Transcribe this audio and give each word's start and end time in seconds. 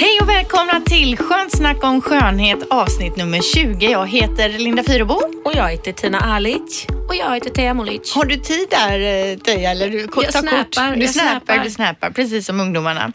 Hej 0.00 0.18
och 0.22 0.28
välkomna 0.28 0.80
till 0.86 1.16
Skönt 1.16 1.56
snack 1.56 1.84
om 1.84 2.02
skönhet 2.02 2.58
avsnitt 2.70 3.16
nummer 3.16 3.40
20. 3.54 3.90
Jag 3.90 4.06
heter 4.06 4.48
Linda 4.48 4.82
Fyrebo. 4.82 5.14
Och 5.44 5.52
jag 5.54 5.68
heter 5.70 5.92
Tina 5.92 6.18
Alic. 6.18 6.86
Och 7.08 7.14
jag 7.16 7.34
heter 7.34 7.50
Teija 7.50 7.74
Molic. 7.74 8.14
Har 8.14 8.24
du 8.24 8.36
tid 8.36 8.66
där 8.70 9.00
eh, 9.32 9.38
Teija? 9.38 9.70
Eller 9.70 9.90
du, 9.90 9.98
Jag 10.16 10.32
snappar, 10.32 10.96
Du 10.96 11.02
jag 11.02 11.10
snappar, 11.10 11.64
du 11.64 11.70
snappar, 11.70 12.10
precis 12.10 12.46
som 12.46 12.60
ungdomarna. 12.60 13.12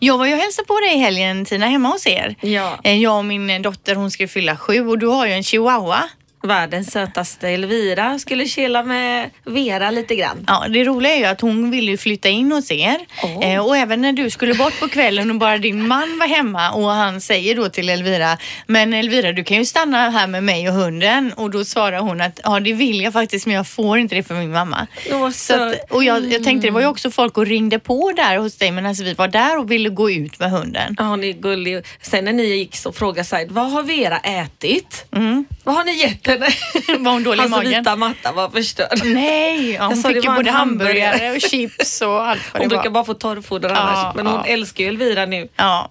Jag 0.00 0.18
var 0.18 0.26
ju 0.26 0.32
och 0.34 0.38
hälsade 0.40 0.66
på 0.66 0.80
dig 0.80 0.94
i 0.94 0.98
helgen 0.98 1.44
Tina, 1.44 1.66
hemma 1.66 1.88
hos 1.88 2.06
er. 2.06 2.34
Ja. 2.40 2.78
Eh, 2.84 2.96
Jag 2.98 3.18
och 3.18 3.24
min 3.24 3.62
dotter, 3.62 3.94
hon 3.94 4.10
ska 4.10 4.22
ju 4.22 4.28
fylla 4.28 4.56
sju 4.56 4.88
och 4.88 4.98
du 4.98 5.06
har 5.06 5.26
ju 5.26 5.32
en 5.32 5.42
chihuahua. 5.42 6.02
Världens 6.46 6.90
sötaste 6.90 7.48
Elvira 7.48 8.18
skulle 8.18 8.46
chilla 8.46 8.82
med 8.82 9.30
Vera 9.44 9.90
lite 9.90 10.16
grann. 10.16 10.44
Ja, 10.46 10.64
det 10.68 10.84
roliga 10.84 11.14
är 11.14 11.18
ju 11.18 11.24
att 11.24 11.40
hon 11.40 11.70
ville 11.70 11.90
ju 11.90 11.96
flytta 11.96 12.28
in 12.28 12.52
hos 12.52 12.70
er. 12.70 12.96
Åh. 13.22 13.52
Eh, 13.54 13.66
och 13.66 13.76
även 13.76 14.00
när 14.02 14.12
du 14.12 14.30
skulle 14.30 14.54
bort 14.54 14.80
på 14.80 14.88
kvällen 14.88 15.30
och 15.30 15.36
bara 15.36 15.58
din 15.58 15.88
man 15.88 16.18
var 16.18 16.26
hemma 16.26 16.70
och 16.72 16.88
han 16.88 17.20
säger 17.20 17.54
då 17.54 17.68
till 17.68 17.88
Elvira, 17.88 18.38
men 18.66 18.94
Elvira 18.94 19.32
du 19.32 19.44
kan 19.44 19.56
ju 19.56 19.64
stanna 19.64 20.10
här 20.10 20.26
med 20.26 20.44
mig 20.44 20.68
och 20.68 20.74
hunden. 20.74 21.32
Och 21.36 21.50
då 21.50 21.64
svarar 21.64 21.98
hon 21.98 22.20
att 22.20 22.40
ja 22.44 22.60
det 22.60 22.72
vill 22.72 23.00
jag 23.00 23.12
faktiskt 23.12 23.46
men 23.46 23.54
jag 23.54 23.66
får 23.66 23.98
inte 23.98 24.14
det 24.14 24.22
för 24.22 24.34
min 24.34 24.52
mamma. 24.52 24.86
Åh, 25.12 25.30
Så 25.30 25.54
att, 25.54 25.90
och 25.90 26.04
jag, 26.04 26.32
jag 26.32 26.44
tänkte 26.44 26.68
det 26.68 26.72
var 26.72 26.80
ju 26.80 26.86
också 26.86 27.10
folk 27.10 27.38
och 27.38 27.46
ringde 27.46 27.78
på 27.78 28.12
där 28.16 28.36
hos 28.36 28.56
dig 28.56 28.86
alltså 28.86 29.04
vi 29.04 29.14
var 29.14 29.28
där 29.28 29.58
och 29.58 29.70
ville 29.70 29.88
gå 29.88 30.10
ut 30.10 30.38
med 30.38 30.50
hunden. 30.50 30.94
Ja, 30.98 31.04
hon 31.04 31.24
är 31.24 31.32
gullig. 31.32 31.84
Sen 32.02 32.24
när 32.24 32.32
ni 32.32 32.44
gick 32.44 32.76
så 32.76 32.92
frågade 32.92 33.24
Said, 33.24 33.52
vad 33.52 33.70
har 33.70 33.82
Vera 33.82 34.18
ätit? 34.18 35.06
Vad 35.64 35.74
har 35.74 35.84
ni 35.84 35.92
gett 35.92 36.22
Var 36.98 37.12
hon 37.12 37.22
dålig 37.24 37.38
i 37.38 37.40
Hans 37.40 37.50
magen? 37.50 37.78
vita 37.78 37.96
matta 37.96 38.32
var 38.32 38.48
förstörd. 38.50 39.00
Nej, 39.04 39.70
ja, 39.72 39.86
hon 39.86 39.96
fick 40.02 40.24
ju 40.24 40.30
både 40.34 40.50
hamburgare 40.50 41.30
och 41.34 41.40
chips 41.40 42.00
och 42.02 42.28
allt 42.28 42.40
vad 42.52 42.62
Hon 42.62 42.68
det 42.68 42.74
brukar 42.76 42.84
var. 42.84 42.90
bara 42.90 43.04
få 43.04 43.14
torrfoder 43.14 43.68
Ja, 43.68 43.76
annars. 43.76 44.14
Men 44.16 44.26
hon 44.26 44.40
ja. 44.44 44.52
älskar 44.52 44.84
ju 44.84 44.88
Elvira 44.90 45.26
nu. 45.26 45.48
Ja, 45.56 45.90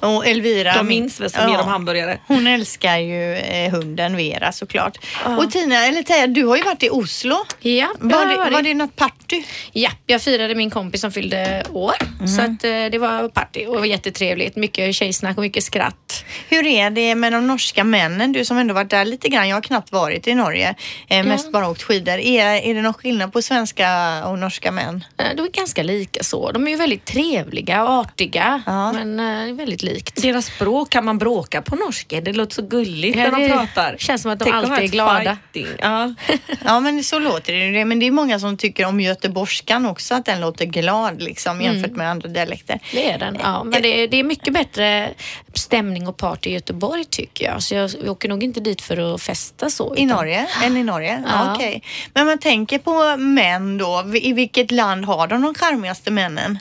och 0.00 0.26
Elvira. 0.26 0.72
De 0.72 0.86
min- 0.86 1.00
minns 1.02 1.20
väl 1.20 1.30
som 1.30 1.50
ger 1.50 1.58
dem 1.58 1.68
hamburgare. 1.68 2.18
Hon 2.26 2.46
älskar 2.46 2.96
ju 2.98 3.34
eh, 3.34 3.70
hunden 3.70 4.16
Vera 4.16 4.52
såklart. 4.52 4.98
Och 5.38 5.50
Tina, 5.50 5.86
eller 5.86 6.02
Teija, 6.02 6.26
du 6.26 6.44
har 6.44 6.56
ju 6.56 6.62
varit 6.62 6.82
i 6.82 6.90
Oslo. 6.90 7.36
Ja, 7.60 7.88
Var 7.98 8.08
det, 8.10 8.16
har 8.16 8.36
var 8.36 8.50
varit. 8.50 8.64
det 8.64 8.74
något 8.74 8.96
party? 8.96 9.42
ja, 9.72 9.90
jag 10.06 10.22
firade 10.22 10.54
min 10.54 10.70
kompis 10.70 11.00
som 11.00 11.12
fyllde 11.12 11.62
år. 11.72 11.94
Så 12.36 12.42
att, 12.42 12.64
eh, 12.64 12.90
det 12.92 12.98
var 12.98 13.28
party 13.28 13.66
och 13.66 13.74
det 13.74 13.78
var 13.80 13.86
jättetrevligt. 13.86 14.56
Mycket 14.56 14.94
tjejsnack 14.94 15.36
och 15.36 15.42
mycket 15.42 15.64
skratt. 15.64 16.24
Hur 16.48 16.66
är 16.66 16.90
det 16.90 17.14
med 17.14 17.32
de 17.32 17.46
norska 17.46 17.84
männen? 17.84 18.32
Du 18.32 18.44
som 18.44 18.58
ändå 18.58 18.74
varit 18.74 18.90
där 18.90 19.04
lite 19.04 19.28
grann. 19.28 19.48
Jag 19.48 19.56
har 19.56 19.60
knappt 19.62 19.92
varit 19.92 20.26
i 20.28 20.34
Norge. 20.34 20.74
Eh, 21.08 21.24
mest 21.24 21.52
bara 21.52 21.68
åkt 21.68 21.82
skidor. 21.82 22.18
Är, 22.18 22.46
är 22.70 22.74
det 22.74 22.82
någon 22.82 22.94
skillnad 22.94 23.32
på 23.32 23.42
svenska 23.42 24.20
och 24.26 24.38
norska 24.38 24.72
män? 24.72 25.04
Eh, 25.18 25.26
De 25.36 25.42
är 25.42 25.48
ganska 25.50 25.82
lika 25.82 26.22
så. 26.24 26.52
De 26.52 26.66
är 26.66 26.70
ju 26.70 26.76
väldigt 26.76 27.04
trevliga 27.04 27.82
och 27.84 27.90
artiga. 27.90 28.62
Ja. 28.66 28.92
Men 28.92 29.20
eh, 29.48 29.54
väldigt 29.60 29.82
likt. 29.82 30.22
Deras 30.22 30.46
språk, 30.46 30.90
kan 30.90 31.04
man 31.04 31.18
bråka 31.18 31.62
på 31.62 31.76
norska? 31.76 32.20
Det 32.20 32.32
låter 32.32 32.54
så 32.54 32.62
gulligt 32.62 33.16
Ja, 33.18 33.22
när 33.24 33.30
de 33.30 33.42
det 33.42 33.48
pratar. 33.48 33.96
känns 33.98 34.22
som 34.22 34.30
att 34.30 34.38
de 34.38 34.44
Tänk 34.44 34.54
alltid 34.54 34.78
är 34.84 34.88
glada. 34.88 35.36
fighting. 35.52 35.74
Ja. 35.78 36.14
Ja, 36.64 36.80
men 36.80 37.04
så 37.04 37.18
låter 37.18 37.72
det. 37.72 37.84
Men 37.84 37.98
det 37.98 38.06
är 38.06 38.10
många 38.10 38.38
som 38.38 38.56
tycker 38.56 38.84
om 38.86 39.00
göteborgskan 39.00 39.86
också, 39.86 40.14
att 40.14 40.24
den 40.24 40.40
låter 40.40 40.64
glad 40.64 41.22
liksom 41.22 41.60
jämfört 41.60 41.90
med 41.92 42.10
andra 42.10 42.28
dialekter. 42.28 42.80
Det 42.92 43.10
är 43.10 43.18
den. 43.18 43.38
Ja, 43.42 43.64
men 43.64 43.82
det 43.82 43.88
är, 44.02 44.08
det 44.08 44.16
är 44.16 44.24
mycket 44.24 44.54
bättre 44.54 45.10
stämning 45.54 46.08
och 46.08 46.16
party 46.16 46.50
i 46.50 46.52
Göteborg 46.52 47.04
tycker 47.04 47.44
jag. 47.44 47.62
Så 47.62 47.74
jag, 47.74 47.90
jag 48.02 48.10
åker 48.10 48.28
nog 48.28 48.42
inte 48.42 48.60
dit 48.60 48.80
för 48.82 49.14
att 49.14 49.22
festa 49.22 49.70
så. 49.70 49.94
I 49.96 50.02
utan- 50.04 50.16
Norge? 50.16 50.46
Än 50.64 50.76
i 50.76 50.82
Norge? 50.84 51.22
Ja. 51.26 51.32
Ja. 51.46 51.54
Okej. 51.54 51.82
Men 52.14 52.26
man 52.26 52.38
tänker 52.38 52.78
på 52.78 53.16
män 53.16 53.78
då. 53.78 54.04
I 54.22 54.32
vilket 54.32 54.70
land 54.70 55.04
har 55.04 55.26
de 55.26 55.42
de 55.42 55.54
charmigaste 55.54 56.10
männen? 56.10 56.58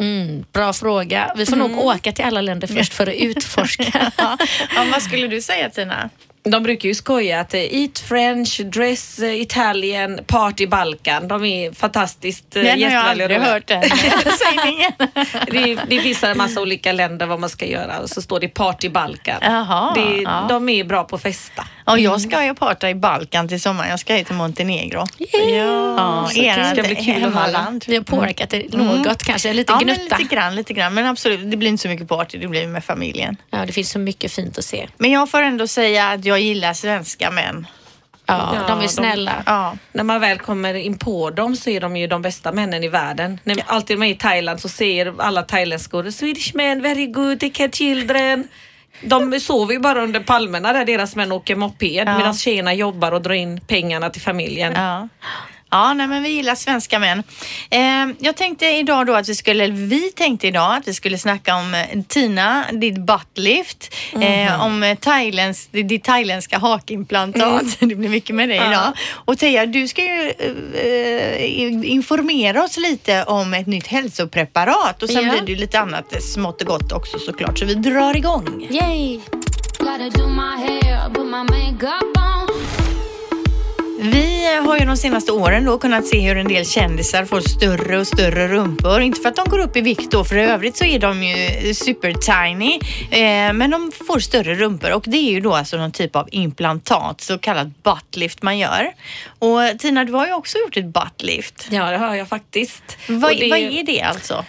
Mm, 0.00 0.44
bra 0.52 0.72
fråga. 0.72 1.32
Vi 1.36 1.46
får 1.46 1.56
nog 1.56 1.78
åka 1.78 2.12
till 2.12 2.24
alla 2.24 2.40
länder 2.40 2.66
först 2.68 2.94
för 2.94 3.06
att 3.06 3.14
utforska. 3.18 4.12
ja. 4.16 4.38
ja, 4.74 4.84
vad 4.92 5.02
skulle 5.02 5.26
du 5.26 5.42
säga 5.42 5.70
Tina? 5.70 6.10
De 6.44 6.62
brukar 6.62 6.88
ju 6.88 6.94
skoja 6.94 7.40
att 7.40 7.54
eh, 7.54 7.60
eat 7.60 7.98
French, 7.98 8.60
dress 8.64 9.18
eh, 9.18 9.40
Italian, 9.40 10.18
party 10.26 10.66
Balkan. 10.66 11.28
De 11.28 11.44
är 11.44 11.72
fantastiskt 11.72 12.56
eh, 12.56 12.62
Den 12.62 12.70
har 12.72 12.78
jag 12.78 12.92
gästvänliga 12.92 13.26
aldrig 13.26 13.40
hört 13.40 13.66
den 13.66 13.82
sägningen. 14.38 14.92
Det, 15.46 15.84
det 15.96 16.02
finns 16.02 16.24
en 16.24 16.38
massa 16.38 16.60
olika 16.60 16.92
länder 16.92 17.26
vad 17.26 17.40
man 17.40 17.50
ska 17.50 17.66
göra 17.66 17.98
och 18.00 18.10
så 18.10 18.22
står 18.22 18.40
det 18.40 18.48
party 18.48 18.88
Balkan. 18.88 19.38
Jaha, 19.42 19.94
det, 19.94 20.22
ja. 20.22 20.46
De 20.48 20.68
är 20.68 20.84
bra 20.84 21.04
på 21.04 21.16
att 21.16 21.22
festa. 21.22 21.66
Ja, 21.86 21.98
jag 21.98 22.20
ska 22.20 22.44
ju 22.44 22.54
parta 22.54 22.90
i 22.90 22.94
Balkan 22.94 23.48
till 23.48 23.60
sommaren. 23.60 23.90
Jag 23.90 24.00
ska 24.00 24.18
ju 24.18 24.24
till 24.24 24.34
Montenegro. 24.34 25.04
Ja, 25.56 26.26
så 26.28 26.34
kul. 26.34 26.44
ert 26.48 26.72
Ska 26.72 26.82
bli 26.82 26.94
kul 26.94 27.04
hemmaland. 27.22 27.84
Vi 27.88 27.96
har 27.96 28.02
påverkat 28.04 28.50
det 28.50 28.74
något, 28.74 29.22
kanske 29.22 29.48
en 29.50 29.56
liten 29.56 29.76
Ja, 29.80 29.84
men 29.86 29.96
gnutta. 29.96 30.18
lite 30.18 30.34
grann, 30.34 30.54
lite 30.54 30.72
grann. 30.72 30.94
Men 30.94 31.06
absolut, 31.06 31.50
det 31.50 31.56
blir 31.56 31.68
inte 31.68 31.82
så 31.82 31.88
mycket 31.88 32.08
party. 32.08 32.38
Det 32.38 32.48
blir 32.48 32.66
med 32.66 32.84
familjen. 32.84 33.36
Ja, 33.50 33.66
det 33.66 33.72
finns 33.72 33.90
så 33.90 33.98
mycket 33.98 34.32
fint 34.32 34.58
att 34.58 34.64
se. 34.64 34.88
Men 34.98 35.10
jag 35.10 35.30
får 35.30 35.42
ändå 35.42 35.66
säga 35.66 36.08
att 36.10 36.24
jag 36.24 36.40
gillar 36.40 36.72
svenska 36.74 37.30
män. 37.30 37.66
Ja, 38.26 38.54
Ja, 38.54 38.64
de 38.68 38.78
är 38.78 38.82
de- 38.82 38.88
snälla. 38.88 39.32
Ja. 39.46 39.76
När 39.92 40.04
man 40.04 40.20
väl 40.20 40.38
kommer 40.38 40.74
in 40.74 40.98
på 40.98 41.30
dem 41.30 41.56
så 41.56 41.70
är 41.70 41.80
de 41.80 41.96
ju 41.96 42.06
de 42.06 42.22
bästa 42.22 42.52
männen 42.52 42.84
i 42.84 42.88
världen. 42.88 43.40
När 43.44 43.54
vi 43.54 43.62
alltid 43.66 43.94
är 43.96 43.98
med 43.98 44.10
i 44.10 44.14
Thailand 44.14 44.60
så 44.60 44.68
säger 44.68 45.14
alla 45.18 45.42
thailändskor 45.42 46.10
Swedish 46.10 46.50
men 46.54 46.82
very 46.82 47.06
good, 47.06 47.40
take 47.40 47.52
care 47.52 47.70
children. 47.72 48.48
De 49.04 49.40
sover 49.40 49.74
ju 49.74 49.80
bara 49.80 50.02
under 50.02 50.20
palmerna 50.20 50.72
där 50.72 50.84
deras 50.84 51.16
män 51.16 51.32
åker 51.32 51.56
moped 51.56 52.08
Ja. 52.08 52.18
medan 52.18 52.34
tjejerna 52.34 52.74
jobbar 52.74 53.12
och 53.12 53.22
drar 53.22 53.34
in 53.34 53.60
pengarna 53.60 54.10
till 54.10 54.22
familjen. 54.22 54.72
Ja. 54.76 55.08
Ja, 55.72 55.94
nej, 55.94 56.06
men 56.06 56.22
vi 56.22 56.28
gillar 56.28 56.54
svenska 56.54 56.98
män. 56.98 57.22
Eh, 57.70 57.80
jag 58.18 58.36
tänkte 58.36 58.66
idag 58.66 59.06
då 59.06 59.14
att 59.14 59.28
vi 59.28 59.34
skulle, 59.34 59.66
vi 59.66 60.10
tänkte 60.10 60.46
idag 60.46 60.76
att 60.76 60.88
vi 60.88 60.94
skulle 60.94 61.18
snacka 61.18 61.56
om 61.56 61.74
eh, 61.74 62.02
Tina, 62.08 62.64
ditt 62.72 62.98
buttlift, 62.98 63.94
eh, 64.20 64.62
om 64.64 64.82
eh, 64.82 64.98
thailändsk, 64.98 65.68
ditt 65.72 66.04
thailändska 66.04 66.58
hakimplantat. 66.58 67.62
Det 67.80 67.94
blir 67.94 68.08
mycket 68.08 68.36
med 68.36 68.48
dig 68.48 68.56
idag. 68.56 68.92
Och 69.12 69.38
Teija, 69.38 69.66
du 69.66 69.88
ska 69.88 70.02
ju 70.02 70.32
eh, 70.74 71.90
informera 71.92 72.64
oss 72.64 72.76
lite 72.76 73.24
om 73.24 73.54
ett 73.54 73.66
nytt 73.66 73.86
hälsopreparat 73.86 75.02
och 75.02 75.08
sen 75.10 75.24
Ja. 75.26 75.32
blir 75.32 75.40
det 75.42 75.52
ju 75.52 75.58
lite 75.58 75.80
annat 75.80 76.14
eh, 76.14 76.18
smått 76.20 76.60
och 76.60 76.66
gott 76.66 76.92
också 76.92 77.18
såklart. 77.18 77.58
Så 77.58 77.64
vi 77.64 77.74
drar 77.74 78.16
igång. 78.16 78.66
Yay! 78.70 79.20
Gotta 79.78 80.10
do 80.18 80.28
my 80.28 80.56
hair, 80.66 81.08
put 81.14 81.26
my 81.26 81.42
makeup 81.42 82.16
on. 82.16 82.31
Vi 84.02 84.56
har 84.64 84.78
ju 84.78 84.84
de 84.86 84.96
senaste 84.96 85.32
åren 85.32 85.64
då 85.64 85.78
kunnat 85.78 86.06
se 86.06 86.20
hur 86.20 86.36
en 86.36 86.48
del 86.48 86.66
kändisar 86.66 87.24
får 87.24 87.40
större 87.40 87.98
och 87.98 88.06
större 88.06 88.48
rumpor. 88.48 89.00
Inte 89.00 89.20
för 89.20 89.28
att 89.28 89.36
de 89.36 89.44
går 89.48 89.58
upp 89.58 89.76
i 89.76 89.80
vikt 89.80 90.10
då, 90.10 90.24
för 90.24 90.36
i 90.36 90.42
övrigt 90.42 90.76
så 90.76 90.84
är 90.84 90.98
de 90.98 91.22
ju 91.22 91.74
super 91.74 92.12
tiny. 92.12 92.74
Eh, 93.10 93.52
men 93.52 93.70
de 93.70 93.92
får 94.08 94.18
större 94.18 94.54
rumpor 94.54 94.92
och 94.92 95.04
det 95.06 95.16
är 95.16 95.30
ju 95.30 95.40
då 95.40 95.54
alltså 95.54 95.76
någon 95.76 95.92
typ 95.92 96.16
av 96.16 96.28
implantat, 96.32 97.20
så 97.20 97.38
kallat 97.38 97.82
buttlift 97.82 98.42
man 98.42 98.58
gör. 98.58 98.92
Och 99.38 99.78
Tina, 99.78 100.04
du 100.04 100.12
har 100.12 100.26
ju 100.26 100.32
också 100.32 100.58
gjort 100.58 100.76
ett 100.76 100.86
buttlift. 100.86 101.68
Ja, 101.70 101.90
det 101.90 101.96
har 101.98 102.14
jag 102.14 102.28
faktiskt. 102.28 102.82
Vad, 103.08 103.30
det- 103.38 103.50
vad 103.50 103.58
är 103.58 103.82
det 103.84 104.00
alltså? 104.02 104.44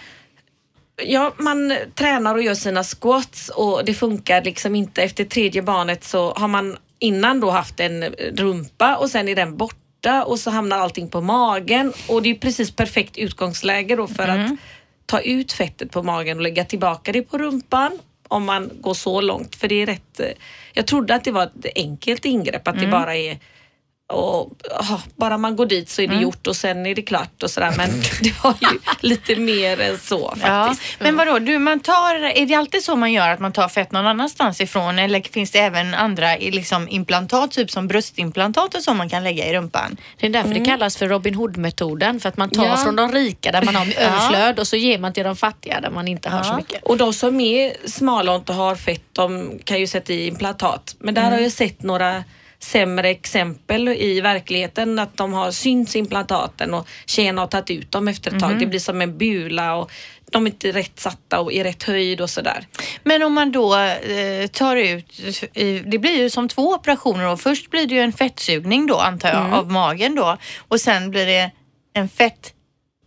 Ja, 1.05 1.33
man 1.37 1.77
tränar 1.95 2.35
och 2.35 2.41
gör 2.43 2.55
sina 2.55 2.83
squats 2.83 3.49
och 3.49 3.85
det 3.85 3.93
funkar 3.93 4.41
liksom 4.43 4.75
inte. 4.75 5.03
Efter 5.03 5.23
tredje 5.25 5.61
barnet 5.61 6.03
så 6.03 6.33
har 6.33 6.47
man 6.47 6.77
innan 7.03 7.39
då 7.39 7.49
haft 7.49 7.79
en 7.79 8.03
rumpa 8.33 8.95
och 8.95 9.09
sen 9.09 9.27
är 9.27 9.35
den 9.35 9.57
borta 9.57 10.23
och 10.23 10.39
så 10.39 10.51
hamnar 10.51 10.77
allting 10.77 11.09
på 11.09 11.21
magen. 11.21 11.93
Och 12.07 12.21
det 12.21 12.29
är 12.29 12.35
precis 12.35 12.71
perfekt 12.71 13.17
utgångsläge 13.17 13.95
då 13.95 14.07
för 14.07 14.27
att 14.27 14.51
ta 15.05 15.19
ut 15.19 15.51
fettet 15.51 15.91
på 15.91 16.03
magen 16.03 16.37
och 16.37 16.43
lägga 16.43 16.65
tillbaka 16.65 17.11
det 17.11 17.21
på 17.21 17.37
rumpan 17.37 17.99
om 18.27 18.45
man 18.45 18.69
går 18.81 18.93
så 18.93 19.21
långt. 19.21 19.55
För 19.55 19.67
det 19.67 19.81
är 19.81 19.85
rätt, 19.85 20.19
eh, 20.19 20.27
jag 20.73 20.87
trodde 20.87 21.15
att 21.15 21.23
det 21.23 21.31
var 21.31 21.43
ett 21.43 21.65
enkelt 21.75 22.25
ingrepp, 22.25 22.67
att 22.67 22.79
det 22.79 22.87
bara 22.87 23.15
är 23.15 23.39
och 24.13 24.51
ah, 24.79 24.99
bara 25.15 25.37
man 25.37 25.55
går 25.55 25.65
dit 25.65 25.89
så 25.89 26.01
är 26.01 26.07
det 26.07 26.13
Mm. 26.13 26.23
gjort 26.23 26.47
och 26.47 26.55
sen 26.55 26.85
är 26.85 26.95
det 26.95 27.01
klart 27.01 27.43
och 27.43 27.51
sådär. 27.51 27.73
Men 27.77 27.89
det 28.21 28.43
var 28.43 28.53
ju 28.61 28.79
lite 28.99 29.35
mer 29.35 29.79
än 29.81 29.97
så 29.97 30.33
Ja, 30.41 30.65
faktiskt. 30.67 30.99
men 30.99 31.17
vadå, 31.17 31.39
du, 31.39 31.59
man 31.59 31.79
tar, 31.79 32.15
är 32.15 32.45
det 32.45 32.55
alltid 32.55 32.83
så 32.83 32.95
man 32.95 33.11
gör 33.11 33.29
att 33.29 33.39
man 33.39 33.51
tar 33.53 33.67
fett 33.69 33.91
någon 33.91 34.05
annanstans 34.07 34.61
ifrån 34.61 34.99
eller 34.99 35.21
finns 35.21 35.51
det 35.51 35.59
även 35.59 35.93
andra 35.93 36.35
liksom, 36.35 36.89
implantat, 36.89 37.51
typ 37.51 37.71
som 37.71 37.87
bröstimplantat 37.87 38.75
och 38.75 38.81
så 38.83 38.93
man 38.93 39.09
kan 39.09 39.23
lägga 39.23 39.45
i 39.47 39.53
rumpan? 39.53 39.97
Det 40.19 40.25
är 40.25 40.29
därför 40.29 40.53
det 40.53 40.65
kallas 40.65 40.97
för 40.97 41.07
Robin 41.07 41.35
Hood-metoden. 41.35 42.19
För 42.19 42.29
att 42.29 42.37
man 42.37 42.49
tar 42.49 42.65
Ja. 42.65 42.77
från 42.77 42.95
de 42.95 43.11
rika 43.11 43.51
där 43.51 43.61
man 43.61 43.75
har 43.75 43.93
överflöd 43.97 44.59
och 44.59 44.67
så 44.67 44.75
ger 44.75 44.97
man 44.99 45.13
till 45.13 45.23
de 45.23 45.35
fattiga 45.35 45.81
där 45.81 45.89
man 45.89 46.07
inte 46.07 46.29
har 46.29 46.43
så 46.43 46.55
mycket. 46.55 46.83
Och 46.83 46.97
de 46.97 47.13
som 47.13 47.39
är 47.41 47.87
smala 47.89 48.31
och 48.31 48.37
inte 48.37 48.53
har 48.53 48.75
fett, 48.75 49.03
de 49.11 49.59
kan 49.63 49.79
ju 49.79 49.87
sätta 49.87 50.13
i 50.13 50.27
implantat. 50.27 50.95
Men 50.99 51.13
där 51.13 51.21
Mm. 51.21 51.33
har 51.33 51.39
jag 51.39 51.51
sett 51.51 51.83
några 51.83 52.23
sämre 52.63 53.09
exempel 53.09 53.87
i 53.89 54.21
verkligheten 54.21 54.99
att 54.99 55.17
de 55.17 55.33
har 55.33 55.51
synts 55.51 55.95
implantaten 55.95 56.73
och 56.73 56.87
tjejerna 57.05 57.41
har 57.41 57.47
tagit 57.47 57.69
ut 57.71 57.91
dem 57.91 58.07
efter 58.07 58.31
ett 58.35 58.39
tag. 58.39 58.59
Det 58.59 58.65
blir 58.65 58.79
som 58.79 59.01
en 59.01 59.17
bula 59.17 59.75
och 59.75 59.91
de 60.31 60.45
är 60.47 60.51
inte 60.51 60.71
rätt 60.71 60.99
satta 60.99 61.39
och 61.39 61.51
i 61.51 61.63
rätt 61.63 61.83
höjd 61.83 62.21
och 62.21 62.29
sådär. 62.29 62.67
Men 63.03 63.23
om 63.23 63.33
man 63.33 63.51
då 63.51 63.75
eh, 63.77 64.47
tar 64.51 64.75
ut, 64.75 65.21
det 65.85 65.99
blir 65.99 66.17
ju 66.17 66.29
som 66.29 66.47
två 66.47 66.73
operationer 66.73 67.27
och 67.27 67.41
först 67.41 67.69
blir 67.69 67.87
det 67.87 67.95
ju 67.95 68.01
en 68.01 68.13
fettsugning 68.13 68.87
då 68.87 68.97
antar 68.97 69.29
jag 69.29 69.39
Mm. 69.39 69.53
av 69.53 69.71
magen 69.71 70.15
då 70.15 70.37
och 70.67 70.79
sen 70.79 71.11
blir 71.11 71.25
det 71.25 71.51
en 71.93 72.09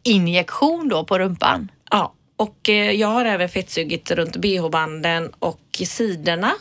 fettinjektion 0.05 0.88
då 0.88 1.05
på 1.05 1.19
rumpan. 1.19 1.70
Ja, 1.91 2.12
och 2.37 2.69
eh, 2.69 2.91
jag 2.91 3.08
har 3.08 3.25
även 3.25 3.49
fettsugit 3.49 4.11
runt 4.11 4.37
bh-banden 4.37 5.32
och 5.38 5.61
sidorna 5.87 6.53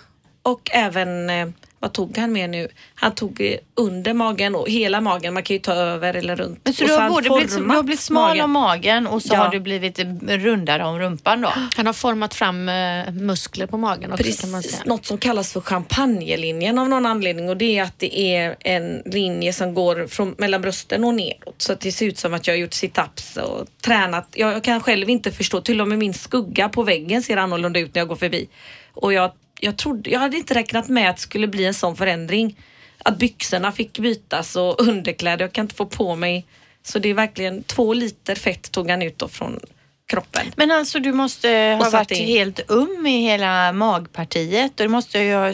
och 0.44 0.70
även 0.74 1.30
eh, 1.30 1.48
vad 1.86 1.94
tog 1.94 2.18
han 2.18 2.32
med 2.32 2.50
nu? 2.50 2.68
Han 2.96 3.16
tog 3.16 3.42
eh, 3.42 3.58
under 3.76 4.14
magen 4.14 4.56
och 4.56 4.70
hela 4.70 5.02
magen. 5.02 5.34
Man 5.34 5.44
kan 5.44 5.54
ju 5.56 5.60
ta 5.60 5.74
över 5.74 6.14
eller 6.14 6.36
runt. 6.36 6.60
Men 6.64 6.74
så 6.74 6.84
Och 6.84 6.90
du 6.90 6.96
har 6.96 7.10
både 7.10 7.30
blivit, 7.30 7.58
du 7.58 7.64
har 7.76 7.84
blivit 7.84 8.00
smal 8.00 8.28
magen. 8.30 8.44
om 8.44 8.52
magen 8.52 9.08
och 9.08 9.22
så 9.22 9.34
Ja. 9.34 9.38
har 9.38 9.50
du 9.50 9.60
blivit 9.60 10.00
eh, 10.00 10.06
rundare 10.28 10.84
om 10.86 11.00
rumpan 11.00 11.42
då? 11.42 11.54
Han 11.76 11.86
har 11.86 11.94
format 11.94 12.34
fram 12.34 12.70
eh, 12.70 13.12
muskler 13.12 13.68
på 13.68 13.78
magen 13.78 14.12
också 14.14 14.24
kan 14.42 14.52
man 14.52 14.62
Precis, 14.62 14.76
säga. 14.78 14.84
något 14.90 15.06
som 15.06 15.18
kallas 15.18 15.54
för 15.54 15.62
champagnelinjen 15.62 16.80
av 16.80 16.90
någon 16.90 17.06
anledning 17.06 17.50
och 17.50 17.58
det 17.58 17.78
är 17.78 17.84
att 17.84 18.00
det 18.00 18.20
är 18.20 18.56
en 18.60 19.02
linje 19.06 19.54
som 19.54 19.74
går 19.74 20.08
från, 20.08 20.36
mellan 20.38 20.62
brösten 20.62 21.04
och 21.04 21.14
neråt 21.16 21.56
så 21.58 21.74
att 21.74 21.80
det 21.80 21.92
ser 21.92 22.06
ut 22.06 22.18
som 22.18 22.34
att 22.34 22.48
jag 22.48 22.54
har 22.54 22.60
gjort 22.60 22.74
situps 22.74 23.38
och 23.38 23.66
tränat. 23.86 24.28
Jag, 24.34 24.54
jag 24.54 24.64
kan 24.64 24.82
själv 24.82 25.10
inte 25.10 25.32
förstå, 25.32 25.62
till 25.62 25.82
och 25.82 25.88
med 25.88 25.98
min 26.00 26.14
skugga 26.14 26.70
på 26.70 26.84
väggen 26.84 27.24
ser 27.24 27.38
annorlunda 27.38 27.80
ut 27.80 27.96
när 27.96 28.02
jag 28.02 28.08
går 28.08 28.16
förbi. 28.16 28.48
Och 28.94 29.14
jag, 29.14 29.32
jag, 29.60 29.78
trodde, 29.78 30.10
jag 30.10 30.20
hade 30.20 30.38
inte 30.38 30.54
räknat 30.54 30.88
med 30.88 31.10
att 31.10 31.16
det 31.16 31.22
skulle 31.22 31.48
bli 31.48 31.66
en 31.66 31.74
sån 31.74 31.96
förändring. 31.96 32.60
Att 32.98 33.18
byxorna 33.18 33.72
fick 33.72 34.00
bytas 34.00 34.56
och 34.56 34.82
underkläder, 34.82 35.46
jag 35.46 35.54
kan 35.54 35.66
inte 35.66 35.76
få 35.76 35.86
på 35.86 36.16
mig. 36.16 36.46
Så 36.84 37.00
det 37.00 37.10
är 37.10 37.14
verkligen 37.14 37.64
två 37.64 37.94
liter 37.94 38.36
fett 38.36 38.72
tog 38.72 38.90
han 38.90 39.02
ut 39.02 39.18
då 39.18 39.28
från 39.28 39.60
kroppen. 40.08 40.46
Men 40.56 40.72
alltså 40.72 41.00
du 41.00 41.14
måste 41.14 41.50
ha 41.50 41.84
satt 41.84 41.94
varit 41.94 42.12
in. 42.12 42.28
helt 42.28 42.72
um 42.72 43.08
i 43.08 43.22
hela 43.22 43.74
magpartiet 43.74 44.72
och 44.72 44.84
det 44.84 44.90
måste 44.90 45.20
ju 45.20 45.34
ha... 45.34 45.54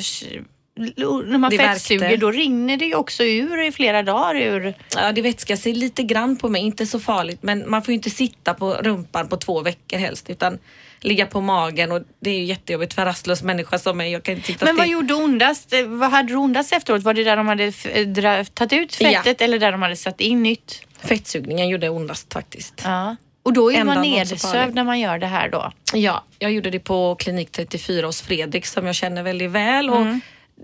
När 0.75 1.37
man 1.37 1.51
Det 1.51 1.57
fettsuger 1.57 2.17
då 2.17 2.31
rinner 2.31 2.77
det 2.77 2.85
ju 2.85 2.95
också 2.95 3.23
ur 3.23 3.61
i 3.61 3.71
flera 3.71 4.03
dagar 4.03 4.35
ur... 4.35 4.73
Ja, 4.95 5.11
det 5.11 5.21
vätskar 5.21 5.55
sig 5.55 5.73
lite 5.73 6.03
grann 6.03 6.37
på 6.37 6.49
mig, 6.49 6.61
inte 6.61 6.85
så 6.85 6.99
farligt. 6.99 7.43
Men 7.43 7.69
man 7.69 7.83
får 7.83 7.91
ju 7.91 7.95
inte 7.95 8.09
sitta 8.09 8.53
på 8.53 8.73
rumpan 8.73 9.27
på 9.27 9.37
två 9.37 9.61
veckor 9.61 9.97
helst 9.97 10.29
utan 10.29 10.59
ligga 11.03 11.25
på 11.25 11.41
magen 11.41 11.91
och 11.91 12.01
det 12.19 12.29
är 12.29 12.37
ju 12.37 12.43
jättejobbigt 12.45 12.93
för 12.93 13.01
en 13.01 13.05
rastlös 13.07 13.43
människa 13.43 13.77
som 13.79 13.97
mig. 13.97 14.11
Jag 14.11 14.23
kan 14.23 14.35
inte 14.35 14.47
sitta 14.47 14.65
Men 14.65 14.75
vad 14.75 14.87
gjorde 14.87 15.13
ondast? 15.13 15.73
Eh, 15.73 15.85
Vad 15.85 16.11
hade 16.11 16.27
du 16.29 16.35
ondast 16.35 16.73
efteråt? 16.73 17.03
Var 17.03 17.13
det 17.13 17.23
där 17.23 17.37
de 17.37 17.47
hade 17.47 17.63
eh, 17.65 18.43
tagit 18.43 18.73
ut 18.73 18.95
fettet 18.95 19.41
eller 19.41 19.59
där 19.59 19.71
de 19.71 19.81
hade 19.81 19.95
satt 19.95 20.21
in 20.21 20.43
nytt? 20.43 20.81
Fettsugningen 21.03 21.69
gjorde 21.69 21.89
ondast 21.89 22.33
faktiskt. 22.33 22.81
Ja. 22.83 23.15
Och 23.43 23.53
då 23.53 23.71
är 23.71 23.77
Ändan 23.77 23.95
man 23.95 24.09
nedsövd 24.09 24.75
när 24.75 24.83
man 24.83 24.99
gör 24.99 25.17
det 25.17 25.27
här 25.27 25.49
då? 25.49 25.71
Ja, 25.93 26.23
jag 26.39 26.51
gjorde 26.51 26.69
det 26.69 26.79
på 26.79 27.15
klinik 27.15 27.51
34 27.51 28.05
hos 28.05 28.21
Fredrik 28.21 28.65
som 28.65 28.85
jag 28.85 28.95
känner 28.95 29.23
väldigt 29.23 29.51
väl. 29.51 29.89
Och 29.89 30.01
Mm. 30.01 30.21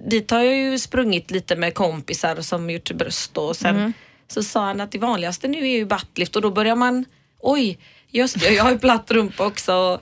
Dit 0.10 0.32
har 0.32 0.40
jag 0.42 0.56
ju 0.58 0.80
sprungit 0.80 1.32
lite 1.32 1.56
med 1.56 1.74
kompisar 1.74 2.42
som 2.42 2.70
gjort 2.70 2.92
bröst 2.92 3.38
och 3.38 3.56
sen 3.56 3.76
Mm. 3.76 3.94
så 4.28 4.44
sa 4.44 4.66
han 4.66 4.82
att 4.82 4.92
det 4.92 4.98
vanligaste 5.00 5.48
nu 5.48 5.58
är 5.58 5.72
ju 5.72 5.86
buttlift 5.86 6.36
och 6.36 6.42
då 6.42 6.52
börjar 6.52 6.76
man, 6.76 7.06
oj, 7.40 7.78
just 8.12 8.40
det, 8.40 8.50
jag 8.54 8.64
har 8.64 8.72
ju 8.72 8.80
platt 8.80 9.12
rumpa 9.12 9.46
också. 9.46 10.00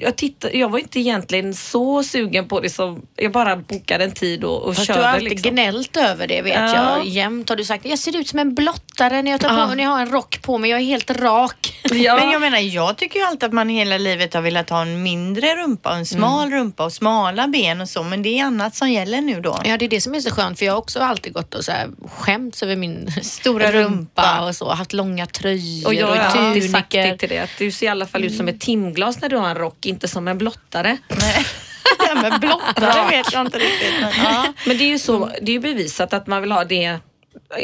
Jag, 0.00 0.16
tittade, 0.16 0.56
jag 0.58 0.68
var 0.68 0.78
inte 0.78 1.00
egentligen 1.00 1.54
så 1.54 2.02
sugen 2.02 2.48
på 2.48 2.60
det 2.60 2.70
som, 2.70 3.02
jag 3.16 3.32
bara 3.32 3.56
bokade 3.56 4.04
en 4.04 4.12
tid 4.12 4.44
och, 4.44 4.62
och 4.62 4.74
Fast 4.76 4.86
körde. 4.86 4.98
du 5.00 5.04
har 5.04 5.12
alltid 5.12 5.28
liksom. 5.28 5.50
gnällt 5.50 5.96
över 5.96 6.26
det 6.26 6.42
vet 6.42 6.54
Ja. 6.54 6.96
jag. 6.96 7.06
Jämt 7.06 7.48
har 7.48 7.56
du 7.56 7.64
sagt 7.64 7.84
jag 7.86 7.98
ser 7.98 8.16
ut 8.16 8.28
som 8.28 8.38
en 8.38 8.54
blottare 8.54 9.22
när 9.22 9.30
jag, 9.30 9.40
tar 9.40 9.58
Ja. 9.58 9.66
på, 9.68 9.74
när 9.74 9.84
jag 9.84 9.90
har 9.90 10.00
en 10.02 10.10
rock 10.10 10.42
på 10.42 10.58
mig. 10.58 10.70
Jag 10.70 10.80
är 10.80 10.84
helt 10.84 11.10
rak. 11.10 11.74
Ja. 11.90 12.16
Men 12.16 12.30
jag 12.30 12.40
menar, 12.40 12.58
jag 12.58 12.96
tycker 12.96 13.18
ju 13.20 13.24
alltid 13.26 13.44
att 13.44 13.52
man 13.52 13.68
hela 13.68 13.98
livet 13.98 14.34
har 14.34 14.40
velat 14.42 14.70
ha 14.70 14.82
en 14.82 15.02
mindre 15.02 15.54
rumpa 15.54 15.90
och 15.90 15.96
en 15.96 16.06
smal 16.06 16.46
Mm. 16.48 16.58
rumpa 16.58 16.84
och 16.84 16.92
smala 16.92 17.48
ben 17.48 17.80
och 17.80 17.88
så. 17.88 18.02
Men 18.02 18.22
det 18.22 18.38
är 18.38 18.44
annat 18.44 18.74
som 18.74 18.90
gäller 18.92 19.20
nu 19.20 19.40
då. 19.40 19.58
Ja, 19.64 19.76
det 19.76 19.84
är 19.84 19.88
det 19.88 20.00
som 20.00 20.14
är 20.14 20.20
så 20.20 20.30
skönt 20.30 20.58
för 20.58 20.66
jag 20.66 20.72
har 20.72 20.78
också 20.78 21.00
alltid 21.00 21.32
gått 21.32 21.54
och 21.54 21.64
så 21.64 21.72
här 21.72 21.88
skämts 22.08 22.62
över 22.62 22.76
min 22.76 23.10
Stora 23.22 23.72
rumpa. 23.72 24.46
och 24.48 24.56
så. 24.56 24.68
Haft 24.70 24.92
långa 24.92 25.26
tröjor 25.26 25.86
Och 25.86 25.94
jag 25.94 26.06
har 26.06 26.16
alltid 26.16 26.70
sagt 26.70 26.90
tuniker. 26.92 27.10
det 27.12 27.18
till 27.18 27.28
dig 27.28 27.38
att 27.38 27.50
du 27.58 27.70
ser 27.70 27.86
i 27.86 27.88
alla 27.88 28.06
fall 28.06 28.24
ut 28.24 28.36
som 28.36 28.48
ett 28.48 28.60
timglas 28.60 29.20
när 29.20 29.28
du 29.28 29.36
har 29.36 29.48
en 29.48 29.54
rock, 29.56 29.86
inte 29.88 30.08
som 30.08 30.28
en 30.28 30.38
blottare. 30.38 30.98
Nej. 31.08 31.46
Det 31.98 32.14
med 32.14 32.40
blottare 32.40 33.10
vet 33.10 33.32
jag 33.32 33.46
inte 33.46 33.58
riktigt. 33.58 33.94
Men, 34.00 34.12
ja. 34.24 34.52
Men 34.66 34.78
det 34.78 34.84
är 34.84 34.88
ju 34.88 34.98
så, 34.98 35.30
det 35.42 35.52
är 35.52 35.54
ju 35.54 35.60
bevisat 35.60 36.12
att 36.12 36.26
man 36.26 36.42
vill 36.42 36.52
ha 36.52 36.64
det. 36.64 36.98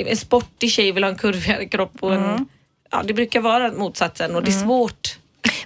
En 0.07 0.17
sportig 0.17 0.71
tjej 0.71 0.93
vill 0.93 1.05
ha 1.05 1.11
en 1.11 1.19
kurvigare 1.19 1.67
kropp 1.67 1.93
och 2.01 2.15
en, 2.15 2.49
ja, 2.91 3.03
det 3.05 3.15
brukar 3.15 3.41
vara 3.41 3.73
motsatsen 3.73 4.37
och 4.37 4.43
det 4.45 4.51
är 4.51 4.65
svårt. 4.65 5.19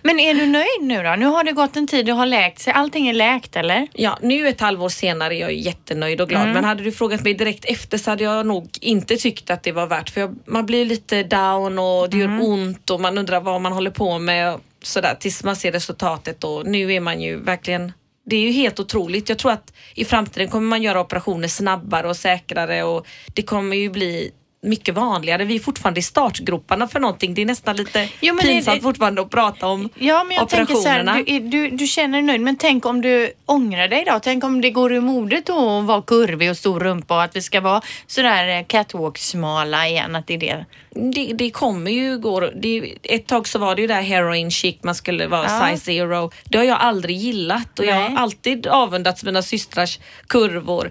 Men 0.02 0.20
är 0.20 0.34
du 0.34 0.46
nöjd 0.46 0.80
nu 0.80 1.02
då? 1.02 1.14
Nu 1.18 1.26
har 1.26 1.44
det 1.44 1.52
gått 1.52 1.76
en 1.76 1.86
tid, 1.86 2.06
du 2.06 2.12
har 2.12 2.26
läkt 2.26 2.58
sig. 2.58 2.72
Allting 2.72 3.08
är 3.08 3.14
läkt 3.14 3.56
eller? 3.56 3.88
Ja, 3.92 4.18
nu 4.22 4.48
ett 4.48 4.60
halvår 4.60 4.88
senare 4.88 5.36
är 5.36 5.40
jag 5.40 5.54
jättenöjd 5.54 6.20
och 6.20 6.28
glad. 6.28 6.48
Men 6.48 6.64
hade 6.64 6.82
du 6.82 6.92
frågat 6.92 7.24
mig 7.24 7.34
direkt 7.34 7.64
efter 7.64 7.98
så 7.98 8.10
hade 8.10 8.24
jag 8.24 8.46
nog 8.46 8.68
inte 8.80 9.16
tyckt 9.16 9.50
att 9.50 9.62
det 9.62 9.72
var 9.72 9.86
värt. 9.86 10.10
För 10.10 10.20
jag, 10.20 10.36
man 10.44 10.66
blir 10.66 10.84
lite 10.84 11.22
down 11.22 11.78
och 11.78 12.10
det 12.10 12.16
gör 12.16 12.38
ont 12.42 12.90
och 12.90 13.00
man 13.00 13.18
undrar 13.18 13.40
vad 13.40 13.60
man 13.60 13.72
håller 13.72 13.90
på 13.90 14.18
med. 14.18 14.60
Sådär, 14.82 15.14
tills 15.20 15.44
man 15.44 15.56
ser 15.56 15.72
resultatet 15.72 16.44
och 16.44 16.66
nu 16.66 16.92
är 16.92 17.00
man 17.00 17.20
ju 17.20 17.36
verkligen 17.36 17.92
det 18.26 18.36
är 18.36 18.40
ju 18.40 18.50
helt 18.50 18.80
otroligt. 18.80 19.28
Jag 19.28 19.38
tror 19.38 19.52
att 19.52 19.72
i 19.94 20.04
framtiden 20.04 20.48
kommer 20.48 20.68
man 20.68 20.82
göra 20.82 21.00
operationer 21.00 21.48
snabbare 21.48 22.08
och 22.08 22.16
säkrare 22.16 22.82
och 22.82 23.06
det 23.34 23.42
kommer 23.42 23.76
ju 23.76 23.90
bli 23.90 24.30
mycket 24.62 24.94
vanligare. 24.94 25.44
Vi 25.44 25.54
är 25.54 25.58
fortfarande 25.60 26.00
i 26.00 26.02
startgroparna 26.02 26.88
för 26.88 27.00
någonting. 27.00 27.34
Det 27.34 27.42
är 27.42 27.46
nästan 27.46 27.76
lite 27.76 28.08
Jo, 28.20 28.34
men 28.34 28.44
det- 28.46 28.52
pinsamt 28.52 28.82
fortfarande 28.82 29.22
att 29.22 29.30
prata 29.30 29.66
om 29.66 29.88
Ja, 29.98 30.24
men 30.24 30.36
jag 30.36 30.48
tänker 30.48 30.74
så 30.74 30.88
här, 30.88 31.00
operationerna. 31.02 31.40
du, 31.50 31.68
du, 31.68 31.76
du 31.76 31.86
känner 31.86 32.18
dig 32.18 32.22
nöjd, 32.22 32.40
men 32.40 32.56
tänk 32.56 32.86
om 32.86 33.00
du 33.00 33.32
ångrar 33.46 33.88
dig 33.88 34.04
då? 34.06 34.20
Tänk 34.22 34.44
om 34.44 34.60
det 34.60 34.70
går 34.70 34.92
ur 34.92 35.00
modet 35.00 35.46
då 35.46 35.78
att 35.78 35.84
vara 35.84 36.02
kurvig 36.02 36.50
och 36.50 36.56
stor 36.56 36.80
rumpa 36.80 37.16
och 37.16 37.22
att 37.22 37.36
vi 37.36 37.42
ska 37.42 37.60
vara 37.60 37.80
sådär 38.06 38.48
eh, 38.58 38.64
catwalk-smala 38.66 39.88
igen, 39.88 40.16
att 40.16 40.26
det 40.26 40.34
är 40.34 40.38
det. 40.38 40.66
Det, 41.14 41.32
det 41.34 41.50
kommer 41.50 41.90
ju 41.90 42.18
gå. 42.18 42.40
Det, 42.40 42.94
ett 43.02 43.26
tag 43.26 43.48
så 43.48 43.58
var 43.58 43.74
det 43.74 43.80
ju 43.82 43.86
där 43.88 44.02
heroin 44.02 44.50
chic, 44.50 44.76
man 44.82 44.94
skulle 44.94 45.26
vara 45.26 45.44
Ja. 45.48 45.68
size 45.70 45.84
zero. 45.84 46.30
Det 46.44 46.58
har 46.58 46.64
jag 46.64 46.78
aldrig 46.80 47.16
gillat 47.16 47.78
och 47.78 47.84
jag 47.84 47.94
Nej. 47.96 48.10
har 48.10 48.18
alltid 48.22 48.66
avundats 48.66 49.24
mina 49.24 49.42
systrars 49.42 49.98
kurvor. 50.26 50.90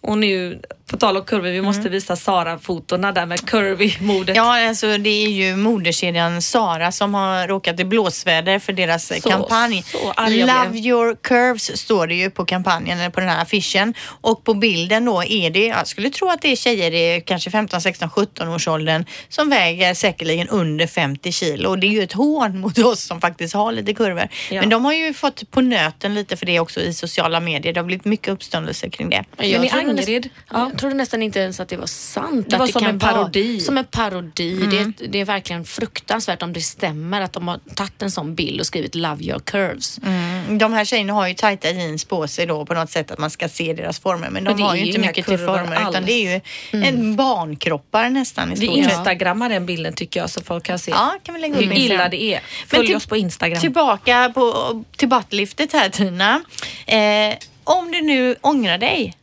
Och 0.00 0.18
nu, 0.18 0.60
på 0.90 0.96
tal 0.96 1.16
om 1.16 1.24
kurvor, 1.24 1.48
vi 1.48 1.62
måste 1.62 1.88
visa 1.88 2.16
Sara-fotona 2.16 3.12
där 3.12 3.26
med 3.26 3.38
curvy-modet. 3.40 4.36
Ja, 4.36 4.68
alltså 4.68 4.98
det 4.98 5.10
är 5.24 5.28
ju 5.28 5.56
moderkedjan 5.56 6.42
Sara 6.42 6.92
som 6.92 7.14
har 7.14 7.48
råkat 7.48 7.80
i 7.80 7.84
blåsväder 7.84 8.58
för 8.58 8.72
deras 8.72 9.06
Så- 9.22 9.30
kampanj. 9.30 9.82
så 9.82 10.12
jag 10.16 10.30
Love 10.32 10.78
your 10.78 11.16
curves 11.22 11.76
står 11.78 12.06
det 12.06 12.14
ju 12.14 12.30
på 12.30 12.44
kampanjen, 12.44 12.98
eller 13.00 13.10
på 13.10 13.20
den 13.20 13.28
här 13.28 13.42
affischen. 13.42 13.94
Och 14.20 14.44
på 14.44 14.54
bilden 14.54 15.04
då 15.04 15.24
är 15.24 15.50
det, 15.50 15.66
jag 15.66 15.86
skulle 15.86 16.10
tro 16.10 16.28
att 16.28 16.42
det 16.42 16.52
är 16.52 16.56
tjejer 16.56 16.94
i 16.94 17.22
kanske 17.26 17.50
15, 17.50 17.80
16, 17.80 18.10
17 18.10 18.48
års 18.48 18.68
åldern 18.68 19.04
som 19.28 19.45
väger 19.50 19.94
säkerligen 19.94 20.48
under 20.48 20.86
50 20.86 21.32
kilo. 21.32 21.68
Och 21.68 21.78
det 21.78 21.86
är 21.86 21.90
ju 21.90 22.02
ett 22.02 22.12
hån 22.12 22.60
mot 22.60 22.78
oss 22.78 23.02
som 23.02 23.20
faktiskt 23.20 23.54
har 23.54 23.72
lite 23.72 23.94
kurvor. 23.94 24.28
Ja. 24.50 24.60
Men 24.60 24.68
de 24.68 24.84
har 24.84 24.92
ju 24.92 25.14
fått 25.14 25.50
på 25.50 25.60
nöten 25.60 26.14
lite 26.14 26.36
för 26.36 26.46
det 26.46 26.60
också 26.60 26.80
i 26.80 26.94
sociala 26.94 27.40
medier. 27.40 27.72
Det 27.72 27.80
har 27.80 27.84
blivit 27.84 28.04
mycket 28.04 28.28
uppståndelse 28.28 28.90
kring 28.90 29.10
det. 29.10 29.24
Men 29.36 29.46
i 29.46 29.52
trodde 29.52 29.90
Angered, 29.90 30.28
ja. 30.50 30.68
jag 30.70 30.78
trodde 30.78 30.94
nästan 30.94 31.22
inte 31.22 31.40
ens 31.40 31.60
att 31.60 31.68
det 31.68 31.76
var 31.76 31.86
sant. 31.86 32.50
Det 32.50 32.56
att 32.56 32.60
var 32.60 32.66
som 32.66 32.80
kan 32.80 32.90
en 32.90 32.98
parodi. 32.98 33.52
Vara, 33.52 33.64
som 33.64 33.78
en 33.78 33.84
parodi. 33.84 34.66
Det, 34.66 35.06
det 35.08 35.20
är 35.20 35.24
verkligen 35.24 35.64
fruktansvärt 35.64 36.42
om 36.42 36.52
det 36.52 36.60
stämmer 36.60 37.20
att 37.20 37.32
de 37.32 37.48
har 37.48 37.60
tagit 37.74 38.02
en 38.02 38.10
sån 38.10 38.34
bild 38.34 38.60
och 38.60 38.66
skrivit 38.66 38.94
Love 38.94 39.24
your 39.24 39.38
curves. 39.38 40.00
Mm, 40.06 40.58
De 40.58 40.72
här 40.72 40.84
tjejerna 40.84 41.12
har 41.12 41.28
ju 41.28 41.34
tajta 41.34 41.70
jeans 41.70 42.04
på 42.04 42.28
sig 42.28 42.46
då 42.46 42.66
på 42.66 42.74
något 42.74 42.90
sätt 42.90 43.10
att 43.10 43.18
man 43.18 43.30
ska 43.30 43.48
se 43.48 43.72
deras 43.72 43.98
former. 43.98 44.30
Men 44.30 44.44
de 44.44 44.50
Men 44.50 44.56
det 44.56 44.62
har 44.62 44.74
är 44.74 44.78
ju 44.78 44.86
inte 44.86 44.98
mycket 44.98 45.26
till 45.26 45.38
former 45.38 45.72
utan 45.72 45.94
alls. 45.94 46.06
det 46.06 46.12
är 46.12 46.34
ju 46.34 46.40
en 46.82 47.16
barnkroppar 47.16 48.10
nästan 48.10 48.52
i 48.52 48.56
stort 48.56 48.74
sett. 48.74 49.04
Instagrammar 49.36 49.48
den 49.48 49.66
bilden 49.66 49.92
tycker 49.92 50.20
jag 50.20 50.30
så 50.30 50.40
folk 50.42 50.64
kan 50.64 50.78
se 50.78 50.90
Ja, 50.90 51.18
kan 51.22 51.34
vi 51.34 51.40
lägga 51.40 51.54
hur 51.54 51.72
illa 51.72 52.08
det 52.08 52.22
är. 52.22 52.40
Men 52.60 52.68
Följ 52.68 52.86
till- 52.86 52.96
oss 52.96 53.06
på 53.06 53.16
Instagram. 53.16 53.60
Tillbaka 53.60 54.30
på, 54.34 54.84
till 54.96 55.08
buttliftet 55.08 55.72
här 55.72 55.88
Tina. 55.88 56.42
Eh, 56.86 57.34
om 57.64 57.92
du 57.92 58.00
nu 58.02 58.36
ångrar 58.40 58.78
dig. 58.78 59.14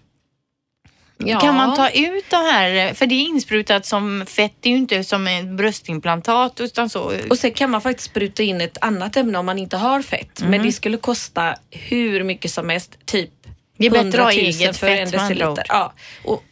Ja. 1.17 1.39
Kan 1.39 1.55
man 1.55 1.75
ta 1.75 1.89
ut 1.89 2.25
de 2.29 2.35
här, 2.35 2.93
för 2.93 3.05
det 3.05 3.15
är 3.15 3.19
insprutat 3.21 3.85
som 3.85 4.25
fett, 4.27 4.53
det 4.59 4.69
är 4.69 4.71
ju 4.71 4.77
inte 4.77 5.03
som 5.03 5.27
ett 5.27 5.45
bröstimplantat 5.45 6.59
utan 6.59 6.89
så. 6.89 7.13
Och 7.29 7.37
sen 7.37 7.51
kan 7.51 7.69
man 7.69 7.81
faktiskt 7.81 8.09
spruta 8.09 8.43
in 8.43 8.61
ett 8.61 8.77
annat 8.81 9.17
ämne 9.17 9.37
om 9.37 9.45
man 9.45 9.59
inte 9.59 9.77
har 9.77 10.01
fett. 10.01 10.39
Men 10.41 10.51
Mhm. 10.51 10.63
det 10.63 10.71
skulle 10.71 10.97
kosta 10.97 11.55
hur 11.71 12.23
mycket 12.23 12.51
som 12.51 12.69
helst, 12.69 12.97
typ 13.05 13.29
Det 13.77 13.85
är 13.85 13.89
bättre 13.89 14.07
att 14.07 14.15
ha 14.15 14.31
100 14.31 14.41
000 14.41 14.61
eget 14.61 14.77
för 14.77 14.87
fett, 14.87 14.99
en 14.99 15.11
deciliter. 15.11 15.65
Ja. 15.69 15.93
Och, 16.23 16.43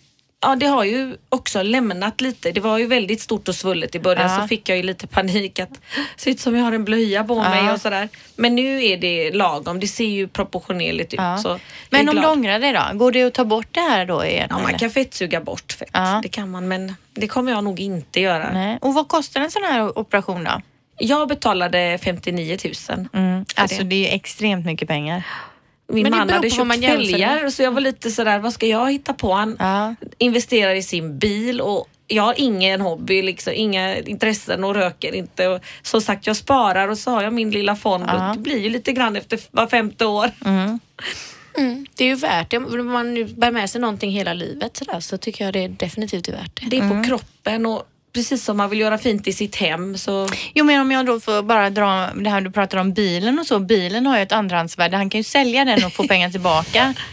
ja, 0.42 0.56
det 0.56 0.66
har 0.66 0.84
ju 0.84 1.16
också 1.30 1.64
lämnat 1.64 2.22
lite. 2.22 2.52
Det 2.52 2.60
var 2.62 2.78
ju 2.78 2.88
väldigt 2.88 3.22
stort 3.22 3.48
och 3.48 3.56
svullet 3.56 3.96
i 3.96 4.00
början 4.00 4.32
Ja. 4.32 4.42
så 4.42 4.48
fick 4.48 4.70
jag 4.70 4.78
ju 4.78 4.84
lite 4.84 5.08
panik 5.08 5.60
att 5.60 5.70
ser 6.16 6.32
ut 6.32 6.40
som 6.40 6.56
jag 6.56 6.64
har 6.64 6.72
en 6.72 6.86
blöja 6.86 7.24
på 7.24 7.36
mig 7.36 7.66
Ja. 7.66 7.74
och 7.74 7.82
sådär. 7.82 8.10
Men 8.36 8.56
nu 8.56 8.84
är 8.86 8.98
det 8.98 9.32
lagom. 9.32 9.80
Det 9.80 9.88
ser 9.88 10.06
ju 10.06 10.28
proportionerligt 10.28 11.14
ut. 11.14 11.20
Ja. 11.20 11.60
Men 11.90 12.10
om 12.10 12.16
du 12.16 12.28
ångrar 12.28 12.60
dig 12.60 12.74
då? 12.74 12.98
Går 12.98 13.12
det 13.12 13.24
att 13.24 13.34
ta 13.34 13.46
bort 13.46 13.68
det 13.72 13.80
här 13.82 14.06
då? 14.06 14.26
Igen, 14.26 14.48
Ja, 14.50 14.60
man 14.60 14.78
kan 14.80 14.90
fettsuga 14.90 15.42
bort 15.42 15.72
fett. 15.80 15.90
Det 16.24 16.30
kan 16.30 16.50
man 16.52 16.68
men 16.68 16.96
det 17.14 17.28
kommer 17.28 17.52
jag 17.52 17.64
nog 17.64 17.80
inte 17.80 18.20
göra. 18.20 18.54
Nej. 18.54 18.78
Och 18.82 18.94
vad 18.94 19.08
kostar 19.08 19.42
en 19.42 19.52
sån 19.52 19.64
här 19.64 20.00
operation 20.00 20.44
då? 20.44 20.62
Jag 20.98 21.28
betalade 21.28 22.00
59 22.04 22.58
000. 22.90 23.08
Mm. 23.14 23.46
Alltså 23.56 23.78
det. 23.78 23.84
det 23.90 23.96
är 23.96 24.00
ju 24.10 24.16
extremt 24.16 24.66
mycket 24.66 24.88
pengar. 24.88 25.24
Min 25.94 26.04
Men 26.04 26.12
man 26.12 26.30
hade 26.30 26.50
köpt 26.50 26.86
fälgar 26.86 27.50
så 27.50 27.64
jag 27.64 27.72
var 27.72 27.82
lite 27.82 28.12
sådär, 28.12 28.40
vad 28.40 28.54
ska 28.54 28.68
jag 28.68 28.92
hitta 28.92 29.14
på? 29.14 29.34
Han 29.34 29.56
Ja. 29.60 29.96
investerar 30.18 30.76
i 30.76 30.84
sin 30.84 31.18
bil 31.20 31.62
och 31.62 31.88
jag 32.08 32.24
har 32.24 32.34
ingen 32.38 32.82
hobby, 32.82 33.22
liksom, 33.22 33.54
inga 33.56 33.98
intressen 33.98 34.64
och 34.64 34.76
röker 34.76 35.16
inte. 35.16 35.48
Och 35.48 35.62
som 35.82 36.02
sagt, 36.02 36.28
jag 36.28 36.36
sparar 36.36 36.88
och 36.88 36.98
så 36.98 37.12
har 37.12 37.24
jag 37.24 37.34
min 37.34 37.52
lilla 37.52 37.76
fond 37.76 38.04
Ja. 38.08 38.30
och 38.30 38.36
det 38.36 38.42
blir 38.42 38.60
ju 38.60 38.70
lite 38.70 38.92
grann 38.92 39.16
efter 39.16 39.40
var 39.52 39.68
femte 39.68 40.06
år. 40.06 40.32
Mm, 41.58 41.86
det 41.96 42.04
är 42.04 42.08
ju 42.08 42.16
värt 42.16 42.50
det. 42.52 42.58
Om 42.58 42.88
man 42.88 43.14
nu 43.14 43.26
bär 43.26 43.52
med 43.52 43.70
sig 43.70 43.82
någonting 43.82 44.12
hela 44.12 44.34
livet 44.34 44.78
så, 44.78 44.86
där, 44.86 45.00
så 45.00 45.18
tycker 45.18 45.46
jag 45.46 45.54
det 45.54 45.64
är 45.64 45.70
definitivt 45.70 46.28
är 46.28 46.32
värt 46.32 46.62
det. 46.62 46.66
Det 46.70 46.78
är 46.78 46.90
på 46.90 47.04
kroppen 47.08 47.66
och 47.66 47.84
precis 48.13 48.44
som 48.44 48.58
man 48.58 48.70
vill 48.70 48.80
göra 48.80 48.98
fint 48.98 49.27
i 49.27 49.34
sitt 49.34 49.56
hem 49.56 49.98
så 49.98 50.27
Jo 50.53 50.65
men 50.65 50.82
om 50.82 50.91
jag 50.91 51.06
då 51.06 51.20
får 51.20 51.44
bara 51.44 51.70
dra 51.70 52.10
det 52.15 52.30
här 52.30 52.41
du 52.41 52.51
pratar 52.51 52.77
om 52.77 52.94
bilen 52.94 53.39
och 53.39 53.46
så. 53.46 53.60
Bilen 53.60 54.06
har 54.06 54.18
ju 54.18 54.24
ett 54.24 54.32
andrahandsvärde. 54.32 54.98
Han 54.98 55.10
kan 55.10 55.20
ju 55.20 55.24
sälja 55.24 55.65
den 55.65 55.86
och 55.86 55.94
få 55.94 56.08
pengar 56.08 56.30
tillbaka. 56.30 56.94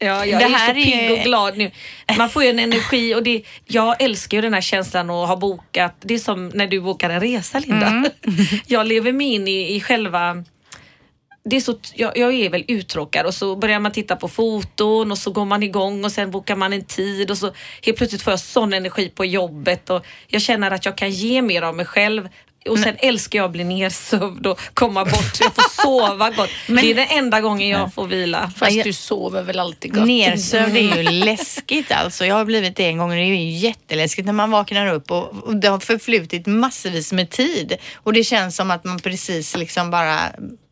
Ja, 0.00 0.24
jag 0.26 0.40
Det 0.40 0.44
är 0.44 0.48
här 0.48 0.68
så 0.68 0.74
pigg 0.74 0.94
är- 0.94 1.12
och 1.12 1.18
glad 1.18 1.56
nu. 1.58 1.70
Man 2.18 2.30
får 2.30 2.42
ju 2.44 2.50
en 2.50 2.58
energi 2.58 3.14
och 3.14 3.22
det, 3.22 3.42
jag 3.66 4.02
älskar 4.02 4.38
ju 4.38 4.42
den 4.42 4.54
här 4.54 4.60
känslan 4.60 5.10
att 5.10 5.28
ha 5.28 5.36
bokat. 5.36 5.96
Det 6.00 6.14
är 6.14 6.18
som 6.18 6.48
när 6.48 6.66
du 6.66 6.80
bokar 6.80 7.10
en 7.10 7.20
resa 7.20 7.58
Linda. 7.58 7.86
Mm. 7.86 8.10
Jag 8.66 8.86
lever 8.86 9.12
mig 9.12 9.26
in 9.34 9.48
i, 9.48 9.76
i 9.76 9.80
själva 9.80 10.44
det 11.48 11.56
är 11.56 11.60
så, 11.60 11.78
jag, 11.94 12.18
jag 12.18 12.34
är 12.34 12.50
väl 12.50 12.64
uttråkad 12.68 13.26
och 13.26 13.34
så 13.34 13.56
börjar 13.56 13.80
man 13.80 13.92
titta 13.92 14.16
på 14.16 14.28
foton 14.28 15.12
och 15.12 15.18
så 15.18 15.30
går 15.30 15.44
man 15.44 15.62
igång 15.62 16.04
och 16.04 16.12
sen 16.12 16.30
bokar 16.30 16.56
man 16.56 16.72
en 16.72 16.84
tid 16.84 17.30
och 17.30 17.38
så 17.38 17.52
helt 17.82 17.98
plötsligt 17.98 18.22
får 18.22 18.32
jag 18.32 18.40
sån 18.40 18.72
energi 18.72 19.08
på 19.08 19.24
jobbet 19.24 19.90
och 19.90 20.06
jag 20.26 20.42
känner 20.42 20.70
att 20.70 20.84
jag 20.84 20.96
kan 20.96 21.10
ge 21.10 21.42
mer 21.42 21.62
av 21.62 21.76
mig 21.76 21.86
själv. 21.86 22.28
Och 22.68 22.78
sen 22.78 22.96
älskar 22.98 23.38
jag 23.38 23.46
att 23.46 23.52
bli 23.52 23.64
nersövd 23.64 24.46
och 24.46 24.60
komma 24.74 25.04
bort. 25.04 25.40
Jag 25.40 25.54
får 25.54 25.82
sova 25.82 26.30
gott. 26.30 26.50
det 26.66 26.90
är 26.90 26.94
den 26.94 27.06
enda 27.10 27.40
gången 27.40 27.68
jag 27.68 27.94
får 27.94 28.06
vila. 28.06 28.52
Fast 28.56 28.84
du 28.84 28.92
sover 28.92 29.42
väl 29.42 29.58
alltid 29.58 29.94
gott? 29.94 30.06
Nersövd 30.06 30.76
är 30.76 30.96
ju 30.96 31.02
läskigt 31.24 31.92
alltså. 31.92 32.26
Jag 32.26 32.34
har 32.34 32.44
blivit 32.44 32.76
det 32.76 32.86
en 32.86 32.98
gång 32.98 33.10
och 33.10 33.16
det 33.16 33.22
är 33.22 33.34
ju 33.34 33.50
jätteläskigt 33.50 34.26
när 34.26 34.32
man 34.32 34.50
vaknar 34.50 34.94
upp 34.94 35.10
och, 35.10 35.30
och 35.44 35.56
det 35.56 35.68
har 35.68 35.78
förflutit 35.78 36.46
massvis 36.46 37.12
med 37.12 37.30
tid 37.30 37.76
och 37.94 38.12
det 38.12 38.24
känns 38.24 38.56
som 38.56 38.70
att 38.70 38.84
man 38.84 38.98
precis 38.98 39.56
liksom 39.56 39.90
bara 39.90 40.20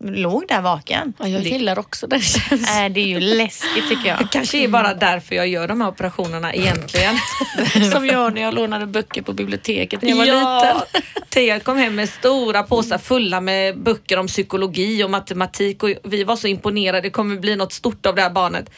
låg 0.05 0.45
där 0.49 0.61
vaken. 0.61 1.13
Ja, 1.19 1.29
jag 1.29 1.43
gillar 1.43 1.79
också 1.79 2.07
den 2.07 2.21
känslan. 2.21 2.85
Äh, 2.85 2.93
det 2.93 3.01
är 3.01 3.07
ju 3.07 3.21
läskigt 3.21 3.89
tycker 3.89 4.09
jag. 4.09 4.19
Det 4.19 4.29
kanske 4.33 4.59
är 4.59 4.69
bara 4.69 4.95
därför 4.95 5.35
jag 5.35 5.49
gör 5.49 5.69
de 5.69 5.81
här 5.81 5.89
operationerna 5.89 6.55
egentligen. 6.55 7.15
Som 7.93 8.07
jag 8.07 8.35
när 8.35 8.43
jag 8.43 8.55
lånade 8.55 8.87
böcker 8.87 9.23
på 9.23 9.33
biblioteket 9.33 10.03
när 10.03 10.09
jag 10.09 10.17
var 10.17 10.25
liten. 10.25 10.83
Thea 11.29 11.61
kom 11.61 11.77
hem 11.77 11.95
med 11.95 12.09
stora 12.09 12.63
påsar 12.63 12.99
fulla 12.99 13.41
med 13.41 13.79
böcker 13.79 14.19
om 14.19 14.27
psykologi 14.27 15.05
och 15.05 15.11
matematik 15.11 15.83
och 15.83 15.91
vi 16.05 16.25
var 16.25 16.37
så 16.37 16.47
imponerade. 16.47 17.01
Det 17.01 17.11
kommer 17.11 17.37
bli 17.37 17.57
något 17.57 17.73
stort 17.73 18.07
av 18.07 18.15
det 18.15 18.23
här 18.23 18.31
barnet. 18.31 18.71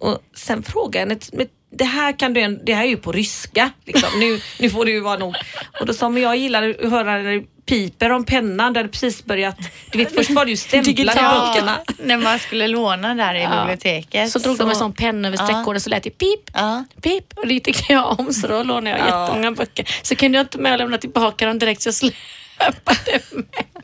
Och 0.00 0.18
sen 0.34 0.62
frågade 0.62 0.98
jag 0.98 1.06
henne, 1.08 1.20
"Men 1.32 1.46
det 1.70 1.84
här, 1.84 2.18
kan 2.18 2.32
du, 2.34 2.60
det 2.66 2.74
här 2.74 2.84
är 2.84 2.88
ju 2.88 2.96
på 2.96 3.12
ryska. 3.12 3.70
Liksom. 3.86 4.08
Nu, 4.20 4.40
nu 4.60 4.70
får 4.70 4.84
det 4.84 4.90
ju 4.90 5.00
vara 5.00 5.18
nog. 5.18 5.36
Och 5.80 5.86
då 5.86 5.94
sa 5.94 6.06
hon, 6.06 6.14
men 6.14 6.22
jag 6.22 6.36
gillar 6.36 6.68
att 6.70 6.90
höra 6.90 7.12
när 7.12 7.32
det 7.36 7.44
piper 7.66 8.10
om 8.10 8.24
pennan. 8.24 8.72
där 8.72 8.82
det 8.82 8.88
precis 8.88 9.24
börjat. 9.24 9.56
Du 9.92 9.98
vet, 9.98 10.14
först 10.14 10.30
var 10.30 10.44
det 10.44 10.50
ju 10.50 10.56
stämplar 10.56 10.92
i 11.00 11.04
Ja, 11.16 11.52
böckerna. 11.54 11.78
när 12.04 12.16
man 12.18 12.38
skulle 12.38 12.68
låna 12.68 13.14
där 13.14 13.34
i 13.34 13.46
biblioteket. 13.46 14.30
Så 14.30 14.38
drog 14.38 14.58
de 14.58 14.68
en 14.70 14.76
sån 14.76 14.92
penna 14.92 15.28
över 15.28 15.38
streckkoden 15.38 15.80
så 15.80 15.90
lät 15.90 16.02
det 16.02 16.10
pip, 16.10 16.40
Ja. 16.54 16.84
pip 17.02 17.24
och 17.36 17.46
det 17.46 17.60
tyckte 17.60 17.92
jag 17.92 18.20
om 18.20 18.32
så 18.32 18.46
då 18.48 18.62
lånade 18.62 18.90
jag 18.98 19.08
Ja. 19.08 19.22
jättemånga 19.22 19.50
böcker. 19.52 19.88
Så 20.02 20.16
kunde 20.16 20.38
jag 20.38 20.44
inte 20.44 20.58
med 20.58 20.72
och 20.72 20.78
lämna 20.78 20.98
tillbaka 20.98 21.46
dem 21.46 21.58
direkt 21.58 21.82
så 21.82 21.88
jag 21.88 21.94
släpade 21.94 23.20
med 23.32 23.75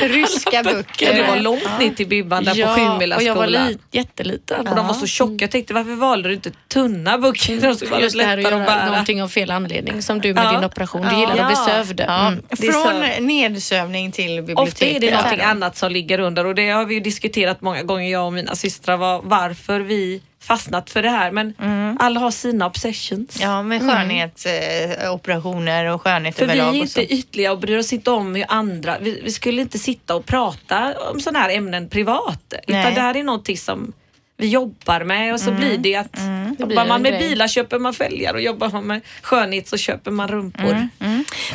Ryska 0.00 0.62
böcker. 0.62 1.06
Ja, 1.06 1.12
det 1.22 1.28
var 1.30 1.36
långt 1.36 1.78
ner 1.80 1.90
till 1.90 2.06
Bibban 2.06 2.44
där 2.44 2.66
på 2.66 2.74
Sjumila 2.80 3.16
och 3.16 3.22
jag 3.22 3.34
var 3.34 3.46
li- 3.46 3.78
jätteliten. 3.92 4.68
Och 4.68 4.76
de 4.76 4.86
var 4.86 4.94
så 4.94 5.06
tjocka. 5.06 5.34
Jag 5.40 5.50
tänkte 5.50 5.74
varför 5.74 5.94
valde 5.94 6.28
du 6.28 6.34
inte 6.34 6.50
tunna 6.68 7.18
böcker? 7.18 7.60
De 7.60 7.74
skulle 7.74 7.90
vara 7.90 8.00
Just 8.00 8.18
det 8.18 8.24
här 8.24 8.38
att 8.38 8.44
att 8.46 8.52
göra 8.52 8.64
bära. 8.64 8.86
någonting 8.86 9.22
av 9.22 9.28
fel 9.28 9.50
anledning 9.50 10.02
som 10.02 10.20
du 10.20 10.34
med 10.34 10.44
Ja. 10.44 10.52
din 10.52 10.64
operation. 10.64 11.06
Du 11.10 11.16
gillar 11.20 11.36
att 11.38 11.46
bli 11.46 11.56
sövd. 11.56 12.00
Ja. 12.06 12.26
Mm. 12.28 12.42
Från 12.72 13.00
nedsövning 13.26 14.12
till 14.12 14.26
biblioteket. 14.42 14.72
Ofta 14.72 14.84
är 14.84 15.00
det 15.00 15.10
någonting 15.10 15.38
Ja. 15.40 15.46
annat 15.46 15.76
som 15.76 15.92
ligger 15.92 16.20
under 16.20 16.46
och 16.46 16.54
det 16.54 16.70
har 16.70 16.84
vi 16.84 16.94
ju 16.94 17.00
diskuterat 17.00 17.60
många 17.60 17.82
gånger 17.82 18.12
jag 18.12 18.26
och 18.26 18.32
mina 18.32 18.54
systrar 18.56 18.96
var, 18.96 19.20
varför 19.24 19.80
vi 19.80 20.22
fastnat 20.42 20.90
för 20.90 21.02
det 21.02 21.10
här 21.10 21.30
men 21.30 21.54
alla 22.00 22.20
har 22.20 22.30
sina 22.30 22.66
obsessions. 22.66 23.38
Ja, 23.40 23.62
med 23.62 23.80
skönhetsoperationer 23.80 25.84
och 25.86 26.02
skönhet 26.02 26.36
För 26.36 26.46
vi 26.46 26.52
är 26.52 26.56
överlag 26.56 26.76
inte 26.76 27.14
ytliga 27.14 27.52
och 27.52 27.58
bryr 27.58 27.78
oss 27.78 27.92
inte 27.92 28.10
om 28.10 28.34
hur 28.34 28.44
andra, 28.48 28.96
vi, 29.00 29.20
vi 29.24 29.32
skulle 29.36 29.62
inte 29.62 29.78
sitta 29.78 30.14
och 30.14 30.26
prata 30.26 30.94
om 31.12 31.20
sådana 31.20 31.38
här 31.38 31.50
ämnen 31.50 31.88
privat. 31.88 32.42
Nej. 32.50 32.80
Utan 32.80 32.94
det 32.94 33.00
här 33.00 33.16
är 33.16 33.22
någonting 33.22 33.56
som 33.58 33.92
vi 34.38 34.48
jobbar 34.48 35.04
med 35.04 35.32
och 35.32 35.40
så 35.40 35.50
blir 35.50 35.78
det 35.78 35.96
att 35.96 36.12
blir 36.12 36.56
jobbar 36.58 36.86
man 36.86 36.96
en 36.96 37.02
med 37.02 37.12
grej. 37.12 37.28
bilar 37.28 37.48
köper 37.48 37.78
man 37.78 37.94
fälgar 37.94 38.34
och 38.34 38.40
jobbar 38.40 38.70
man 38.70 38.84
med 38.86 39.00
skönhet 39.22 39.68
så 39.68 39.76
köper 39.76 40.10
man 40.10 40.28
rumpor. 40.28 40.88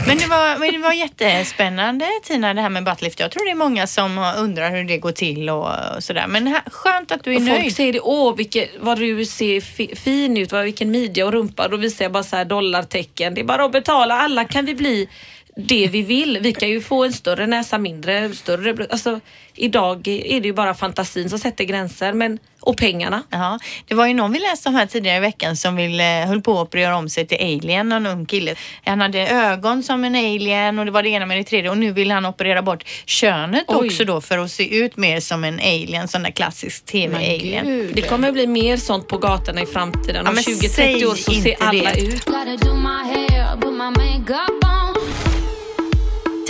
Men 0.07 0.17
det 0.17 0.27
var, 0.27 0.59
men 0.59 0.71
det 0.71 0.77
var 0.77 0.93
jättespännande 0.93 2.05
Tina 2.23 2.53
det 2.53 2.61
här 2.61 2.69
med 2.69 2.83
buttlift. 2.83 3.19
Jag 3.19 3.31
tror 3.31 3.45
det 3.45 3.51
är 3.51 3.55
många 3.55 3.87
som 3.87 4.33
undrar 4.37 4.71
hur 4.71 4.83
det 4.83 4.97
går 4.97 5.11
till 5.11 5.49
och, 5.49 5.69
sådär. 5.99 6.27
Men 6.27 6.47
här, 6.47 6.61
skönt 6.65 7.11
att 7.11 7.23
du 7.23 7.31
är 7.33 7.35
Och 7.35 7.47
folk 7.47 7.59
nöjd. 7.59 7.75
säger 7.75 7.93
det, 7.93 7.99
åh 7.99 8.35
vilket, 8.35 8.69
vad 8.79 8.99
du 8.99 9.25
ser 9.25 9.61
fi, 9.61 9.95
fin 9.95 10.37
ut, 10.37 10.51
vad, 10.51 10.63
vilken 10.63 10.91
midja 10.91 11.25
och 11.25 11.31
rumpa. 11.31 11.67
Då 11.67 11.77
visar 11.77 12.05
jag 12.05 12.11
bara 12.11 12.23
så 12.23 12.35
här 12.35 12.45
dollartecken. 12.45 13.33
Det 13.33 13.41
är 13.41 13.45
bara 13.45 13.65
att 13.65 13.71
betala, 13.71 14.15
alla 14.15 14.45
kan 14.45 14.65
vi 14.65 14.75
bli 14.75 15.09
det 15.55 15.87
vi 15.87 16.01
vill. 16.01 16.39
Vi 16.41 16.53
kan 16.53 16.69
ju 16.69 16.81
få 16.81 17.03
en 17.03 17.13
större 17.13 17.47
näsa, 17.47 17.77
mindre, 17.77 18.33
större. 18.33 18.87
Alltså 18.89 19.19
idag 19.55 20.07
är 20.07 20.41
det 20.41 20.47
ju 20.47 20.53
bara 20.53 20.73
fantasin 20.73 21.29
som 21.29 21.39
sätter 21.39 21.63
gränser 21.63 22.13
men, 22.13 22.39
och 22.59 22.77
pengarna. 22.77 23.23
Ja, 23.29 23.59
det 23.87 23.95
var 23.95 24.07
ju 24.07 24.13
någon 24.13 24.31
vi 24.31 24.39
läste 24.39 24.69
om 24.69 24.75
här 24.75 24.85
tidigare 24.85 25.17
i 25.17 25.19
veckan 25.19 25.55
som 25.57 25.75
ville, 25.75 26.25
höll 26.27 26.41
på 26.41 26.61
att 26.61 26.73
göra 26.73 26.97
om 26.97 27.09
sig 27.09 27.27
till 27.27 27.37
alien, 27.37 27.89
någon 27.89 28.05
ung 28.07 28.25
kille. 28.25 28.55
Han 28.85 29.01
hade 29.01 29.27
ögon 29.27 29.83
som 29.83 30.03
en 30.03 30.15
alien 30.15 30.79
och 30.79 30.85
det 30.85 30.91
var 30.91 31.03
det 31.03 31.09
ena 31.09 31.25
med 31.25 31.37
det 31.37 31.43
tredje 31.43 31.69
och 31.69 31.77
nu 31.77 31.91
vill 31.91 32.11
han 32.11 32.25
operera 32.25 32.61
bort 32.61 32.83
könet 33.05 33.63
Oj. 33.67 33.87
också 33.87 34.05
då 34.05 34.21
för 34.21 34.37
att 34.37 34.51
se 34.51 34.77
ut 34.77 34.97
mer 34.97 35.19
som 35.19 35.43
en 35.43 35.59
alien, 35.59 36.07
sån 36.07 36.23
där 36.23 36.31
klassisk 36.31 36.85
tv-alien. 36.85 37.89
Det 37.93 38.01
kommer 38.01 38.31
bli 38.31 38.47
mer 38.47 38.77
sånt 38.77 39.07
på 39.07 39.17
gatorna 39.17 39.61
i 39.61 39.65
framtiden. 39.65 40.21
Ja, 40.23 40.29
Om 40.29 40.35
men 40.35 40.43
20-30 40.43 40.67
säg 40.67 41.05
år 41.05 41.15
så 41.15 41.31
ser 41.31 41.55
alla 41.59 41.91
det. 41.93 42.01
ut. 42.01 42.25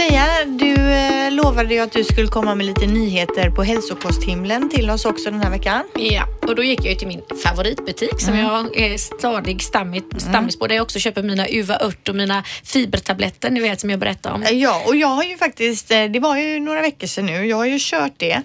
Teija, 0.08 0.46
du 0.46 0.74
eh, 0.74 1.32
lovade 1.32 1.74
ju 1.74 1.80
att 1.80 1.92
du 1.92 2.04
skulle 2.04 2.28
komma 2.28 2.56
med 2.56 2.66
lite 2.66 2.88
nyheter 2.88 3.50
på 3.50 3.64
hälsokosthimlen 3.64 4.70
till 4.70 4.90
oss 4.90 5.06
också 5.06 5.32
den 5.32 5.42
här 5.42 5.50
veckan. 5.50 5.84
Ja, 5.96 6.28
och 6.42 6.56
då 6.56 6.64
gick 6.64 6.80
jag 6.80 6.90
ju 6.90 6.96
till 6.96 7.08
min 7.08 7.22
favoritbutik 7.44 8.22
som 8.22 8.38
jag 8.38 8.78
är 8.78 8.98
stadig 8.98 9.62
stammis, 9.62 10.04
stammis 10.18 10.60
på 10.60 10.68
där 10.68 10.76
jag 10.76 10.84
också 10.84 11.00
köper 11.00 11.24
mina 11.24 11.48
Uva 11.48 11.80
ört 11.82 12.10
och 12.10 12.16
mina 12.16 12.44
fibertabletter, 12.64 13.50
ni 13.50 13.60
vet 13.60 13.80
som 13.80 13.90
jag 13.90 14.00
berättade 14.00 14.36
om. 14.36 14.44
Ja, 14.52 14.84
och 14.88 14.96
jag 14.96 15.08
har 15.08 15.24
ju 15.24 15.38
faktiskt, 15.38 15.92
eh, 15.92 16.04
det 16.04 16.20
var 16.20 16.38
ju 16.38 16.60
några 16.60 16.82
veckor 16.82 17.08
sedan 17.08 17.26
nu, 17.26 17.46
jag 17.46 17.58
har 17.58 17.66
ju 17.66 17.78
kört 17.80 18.14
det. 18.18 18.42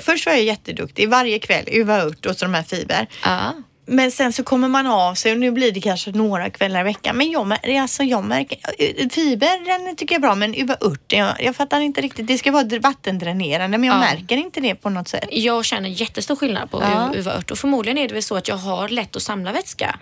Först 0.00 0.26
var 0.26 0.32
jag 0.32 0.42
jätteduktig 0.42 1.08
varje 1.08 1.38
kväll, 1.38 1.64
uva 1.66 2.02
ört 2.02 2.26
och 2.26 2.36
så 2.36 2.44
de 2.44 2.54
här 2.54 2.62
fiber. 2.62 3.06
Ja. 3.24 3.54
Men 3.90 4.10
sen 4.10 4.32
så 4.32 4.42
kommer 4.44 4.68
man 4.68 4.86
av 4.86 5.14
sig 5.14 5.32
och 5.32 5.38
nu 5.38 5.50
blir 5.50 5.72
det 5.72 5.80
kanske 5.80 6.10
några 6.10 6.50
kvällar 6.50 6.80
i 6.80 6.84
veckan. 6.84 7.16
Men 7.16 7.30
jag, 7.30 7.76
alltså 7.80 8.02
jag 8.02 8.24
märker, 8.24 8.58
eh, 8.78 9.08
fiber 9.08 9.84
den 9.86 9.96
tycker 9.96 10.14
jag 10.14 10.18
är 10.18 10.22
bra 10.22 10.34
men 10.34 10.54
uva 10.54 10.76
ört, 10.80 11.12
jag, 11.12 11.42
jag 11.44 11.56
fattar 11.56 11.80
inte 11.80 12.00
riktigt. 12.00 12.26
Det 12.26 12.38
ska 12.38 12.52
vara 12.52 12.62
dr- 12.64 12.82
vattendränerande 12.82 13.78
men 13.78 13.86
jag 13.88 13.96
Ja. 13.96 14.00
märker 14.00 14.36
inte 14.36 14.60
det 14.60 14.74
på 14.74 14.90
något 14.90 15.08
sätt. 15.08 15.28
Jag 15.30 15.64
känner 15.64 15.88
jättestor 15.88 16.36
skillnad 16.36 16.70
på 16.70 16.82
Ja. 16.82 17.10
ja. 17.12 17.18
Uva 17.18 17.36
ört 17.38 17.50
och 17.50 17.58
förmodligen 17.58 17.98
är 17.98 18.08
det 18.08 18.14
väl 18.14 18.22
så 18.22 18.36
att 18.36 18.48
jag 18.48 18.56
har 18.56 18.88
lätt 18.88 19.16
att 19.16 19.22
samla 19.22 19.52
vätska. 19.52 19.98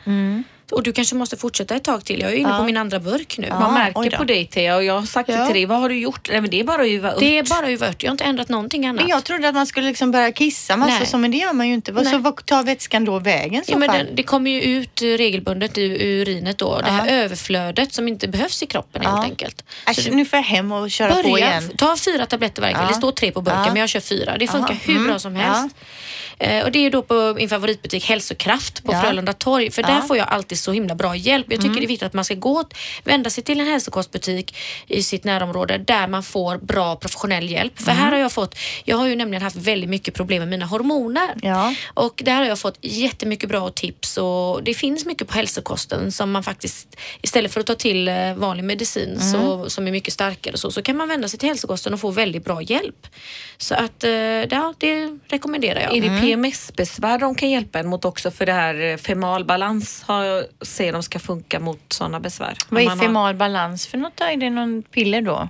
Och 0.70 0.82
du 0.82 0.92
kanske 0.92 1.14
måste 1.14 1.36
fortsätta 1.36 1.74
ett 1.74 1.84
tag 1.84 2.04
till. 2.04 2.20
Jag 2.20 2.32
är 2.32 2.36
inne 2.36 2.48
Ja. 2.48 2.58
på 2.58 2.64
min 2.64 2.76
andra 2.76 3.00
burk 3.00 3.38
nu. 3.38 3.46
Ja. 3.50 3.60
Man 3.60 3.74
märker 3.74 4.16
på 4.18 4.24
dig 4.24 4.46
Thea 4.46 4.76
och 4.76 4.84
jag 4.84 4.98
har 4.98 5.06
sagt 5.06 5.28
Ja. 5.28 5.36
det 5.36 5.46
till 5.46 5.54
dig. 5.54 5.66
Vad 5.66 5.78
har 5.80 5.88
du 5.88 5.98
gjort? 5.98 6.28
Nej, 6.30 6.40
men 6.40 6.50
det 6.50 6.60
är 6.60 6.64
bara 6.64 6.82
att 6.82 6.88
uva 6.88 7.10
upp. 7.12 7.20
Det 7.20 7.38
är 7.38 7.42
bara 7.42 7.70
uvört. 7.70 8.02
Jag 8.02 8.10
har 8.10 8.12
inte 8.14 8.24
ändrat 8.24 8.48
någonting 8.48 8.86
annat. 8.86 9.00
Men 9.02 9.08
jag 9.10 9.24
trodde 9.24 9.48
att 9.48 9.54
man 9.54 9.66
skulle 9.66 9.86
liksom 9.88 10.10
börja 10.10 10.32
kissa 10.32 10.76
massor 10.76 10.98
Nej. 10.98 11.06
så, 11.06 11.18
men 11.18 11.30
det 11.30 11.36
gör 11.36 11.52
man 11.52 11.68
ju 11.68 11.74
inte. 11.74 11.92
Vad- 11.92 12.04
Så 12.04 12.10
Nej. 12.12 12.20
vad 12.20 12.46
tar 12.46 12.62
vätskan 12.62 13.04
då 13.04 13.18
vägen 13.18 13.64
så 13.64 13.72
Ja, 13.72 13.78
men 13.78 13.90
den, 13.92 14.06
det 14.14 14.22
kommer 14.22 14.50
ju 14.50 14.60
ut 14.62 15.02
eh, 15.02 15.06
regelbundet 15.06 15.78
i 15.78 15.82
urinet 16.20 16.58
då. 16.58 16.80
Det 16.80 16.90
här 16.90 17.06
överflödet 17.08 17.92
som 17.92 18.08
inte 18.08 18.28
behövs 18.28 18.62
i 18.62 18.66
kroppen 18.66 19.02
Ja. 19.04 19.10
helt 19.10 19.24
enkelt. 19.30 19.64
Äsch, 19.90 20.04
Så 20.04 20.10
nu 20.10 20.24
får 20.24 20.36
jag 20.36 20.44
hem 20.44 20.72
och 20.72 20.90
köra 20.90 21.14
på 21.14 21.22
Börja, 21.30 21.50
igen. 21.50 21.70
ta 21.78 21.96
fyra 21.96 22.26
tabletter 22.26 22.62
varje 22.62 22.74
kväll. 22.74 22.84
Ja. 22.84 22.88
Det 22.92 22.94
står 22.98 23.12
tre 23.12 23.30
på 23.32 23.40
burken 23.40 23.60
Ja. 23.64 23.72
men 23.72 23.76
jag 23.80 23.88
kör 23.88 24.00
fyra. 24.00 24.36
Det 24.38 24.46
funkar 24.46 24.70
Aha. 24.70 24.80
hur 24.84 24.94
Mm. 24.96 25.06
bra 25.06 25.18
som 25.18 25.36
helst. 25.36 25.76
Eh, 26.38 26.64
och 26.64 26.72
det 26.72 26.78
är 26.86 26.90
då 26.90 27.02
på 27.02 27.34
min 27.36 27.48
favoritbutik 27.48 28.04
Hälsokraft 28.04 28.84
på 28.84 28.92
Ja. 28.92 29.00
Frölunda 29.00 29.32
torg. 29.32 29.70
För 29.70 29.82
Ja. 29.82 29.88
Mm. 29.88 30.00
där 30.00 30.08
får 30.08 30.16
jag 30.16 30.28
alltid 30.28 30.58
så 30.58 30.72
himla 30.72 30.94
bra 30.94 31.16
hjälp. 31.16 31.46
Jag 31.50 31.60
tycker 31.60 31.74
det 31.74 31.84
är 31.84 31.88
viktigt 31.88 32.06
att 32.06 32.12
man 32.12 32.24
ska 32.24 32.34
gå 32.34 32.52
och 32.52 32.74
vända 33.04 33.30
sig 33.30 33.44
till 33.44 33.60
en 33.60 33.66
hälsokostbutik 33.66 34.56
i 34.86 35.02
sitt 35.02 35.24
närområde 35.24 35.78
där 35.78 36.08
man 36.08 36.22
får 36.22 36.56
bra 36.58 36.96
professionell 36.96 37.50
hjälp. 37.50 37.72
För 37.82 37.90
Mm. 37.90 38.04
här 38.04 38.10
har 38.12 38.18
jag 38.18 38.32
fått, 38.32 38.58
jag 38.84 38.96
har 38.96 39.06
ju 39.06 39.16
nämligen 39.16 39.42
haft 39.42 39.56
väldigt 39.56 39.90
mycket 39.90 40.14
problem 40.14 40.38
med 40.40 40.48
mina 40.48 40.66
hormoner. 40.66 41.30
Ja. 41.42 41.74
Och 41.94 42.22
där 42.24 42.34
har 42.34 42.44
jag 42.44 42.58
fått 42.58 42.78
jättemycket 42.80 43.48
bra 43.48 43.70
tips 43.70 44.16
och 44.18 44.62
det 44.62 44.74
finns 44.74 45.04
mycket 45.06 45.28
på 45.28 45.34
hälsokosten 45.34 46.12
som 46.12 46.30
man 46.32 46.42
faktiskt 46.42 46.96
istället 47.22 47.52
för 47.52 47.60
att 47.60 47.66
ta 47.66 47.74
till 47.74 48.08
eh, 48.08 48.34
vanlig 48.34 48.64
medicin 48.64 49.20
så, 49.32 49.70
som 49.70 49.86
är 49.88 49.92
mycket 49.92 50.14
starkare 50.14 50.52
och 50.52 50.58
så, 50.60 50.70
så 50.70 50.82
kan 50.82 50.96
man 50.96 51.08
vända 51.08 51.28
sig 51.28 51.38
till 51.38 51.48
hälsokosten 51.48 51.94
och 51.94 52.00
få 52.00 52.10
väldigt 52.10 52.44
bra 52.44 52.62
hjälp. 52.62 53.06
Så 53.58 53.74
att 53.74 54.04
eh, 54.04 54.10
ja, 54.10 54.74
det 54.78 55.18
rekommenderar 55.28 55.80
jag. 55.80 55.96
Är 55.96 56.00
det 56.02 56.20
PMS-besvär 56.26 57.18
de 57.18 57.34
kan 57.34 57.50
hjälpa 57.50 57.78
en 57.78 57.86
mot 57.88 58.04
också 58.04 58.30
för 58.30 58.46
det 58.46 58.52
här 58.52 58.80
eh, 58.80 58.96
femal 58.96 59.44
balans 59.44 60.02
har 60.06 60.24
jag 60.24 60.44
ser 60.62 60.92
de 60.92 61.02
ska 61.02 61.18
funka 61.18 61.60
mot 61.60 61.80
sådana 61.92 62.20
besvär? 62.20 62.56
Vad 62.68 62.82
är 62.82 62.86
man 62.86 62.98
har- 62.98 63.04
för 63.86 63.98
något? 63.98 64.20
Är 64.20 64.36
det 64.36 64.50
någon 64.50 64.82
piller 64.82 65.22
då? 65.22 65.48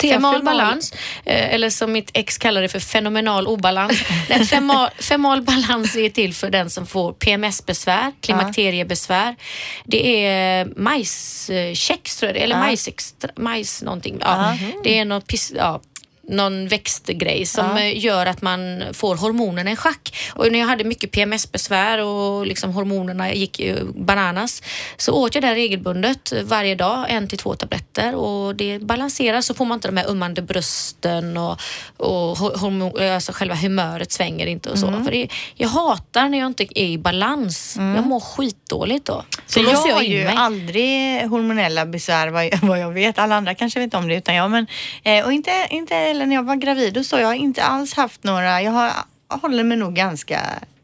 Femal 0.00 0.42
balans, 0.44 0.92
eh, 1.24 1.54
eller 1.54 1.70
som 1.70 1.92
mitt 1.92 2.10
ex 2.14 2.38
kallar 2.38 2.62
det 2.62 2.68
för 2.68 2.80
fenomenal 2.80 3.46
obalans. 3.46 4.02
Nej, 4.28 4.46
femal, 4.46 4.88
femal 5.00 5.42
balans 5.42 5.96
är 5.96 6.08
till 6.08 6.34
för 6.34 6.50
den 6.50 6.70
som 6.70 6.86
får 6.86 7.12
PMS-besvär, 7.12 8.12
klimakteriebesvär. 8.20 9.36
Det 9.84 10.26
är 10.26 10.68
majskex 10.76 12.16
tror 12.16 12.28
jag 12.28 12.34
det 12.36 12.40
eller 12.44 12.56
majsextra, 12.58 13.30
majs 13.36 13.82
någonting. 13.82 14.16
Ja, 14.20 14.56
Det 14.84 14.98
är 14.98 15.04
något 15.04 15.26
pis, 15.26 15.52
ja, 15.56 15.80
någon 16.28 16.68
växtgrej 16.68 17.46
som 17.46 17.76
Ja. 17.76 17.84
gör 17.84 18.26
att 18.26 18.42
man 18.42 18.82
får 18.92 19.16
hormonerna 19.16 19.70
i 19.72 19.76
schack. 19.76 20.16
Och 20.34 20.52
när 20.52 20.58
jag 20.58 20.66
hade 20.66 20.84
mycket 20.84 21.10
PMS-besvär 21.10 21.98
och 22.04 22.46
liksom 22.46 22.72
hormonerna 22.72 23.32
gick 23.34 23.60
bananas 23.94 24.62
så 24.96 25.12
åt 25.12 25.34
jag 25.34 25.42
det 25.44 25.48
här 25.48 25.54
regelbundet 25.54 26.32
varje 26.44 26.74
dag, 26.74 27.06
en 27.08 27.28
till 27.28 27.38
två 27.38 27.54
tabletter 27.54 28.14
och 28.14 28.56
det 28.56 28.78
balanserar 28.78 29.40
så 29.40 29.54
får 29.54 29.64
man 29.64 29.76
inte 29.76 29.88
de 29.88 29.96
här 29.96 30.10
ummande 30.10 30.42
brösten 30.42 31.36
och, 31.36 31.60
och 31.96 32.36
ho- 32.36 32.54
hormo- 32.56 33.14
alltså 33.14 33.32
själva 33.32 33.54
humöret 33.54 34.12
svänger 34.12 34.46
inte 34.46 34.70
och 34.70 34.78
så. 34.78 34.86
Mm. 34.86 35.04
För 35.04 35.12
det, 35.12 35.28
jag 35.54 35.68
hatar 35.68 36.28
när 36.28 36.38
jag 36.38 36.46
inte 36.46 36.64
är 36.80 36.84
i 36.86 36.98
balans. 36.98 37.76
Jag 37.96 38.06
mår 38.06 38.20
skitdåligt 38.20 39.06
då. 39.06 39.24
Så 39.46 39.60
Då 39.62 39.70
jag 39.70 39.76
har 39.78 40.02
ju 40.02 40.24
mig. 40.24 40.34
aldrig 40.36 41.22
hormonella 41.28 41.86
besvär 41.86 42.28
vad 42.28 42.44
jag, 42.46 42.58
vad 42.62 42.78
jag 42.80 42.90
vet. 42.92 43.18
Alla 43.18 43.34
andra 43.36 43.54
kanske 43.54 43.80
vet 43.80 43.94
om 43.94 44.08
det 44.08 44.14
utan 44.14 44.34
jag. 44.34 44.50
Men, 44.50 44.66
eh, 45.02 45.24
och 45.24 45.32
inte, 45.32 45.66
inte 45.70 45.94
heller 46.18 46.26
när 46.28 46.36
jag 46.36 46.42
var 46.42 46.56
gravid 46.56 46.96
och 46.98 47.06
så. 47.06 47.18
Jag 47.18 47.26
har 47.26 47.34
inte 47.34 47.62
alls 47.62 47.94
haft 47.94 48.24
några, 48.24 48.62
jag 48.62 48.72
har, 48.72 48.92
håller 49.28 49.64
mig 49.64 49.76
nog 49.76 49.94
ganska 49.94 50.40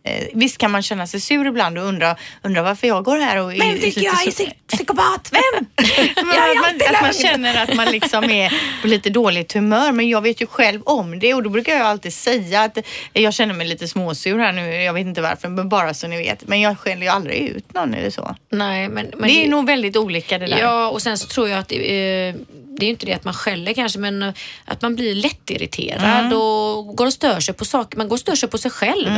Eh, 0.07 0.27
visst 0.35 0.59
kan 0.59 0.71
man 0.71 0.83
känna 0.83 1.07
sig 1.07 1.21
sur 1.21 1.47
ibland 1.47 1.79
och 1.79 1.85
undra, 1.85 2.17
undra 2.43 2.63
varför 2.63 2.87
jag 2.87 3.05
går 3.05 3.17
här 3.19 3.37
och 3.37 3.53
Vem 3.53 3.61
är 3.61 3.79
tycker 3.79 4.01
jag 4.01 4.27
är 4.27 4.31
psy- 4.31 4.53
psykopat? 4.69 5.33
Vem? 5.33 5.67
Men 6.17 6.27
Jag 6.27 6.51
är 6.51 6.61
man, 6.61 6.95
att 6.95 7.03
man 7.03 7.13
känner 7.13 7.63
att 7.63 7.75
man 7.75 7.87
liksom 7.91 8.25
är 8.25 8.53
på 8.83 8.87
lite 8.89 9.11
dåligt 9.11 9.53
humör. 9.53 9.93
Men 9.93 10.09
jag 10.09 10.21
vet 10.21 10.43
ju 10.43 10.47
själv 10.47 10.83
om 10.85 11.19
det 11.19 11.35
och 11.35 11.43
då 11.43 11.51
brukar 11.51 11.73
jag 11.73 11.87
alltid 11.87 12.13
säga 12.15 12.63
att 12.63 12.79
jag 13.13 13.35
känner 13.35 13.55
mig 13.55 13.67
lite 13.67 13.89
småsur 13.89 14.39
här 14.39 14.53
nu. 14.53 14.83
Jag 14.83 14.93
vet 14.93 15.07
inte 15.07 15.21
varför, 15.21 15.49
men 15.49 15.69
bara 15.69 15.95
så 15.95 16.07
ni 16.07 16.17
vet. 16.17 16.49
Men 16.49 16.61
jag 16.61 16.79
skäller 16.79 17.03
ju 17.03 17.09
aldrig 17.09 17.39
ut 17.49 17.75
någon 17.75 17.95
eller 17.95 18.11
så. 18.11 18.37
Nej, 18.51 18.89
men, 18.89 19.07
men 19.17 19.29
det 19.29 19.45
är 19.45 19.49
nog 19.49 19.67
väldigt 19.67 19.97
olika 19.97 20.39
det 20.39 20.47
där. 20.47 20.59
Ja, 20.59 20.89
och 20.89 21.03
sen 21.03 21.19
så 21.19 21.27
tror 21.27 21.49
jag 21.49 21.59
att 21.59 21.69
det, 21.69 22.29
eh, 22.29 22.35
det 22.77 22.85
är 22.85 22.87
ju 22.87 22.91
inte 22.93 23.07
det 23.07 23.13
att 23.13 23.25
man 23.25 23.35
skäller 23.35 23.73
kanske, 23.73 23.99
men 23.99 24.23
eh, 24.23 24.33
att 24.65 24.83
man 24.83 24.95
blir 24.95 25.15
lättirriterad 25.15 26.21
Mm. 26.27 26.33
och 26.39 26.97
går 26.97 27.07
och 27.07 27.13
stör 27.13 27.41
sig 27.41 27.55
på 27.55 27.65
saker. 27.65 27.99
Man 27.99 28.09
går 28.09 28.17
och 28.17 28.21
stör 28.21 28.35
sig 28.35 28.49
på 28.49 28.59
sig 28.59 28.71
själv. 28.71 29.09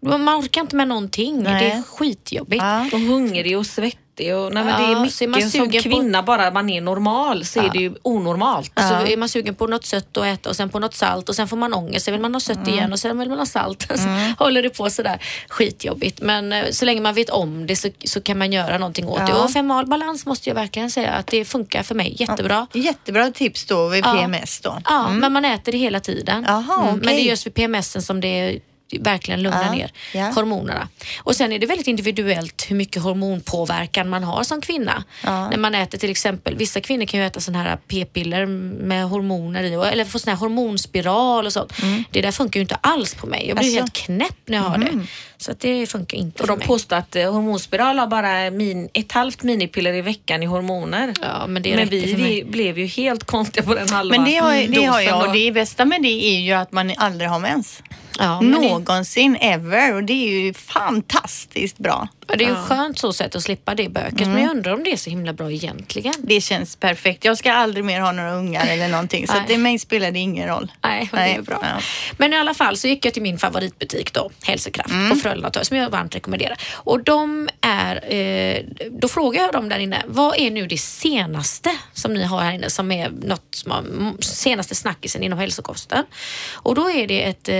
Man 0.00 0.28
orkar 0.40 0.60
inte 0.60 0.76
med 0.76 0.88
någonting. 0.88 1.42
Nej. 1.42 1.64
Det 1.64 1.70
är 1.70 1.82
skitjobbigt. 1.82 2.62
Ja. 2.62 2.86
Och 2.92 3.00
hungrig 3.00 3.58
och 3.58 3.66
svettig. 3.66 3.98
Och, 4.20 4.52
nej, 4.54 4.64
men 4.64 4.82
det 4.82 4.88
Ja, 4.88 4.90
är 4.90 4.94
så 4.94 5.00
mycket 5.00 5.22
är 5.22 5.28
man 5.28 5.40
som 5.42 5.50
sugen 5.50 5.82
på- 5.82 5.88
kvinna, 5.90 6.22
bara 6.22 6.50
man 6.50 6.70
är 6.70 6.80
normal 6.80 7.44
så 7.44 7.60
är 7.60 7.68
det 7.70 7.78
ju 7.78 7.94
onormalt. 8.02 8.72
Så 8.76 8.94
är 8.94 9.16
man 9.16 9.28
sugen 9.28 9.54
på 9.54 9.66
något 9.66 9.84
sött 9.86 10.16
att 10.16 10.24
äta 10.24 10.48
och 10.48 10.56
sen 10.56 10.68
på 10.70 10.78
något 10.78 10.94
salt 10.94 11.28
och 11.28 11.34
sen 11.36 11.48
får 11.48 11.56
man 11.56 11.74
ångest. 11.74 12.04
Sen 12.04 12.12
vill 12.12 12.20
man 12.20 12.34
ha 12.34 12.40
sött 12.40 12.56
Mm. 12.56 12.68
igen 12.68 12.92
och 12.92 12.98
sen 12.98 13.18
vill 13.18 13.28
man 13.28 13.38
ha 13.38 13.46
salt. 13.46 13.86
Så 13.98 14.44
håller 14.44 14.62
det 14.62 14.70
på 14.70 14.90
sådär 14.90 15.22
skitjobbigt. 15.48 16.20
Men 16.20 16.52
eh, 16.52 16.64
så 16.70 16.84
länge 16.84 17.00
man 17.00 17.14
vet 17.14 17.30
om 17.30 17.66
det 17.66 17.76
så, 17.76 17.88
så 18.04 18.20
kan 18.20 18.38
man 18.38 18.52
göra 18.52 18.78
någonting 18.78 19.08
åt 19.08 19.18
det. 19.26 19.32
Ja. 19.32 19.44
Och 19.44 19.50
femal 19.50 19.86
balans 19.86 20.26
måste 20.26 20.50
jag 20.50 20.54
verkligen 20.54 20.90
säga 20.90 21.10
att 21.10 21.26
det 21.26 21.44
funkar 21.44 21.82
för 21.82 21.94
mig 21.94 22.14
jättebra. 22.18 22.66
Jättebra 22.72 23.30
tips 23.30 23.64
då 23.64 23.88
vid 23.88 24.04
Ja. 24.04 24.12
PMS 24.14 24.60
då. 24.60 24.78
Ja, 24.84 25.08
men 25.10 25.32
man 25.32 25.44
äter 25.44 25.72
det 25.72 25.78
hela 25.78 26.00
tiden. 26.00 26.44
Mm. 26.44 26.50
Jaha, 26.68 26.82
Men 26.92 27.00
det 27.00 27.12
är 27.20 27.24
just 27.24 27.46
vid 27.46 27.54
PMSen 27.54 28.02
som 28.02 28.20
det 28.20 28.58
verkligen 29.00 29.42
lugnar 29.42 29.64
Ja, 29.64 29.72
ner 29.72 29.92
ja. 30.14 30.24
hormonerna. 30.34 30.88
Och 31.22 31.36
sen 31.36 31.52
är 31.52 31.58
det 31.58 31.66
väldigt 31.66 31.86
individuellt 31.86 32.66
hur 32.68 32.76
mycket 32.76 33.02
hormonpåverkan 33.02 34.08
man 34.08 34.24
har 34.24 34.42
som 34.42 34.60
kvinna. 34.60 35.04
Ja. 35.24 35.50
När 35.50 35.56
man 35.58 35.74
äter 35.74 35.98
till 35.98 36.10
exempel, 36.10 36.56
vissa 36.56 36.80
kvinnor 36.80 37.04
kan 37.06 37.20
ju 37.20 37.26
äta 37.26 37.40
sådana 37.40 37.64
här 37.64 37.78
p-piller 37.88 38.46
med 38.46 39.04
hormoner 39.08 39.62
i 39.64 39.76
och- 39.76 39.86
eller 39.86 40.04
få 40.04 40.18
sån 40.18 40.30
här 40.30 40.36
hormonspiral 40.38 41.46
och 41.46 41.52
sånt. 41.52 41.72
Det 42.10 42.20
där 42.22 42.32
funkar 42.32 42.60
ju 42.60 42.62
inte 42.62 42.78
alls 42.80 43.14
på 43.14 43.26
mig. 43.26 43.48
Jag 43.48 43.56
blir 43.56 43.66
Alltså. 43.66 43.80
helt 43.80 43.92
knäpp 43.92 44.36
när 44.46 44.58
jag 44.58 44.64
har 44.64 44.78
det. 44.78 45.06
Så 45.36 45.50
att 45.52 45.60
det 45.60 45.86
funkar 45.86 46.18
inte 46.18 46.34
Och 46.42 46.46
för 46.48 46.54
de 46.54 46.58
mig. 46.58 46.66
påstår 46.66 46.96
att 46.96 47.16
eh, 47.16 47.32
hormonspiral 47.32 47.98
har 47.98 48.06
bara 48.06 48.50
min, 48.50 48.88
ett 48.94 49.12
halvt 49.12 49.42
minipiller 49.42 49.92
i 49.94 50.00
veckan 50.02 50.42
i 50.42 50.46
hormoner. 50.46 51.14
Ja, 51.22 51.46
men 51.46 51.62
det 51.62 51.76
men 51.76 51.88
vi, 51.88 52.14
vi 52.14 52.44
blev 52.44 52.78
ju 52.78 52.86
helt 52.86 53.24
konstiga 53.24 53.66
på 53.66 53.74
den 53.74 53.88
halva 53.88 54.16
Men 54.16 54.24
det 54.24 54.36
har, 54.36 54.74
det 54.74 54.84
har 54.84 55.00
jag 55.00 55.26
och 55.26 55.32
det 55.32 55.52
bästa 55.52 55.84
med 55.84 56.02
det 56.02 56.24
är 56.24 56.40
ju 56.40 56.52
att 56.52 56.72
man 56.72 56.92
aldrig 56.96 57.30
har 57.30 57.38
mens. 57.38 57.82
Ja, 58.18 58.40
Någonsin, 58.40 58.60
det- 58.62 58.68
Någonsin 58.68 59.36
ever 59.36 59.94
och 59.94 60.04
det 60.04 60.12
är 60.12 60.40
ju 60.40 60.54
fantastiskt 60.54 61.78
bra. 61.78 62.08
Ja, 62.28 62.36
det 62.36 62.44
är 62.44 62.48
ju 62.48 62.54
skönt 62.56 62.98
så 62.98 63.12
sätt 63.12 63.34
att 63.34 63.42
slippa 63.42 63.74
det 63.74 63.88
böket. 63.88 64.28
Men 64.28 64.42
jag 64.42 64.50
undrar 64.50 64.74
om 64.74 64.84
det 64.84 64.92
är 64.92 64.96
så 64.96 65.10
himla 65.10 65.32
bra 65.32 65.52
egentligen. 65.52 66.14
Det 66.18 66.40
känns 66.40 66.76
perfekt. 66.76 67.24
Jag 67.24 67.38
ska 67.38 67.52
aldrig 67.52 67.84
mer 67.84 68.00
ha 68.00 68.12
några 68.12 68.32
ungar 68.34 68.66
eller 68.66 68.88
någonting 68.88 69.26
så 69.26 69.32
Nej. 69.32 69.42
det 69.48 69.58
mig 69.58 69.78
spelar 69.78 70.10
det 70.10 70.18
ingen 70.18 70.48
roll. 70.48 70.72
Nej, 70.84 71.08
men 71.12 71.28
det 71.28 71.34
är 71.34 71.42
bra. 71.42 71.58
Ja. 71.62 71.80
Men 72.18 72.32
i 72.32 72.36
alla 72.36 72.54
fall 72.54 72.76
så 72.76 72.88
gick 72.88 73.04
jag 73.04 73.12
till 73.14 73.22
min 73.22 73.38
favoritbutik 73.38 74.12
då, 74.12 74.30
Hälsokraft 74.42 74.90
Mm. 74.90 75.10
på 75.10 75.16
Frölunda 75.16 75.64
som 75.64 75.76
jag 75.76 75.90
varmt 75.90 76.14
rekommenderar. 76.14 76.56
Och 76.74 77.04
de 77.04 77.48
är, 77.60 78.14
eh, 78.14 78.62
då 78.90 79.08
frågar 79.08 79.42
jag 79.42 79.52
dem 79.52 79.68
där 79.68 79.78
inne, 79.78 80.02
vad 80.06 80.38
är 80.38 80.50
nu 80.50 80.66
det 80.66 80.78
senaste 80.78 81.70
som 81.92 82.14
ni 82.14 82.24
har 82.24 82.40
här 82.40 82.52
inne 82.52 82.70
som 82.70 82.92
är 82.92 83.10
något 83.10 83.54
som 83.54 83.72
har, 83.72 83.78
m- 83.78 84.16
senaste 84.20 84.74
snackisen 84.74 85.22
inom 85.22 85.38
hälsokosten? 85.38 86.04
Och 86.52 86.74
då 86.74 86.90
är 86.90 87.06
det 87.06 87.24
ett 87.24 87.48
eh, 87.48 87.52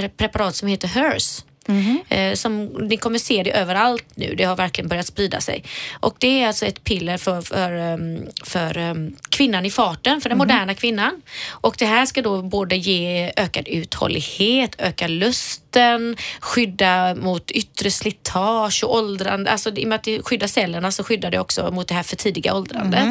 pre- 0.00 0.08
preparat 0.16 0.56
som 0.56 0.68
heter 0.68 0.88
HERS. 0.88 1.44
Eh, 2.08 2.34
som, 2.34 2.64
ni 2.64 2.96
kommer 2.96 3.18
se 3.18 3.42
det 3.42 3.50
överallt 3.50 4.04
nu. 4.14 4.34
Det 4.34 4.44
har 4.44 4.56
verkligen 4.56 4.88
börjat 4.88 5.06
sprida 5.06 5.40
sig. 5.40 5.64
Och 6.00 6.16
det 6.18 6.42
är 6.42 6.46
alltså 6.46 6.66
ett 6.66 6.84
piller 6.84 7.18
för, 7.18 7.40
för, 7.42 7.72
ehm, 7.72 8.26
för 8.44 8.78
ehm, 8.78 9.16
kvinnan 9.28 9.66
i 9.66 9.70
farten, 9.70 10.20
för 10.20 10.28
den 10.28 10.38
moderna 10.38 10.74
kvinnan. 10.74 11.22
Och 11.50 11.74
det 11.78 11.86
här 11.86 12.06
ska 12.06 12.22
då 12.22 12.42
både 12.42 12.76
ge 12.76 13.32
ökad 13.36 13.68
uthållighet, 13.68 14.74
öka 14.78 15.08
lusten, 15.08 16.16
skydda 16.40 17.14
mot 17.14 17.50
yttre 17.50 17.90
slitage 17.90 18.84
och 18.84 18.94
åldrande. 18.94 19.50
Alltså 19.50 19.70
i 19.76 19.84
och 19.84 19.88
med 19.88 19.96
att 19.96 20.02
det 20.04 20.22
skyddar 20.22 20.46
cellerna 20.46 20.90
så 20.92 21.04
skyddar 21.04 21.30
det 21.30 21.38
också 21.38 21.70
mot 21.70 21.88
det 21.88 21.94
här 21.94 22.02
för 22.02 22.16
tidiga 22.16 22.54
åldrandet. 22.54 23.08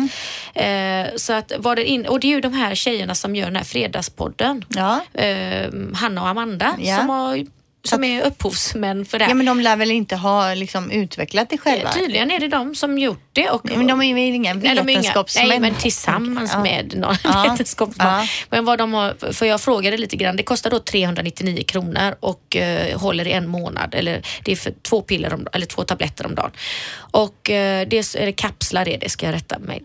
Eh, 0.54 1.16
så 1.16 1.34
att 1.34 1.52
var 1.58 1.76
det 1.76 1.86
in, 1.86 2.06
och 2.08 2.20
det 2.20 2.28
är 2.28 2.30
ju 2.30 2.42
de 2.42 2.54
här 2.54 2.76
tjejerna 2.76 3.16
som 3.16 3.36
gör 3.36 3.46
den 3.46 3.56
här 3.56 3.64
fredagspodden. 3.64 4.66
Ja. 4.70 5.02
Eh, 5.22 5.70
Hanna 5.94 6.22
och 6.22 6.28
Amanda 6.28 6.76
Ja. 6.80 6.98
som, 6.98 7.10
har, 7.10 7.46
som 7.84 8.04
är 8.04 8.22
upphovsmän 8.26 9.06
för 9.06 9.20
det 9.20 9.26
ja, 9.26 9.34
men 9.34 9.46
de 9.46 9.60
lär 9.60 9.76
väl 9.76 9.92
inte 9.92 10.16
ha 10.16 10.54
liksom, 10.54 10.92
utvecklat 10.92 11.50
det 11.50 11.58
själva? 11.58 11.90
Eh, 11.90 11.96
Tydligen 11.96 12.32
är 12.32 12.40
det 12.40 12.48
de 12.48 12.76
som 12.76 12.98
gjort 12.98 13.30
det. 13.34 13.50
Och, 13.50 13.62
men 13.66 13.88
de 13.88 14.02
är 14.02 14.14
väl 14.14 14.24
inga 14.24 14.52
är 14.52 14.56
vetenskapsmän? 14.84 15.48
Nej, 15.48 15.60
men 15.60 15.76
tillsammans 15.76 16.52
Ja. 16.54 16.64
med 16.64 16.98
någon 16.98 17.16
Ja. 17.24 17.44
vetenskapsman. 17.52 18.08
Ja. 18.08 18.28
Men 18.50 18.66
vad 18.66 18.78
de 18.78 18.94
har, 18.94 19.34
för 19.34 19.46
jag 19.46 19.62
frågade 19.62 19.98
lite 19.98 20.16
grann, 20.16 20.36
det 20.36 20.44
kostar 20.44 20.70
då 20.70 20.80
399 20.80 21.64
kronor 21.68 22.16
och 22.20 22.56
eh, 22.56 23.00
håller 23.00 23.28
i 23.28 23.32
en 23.32 23.48
månad. 23.48 23.96
Eller 23.96 24.22
det 24.44 24.52
är 24.52 24.56
för 24.56 24.74
två 24.82 25.02
piller 25.02 25.34
om, 25.34 25.48
eller 25.54 25.66
två 25.66 25.84
tabletter 25.84 26.26
om 26.26 26.36
dagen. 26.36 26.52
Och 27.12 27.50
eh, 27.50 27.88
det 27.88 27.98
är, 27.98 28.18
eller 28.18 28.32
kapslar 28.32 28.88
är 28.88 28.98
det, 28.98 29.10
ska 29.10 29.26
jag 29.26 29.36
rätta 29.36 29.60
mig. 29.60 29.84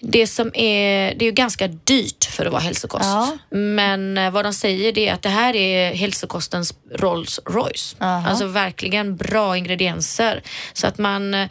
Det 0.00 0.26
som 0.26 0.50
är, 0.54 1.14
det 1.14 1.24
är 1.24 1.26
ju 1.26 1.32
ganska 1.32 1.68
dyrt 1.68 2.24
för 2.24 2.46
att 2.46 2.52
vara 2.52 2.62
hälsokost. 2.62 3.04
Ja. 3.04 3.38
Men 3.50 4.18
eh, 4.18 4.30
vad 4.30 4.44
de 4.44 4.52
säger 4.52 4.92
det 4.92 5.08
är 5.08 5.14
att 5.14 5.22
det 5.22 5.28
här 5.28 5.56
är 5.56 5.94
hälsokostens 5.94 6.74
Rolls 6.94 7.40
Royce. 7.46 7.96
Aha. 8.00 8.28
Alltså 8.28 8.46
verkligen 8.46 9.16
bra 9.16 9.56
ingredienser. 9.56 10.42
Så 10.72 10.86
att 10.86 10.98
man, 10.98 11.34
eh, 11.34 11.48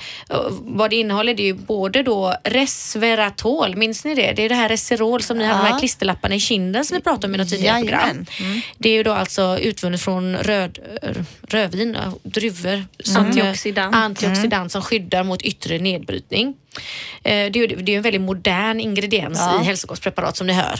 vad 0.61 0.89
det 0.89 0.95
innehåller 0.95 1.33
det 1.33 1.43
är 1.43 1.45
ju 1.45 1.53
både 1.53 2.03
då 2.03 2.35
resveratrol, 2.43 3.75
minns 3.75 4.05
ni 4.05 4.15
det? 4.15 4.33
Det 4.35 4.45
är 4.45 4.49
det 4.49 4.55
här 4.55 4.69
Reserol 4.69 5.21
som 5.21 5.37
ni 5.37 5.43
hade 5.45 5.59
de 5.59 5.65
Ja. 5.67 5.71
här 5.71 5.79
klisterlapparna 5.79 6.35
i 6.35 6.39
kinden 6.39 6.85
som 6.85 6.97
vi 6.97 7.03
pratade 7.03 7.27
om 7.27 7.35
i 7.35 7.37
något 7.37 7.49
tidigare 7.49 7.79
Jajamän. 7.79 8.25
program. 8.25 8.61
Det 8.77 8.89
är 8.89 8.93
ju 8.93 9.03
då 9.03 9.11
alltså 9.13 9.57
utvunnet 9.59 10.01
från 10.01 10.37
röd, 10.37 10.79
rödvin, 11.47 11.97
ja, 12.05 12.13
druvor. 12.23 12.85
Som, 13.03 13.15
eh, 13.15 13.27
Antioxidant. 13.27 13.95
antioxidant 13.95 14.71
som 14.71 14.81
skyddar 14.81 15.23
mot 15.23 15.41
yttre 15.41 15.79
nedbrytning. 15.79 16.55
Eh, 17.23 17.51
Det 17.51 17.59
är, 17.59 17.87
ju- 17.89 17.95
en 17.95 18.01
väldigt 18.01 18.21
modern 18.21 18.79
ingrediens 18.79 19.39
Ja. 19.39 19.61
i 19.61 19.65
hälsokostpreparat 19.65 20.37
som 20.37 20.47
ni 20.47 20.53
hör. 20.53 20.79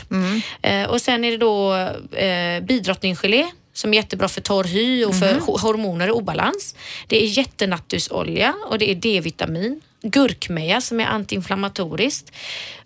Eh, 0.62 0.84
Och 0.88 1.00
sen 1.00 1.24
är 1.24 1.30
det 1.30 1.36
då 1.36 1.74
eh, 2.16 2.60
bidrottningsgelé 2.64 3.46
som 3.72 3.92
är 3.92 3.96
jättebra 3.96 4.28
för 4.28 4.40
torr 4.40 4.64
hy 4.64 5.04
och 5.04 5.18
för 5.18 5.34
ho- 5.34 5.58
hormoner 5.60 6.08
i 6.08 6.10
obalans. 6.10 6.74
Det 7.06 7.22
är 7.22 7.26
jättenattusolja 7.26 8.54
och 8.70 8.78
det 8.78 8.90
är 8.90 8.94
D-vitamin. 8.94 9.80
Gurkmeja 10.02 10.80
som 10.80 11.00
är 11.00 11.04
antiinflammatoriskt. 11.06 12.32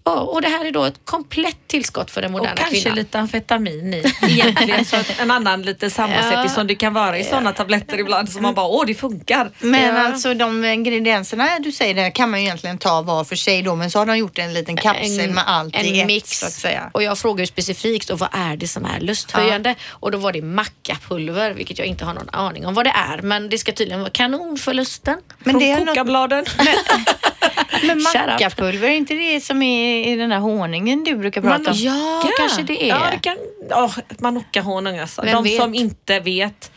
Ja, 0.04 0.20
och 0.20 0.42
det 0.42 0.48
här 0.48 0.64
är 0.64 0.72
då 0.72 0.84
ett 0.84 1.00
komplett 1.04 1.56
tillskott 1.66 2.10
för 2.10 2.22
den 2.22 2.34
Och 2.34 2.38
moderna 2.40 2.56
kanske 2.56 2.80
kvinnan. 2.80 2.96
lite 2.98 3.18
amfetamin 3.18 3.94
i 3.94 4.02
egentligen. 4.28 4.84
så 4.84 4.96
att 4.96 5.20
en 5.20 5.30
annan 5.30 5.62
lite 5.62 5.90
sammansättning 5.90 6.38
Ja. 6.42 6.48
som 6.48 6.66
det 6.66 6.74
kan 6.74 6.94
vara 6.94 7.18
i 7.18 7.24
sådana 7.24 7.52
tabletter 7.52 7.98
ibland. 8.00 8.32
Så 8.32 8.40
man 8.40 8.54
bara, 8.54 8.66
åh 8.66 8.86
det 8.86 8.94
funkar. 8.94 9.50
Men 9.58 9.94
Ja. 9.96 10.02
alltså 10.06 10.34
de 10.34 10.64
ingredienserna 10.64 11.48
du 11.60 11.72
säger 11.72 11.94
där 11.94 12.10
kan 12.10 12.30
man 12.30 12.40
ju 12.40 12.46
egentligen 12.46 12.78
ta 12.78 13.02
var 13.02 13.24
för 13.24 13.36
sig 13.36 13.62
då 13.62 13.74
men 13.76 13.90
så 13.90 13.98
har 13.98 14.06
de 14.06 14.18
gjort 14.18 14.38
en 14.38 14.54
liten 14.54 14.76
kapsel 14.76 15.30
med 15.30 15.44
allt 15.46 15.76
en 15.76 15.84
i 15.84 16.00
ett 16.00 16.06
mix. 16.06 16.38
så 16.40 16.46
att 16.46 16.52
säga. 16.52 16.90
Och 16.94 17.02
jag 17.02 17.18
frågar 17.18 17.40
ju 17.42 17.46
specifikt 17.46 18.10
och 18.10 18.18
vad 18.18 18.28
är 18.32 18.56
det 18.56 18.68
som 18.68 18.84
är 18.84 19.00
lusthöjande? 19.00 19.74
Och 19.88 20.10
då 20.10 20.18
var 20.18 20.32
det 20.32 20.42
mackapulver, 20.42 21.50
vilket 21.50 21.78
jag 21.78 21.86
inte 21.86 22.04
har 22.04 22.14
någon 22.14 22.28
aning 22.32 22.66
om 22.66 22.74
vad 22.74 22.86
det 22.86 22.94
är. 23.12 23.22
Men 23.22 23.48
det 23.48 23.58
ska 23.58 23.72
tydligen 23.72 24.00
vara 24.00 24.10
kanon 24.10 24.56
för 24.58 24.74
lusten. 24.74 25.18
Men 25.38 25.52
Från 25.52 25.60
det 25.62 25.70
är 25.70 25.78
något, 25.78 25.88
kokabladen. 25.88 26.44
men 27.86 28.02
mackapulver, 28.02 28.88
är 28.88 28.92
inte 28.92 29.14
det 29.14 29.40
som 29.40 29.62
är 29.62 30.08
i 30.08 30.16
den 30.16 30.32
här 30.32 30.38
honungen 30.38 31.04
du 31.04 31.16
brukar 31.16 31.40
prata 31.40 31.70
om? 31.70 31.76
Ja, 31.76 32.22
kanske 32.38 32.62
det 32.62 32.84
är. 32.84 32.88
Ja, 32.88 33.08
det 33.12 33.18
kan, 33.18 33.36
oh, 33.70 33.98
Manuka-honung 34.18 34.98
alltså. 34.98 35.22
Vem 35.22 35.34
de 35.34 35.44
vet? 35.44 35.56
som 35.60 35.74
inte 35.74 36.20
vet, 36.20 36.70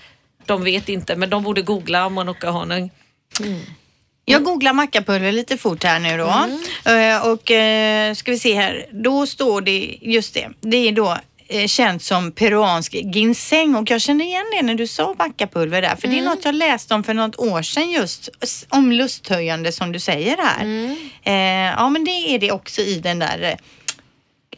de 0.45 0.63
vet 0.63 0.89
inte. 0.89 1.15
Men 1.15 1.29
de 1.29 1.43
borde 1.43 1.61
googla 1.61 2.09
Manuka-honung. 2.09 2.89
Jag 4.25 4.43
googlar 4.43 4.73
mackapulver 4.73 5.31
lite 5.31 5.57
fort 5.57 5.83
här 5.83 5.99
nu 5.99 6.17
då. 6.17 6.27
Eh, 6.91 7.27
Och 7.27 7.51
eh, 7.51 8.13
ska 8.13 8.31
vi 8.31 8.39
se 8.39 8.53
här. 8.55 8.85
Då 8.91 9.25
står 9.25 9.61
det, 9.61 9.97
just 10.01 10.33
det, 10.33 10.49
det 10.61 10.77
är 10.87 10.91
då 10.91 11.17
känt 11.67 12.03
som 12.03 12.31
peruansk 12.31 12.93
ginseng. 12.93 13.75
Och 13.75 13.91
jag 13.91 14.01
känner 14.01 14.25
igen 14.25 14.45
det 14.57 14.61
när 14.65 14.75
du 14.75 14.87
sa 14.87 15.15
mackapulver 15.19 15.81
där. 15.81 15.95
För 15.95 16.07
det 16.07 16.19
är 16.19 16.23
något 16.23 16.45
jag 16.45 16.55
läste 16.55 16.93
om 16.93 17.03
för 17.03 17.13
något 17.13 17.39
år 17.39 17.61
sedan 17.61 17.91
just. 17.91 18.29
Om 18.69 18.91
lusthöjande 18.91 19.71
som 19.71 19.91
du 19.91 19.99
säger 19.99 20.37
här. 20.37 20.65
Eh, 21.23 21.73
ja 21.77 21.89
men 21.89 22.03
det 22.03 22.11
är 22.11 22.39
det 22.39 22.51
också 22.51 22.81
i 22.81 22.99
den 22.99 23.19
där 23.19 23.41
eh, 23.41 23.55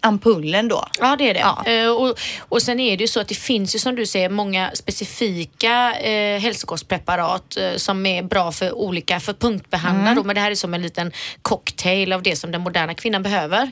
ampullen 0.01 0.67
då. 0.67 0.87
Ja, 0.99 1.15
det 1.15 1.29
är 1.29 1.33
det. 1.33 1.39
Ja. 1.39 1.65
Eh, 1.65 1.89
och, 1.89 2.19
och 2.39 2.61
sen 2.61 2.79
är 2.79 2.97
det 2.97 3.03
ju 3.03 3.07
så 3.07 3.19
att 3.19 3.27
det 3.27 3.35
finns 3.35 3.75
ju 3.75 3.79
som 3.79 3.95
du 3.95 4.05
säger 4.05 4.29
många 4.29 4.71
specifika 4.73 5.93
eh, 5.99 6.39
hälsokostpreparat 6.39 7.57
eh, 7.57 7.75
som 7.75 8.05
är 8.05 8.23
bra 8.23 8.51
för 8.51 8.71
olika, 8.71 9.19
för 9.19 9.33
punktbehandlare. 9.33 10.15
då, 10.15 10.23
Men 10.23 10.35
det 10.35 10.41
här 10.41 10.51
är 10.51 10.55
som 10.55 10.73
en 10.73 10.81
liten 10.81 11.11
cocktail 11.41 12.13
av 12.13 12.23
det 12.23 12.35
som 12.35 12.51
den 12.51 12.61
moderna 12.61 12.93
kvinnan 12.93 13.23
behöver. 13.23 13.69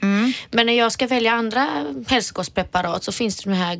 Men 0.51 0.65
när 0.65 0.73
jag 0.73 0.91
ska 0.91 1.07
välja 1.07 1.31
andra 1.33 1.69
hälsokostpreparat 2.07 3.03
så 3.03 3.11
finns 3.11 3.43
det 3.43 3.49
de 3.49 3.55
här 3.55 3.79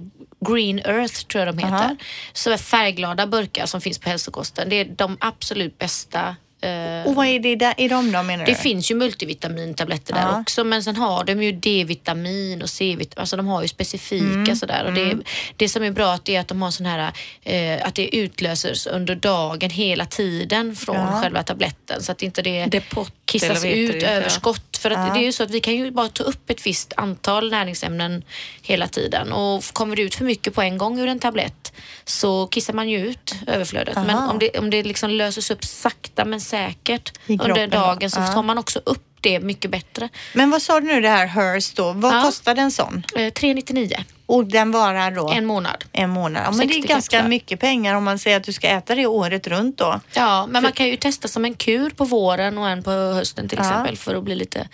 Green 0.50 0.80
Earth 0.80 1.26
tror 1.26 1.46
jag 1.46 1.56
de 1.56 1.58
heter. 1.58 1.74
Aha. 1.74 1.96
Så 2.34 2.52
är 2.52 2.58
färgglada 2.58 3.28
burkar 3.28 3.66
som 3.66 3.82
finns 3.82 4.00
på 4.00 4.10
hälsokosten. 4.10 4.70
Det 4.70 4.76
är 4.76 4.86
de 4.86 5.18
absolut 5.20 5.78
bästa 5.78 6.36
eh, 6.64 7.08
Och 7.08 7.16
vad 7.16 7.28
är 7.28 7.40
det 7.40 7.56
där, 7.56 7.74
i 7.78 7.88
dem 7.88 8.12
då 8.12 8.24
menar 8.24 8.46
det 8.46 8.52
du? 8.52 8.56
finns 8.58 8.92
ju 8.92 8.96
multivitamintabletter 8.96 10.14
där 10.14 10.40
också 10.40 10.64
men 10.64 10.84
sen 10.84 10.96
har 10.96 11.24
de 11.24 11.44
ju 11.44 11.52
D-vitamin 11.52 12.62
och 12.62 12.70
C-vitamin, 12.70 13.20
alltså 13.20 13.38
de 13.38 13.48
har 13.48 13.62
ju 13.62 13.68
specifika 13.68 14.24
Mm. 14.26 14.56
sådär. 14.56 14.84
Och 14.86 14.94
det, 14.94 15.18
det 15.58 15.70
som 15.70 15.84
är 15.84 15.92
bra 15.92 16.20
det 16.24 16.36
är 16.36 16.40
att 16.40 16.48
de 16.48 16.62
har 16.62 16.72
sån 16.72 16.86
här, 16.86 17.12
eh, 17.44 17.88
att 17.88 17.96
det 17.96 18.16
utlöses 18.16 18.88
under 18.88 19.16
dagen 19.16 19.70
hela 19.70 20.06
tiden 20.06 20.76
från 20.76 20.96
Ja. 20.96 21.22
själva 21.22 21.44
tabletten 21.44 22.04
så 22.04 22.12
att 22.12 22.22
inte 22.24 22.42
det 22.42 22.66
Depot, 22.66 23.12
kissas 23.26 23.66
ut 23.66 24.00
det, 24.00 24.08
överskott. 24.08 24.78
För 24.78 24.92
att 24.92 25.08
Ja. 25.08 25.14
det 25.14 25.20
är 25.20 25.24
ju 25.24 25.32
så 25.32 25.44
att 25.44 25.52
vi 25.52 25.60
kan 25.60 25.76
ju 25.76 25.92
bara 25.92 26.10
ta 26.10 26.24
upp 26.24 26.50
ett 26.50 26.66
visst 26.66 26.94
antal 26.98 27.52
näringsämnen 27.52 28.24
hela 28.62 28.88
tiden 28.88 29.32
och 29.34 29.64
kommer 29.74 29.96
det 29.96 30.02
ut 30.02 30.16
för 30.16 30.26
mycket 30.26 30.54
på 30.56 30.62
en 30.62 30.78
gång 30.78 31.00
ur 31.00 31.08
en 31.08 31.20
tablett 31.20 31.63
så 32.06 32.48
kissar 32.48 32.74
man 32.74 32.90
ju 32.90 32.98
ut 33.08 33.36
överflödet. 33.48 33.96
Men 33.96 34.10
Aha. 34.10 34.32
om 34.32 34.40
det, 34.40 34.60
om 34.60 34.70
det 34.70 34.84
liksom 34.84 35.10
löses 35.10 35.52
upp 35.52 35.64
sakta 35.66 36.26
men 36.26 36.42
säkert 36.42 37.12
under 37.28 37.68
dagen 37.68 38.10
så 38.10 38.20
tar 38.28 38.44
man 38.44 38.58
också 38.58 38.82
upp 38.86 39.04
det 39.22 39.40
mycket 39.40 39.72
bättre. 39.72 40.10
Men 40.34 40.50
vad 40.52 40.62
sa 40.62 40.80
du 40.80 40.88
nu 40.88 41.02
det 41.02 41.10
här 41.10 41.26
Hers 41.26 41.74
då? 41.74 41.92
Vad 41.94 42.16
Ja. 42.16 42.22
kostar 42.22 42.56
en 42.56 42.72
sån? 42.72 43.04
Eh, 43.16 43.34
399 43.34 43.98
Och 44.26 44.46
den 44.46 44.72
varar 44.72 45.12
då? 45.12 45.30
en 45.30 45.46
månad. 45.46 45.84
En 45.92 46.10
månad. 46.10 46.44
Ja, 46.46 46.52
men 46.52 46.68
det 46.68 46.74
är 46.74 46.76
60 46.76 46.88
ganska 46.88 47.18
kapslar. 47.18 47.30
mycket 47.30 47.60
pengar 47.60 47.96
om 47.96 48.04
man 48.04 48.20
säger 48.20 48.38
att 48.38 48.44
du 48.44 48.54
ska 48.54 48.68
äta 48.68 48.96
det 48.96 49.06
året 49.06 49.48
runt 49.48 49.78
då. 49.78 50.00
Ja, 50.14 50.46
men 50.50 50.64
man 50.64 50.72
kan 50.72 50.88
ju 50.88 50.96
testa 50.96 51.28
som 51.28 51.46
en 51.46 51.54
kur 51.54 51.90
på 51.90 52.06
våren 52.06 52.58
och 52.58 52.70
en 52.70 52.84
på 52.84 52.92
hösten 52.92 53.50
till 53.50 53.58
Ja. 53.62 53.68
exempel 53.70 53.98
för 53.98 54.16
att 54.16 54.24
bli 54.24 54.36
lite 54.36 54.68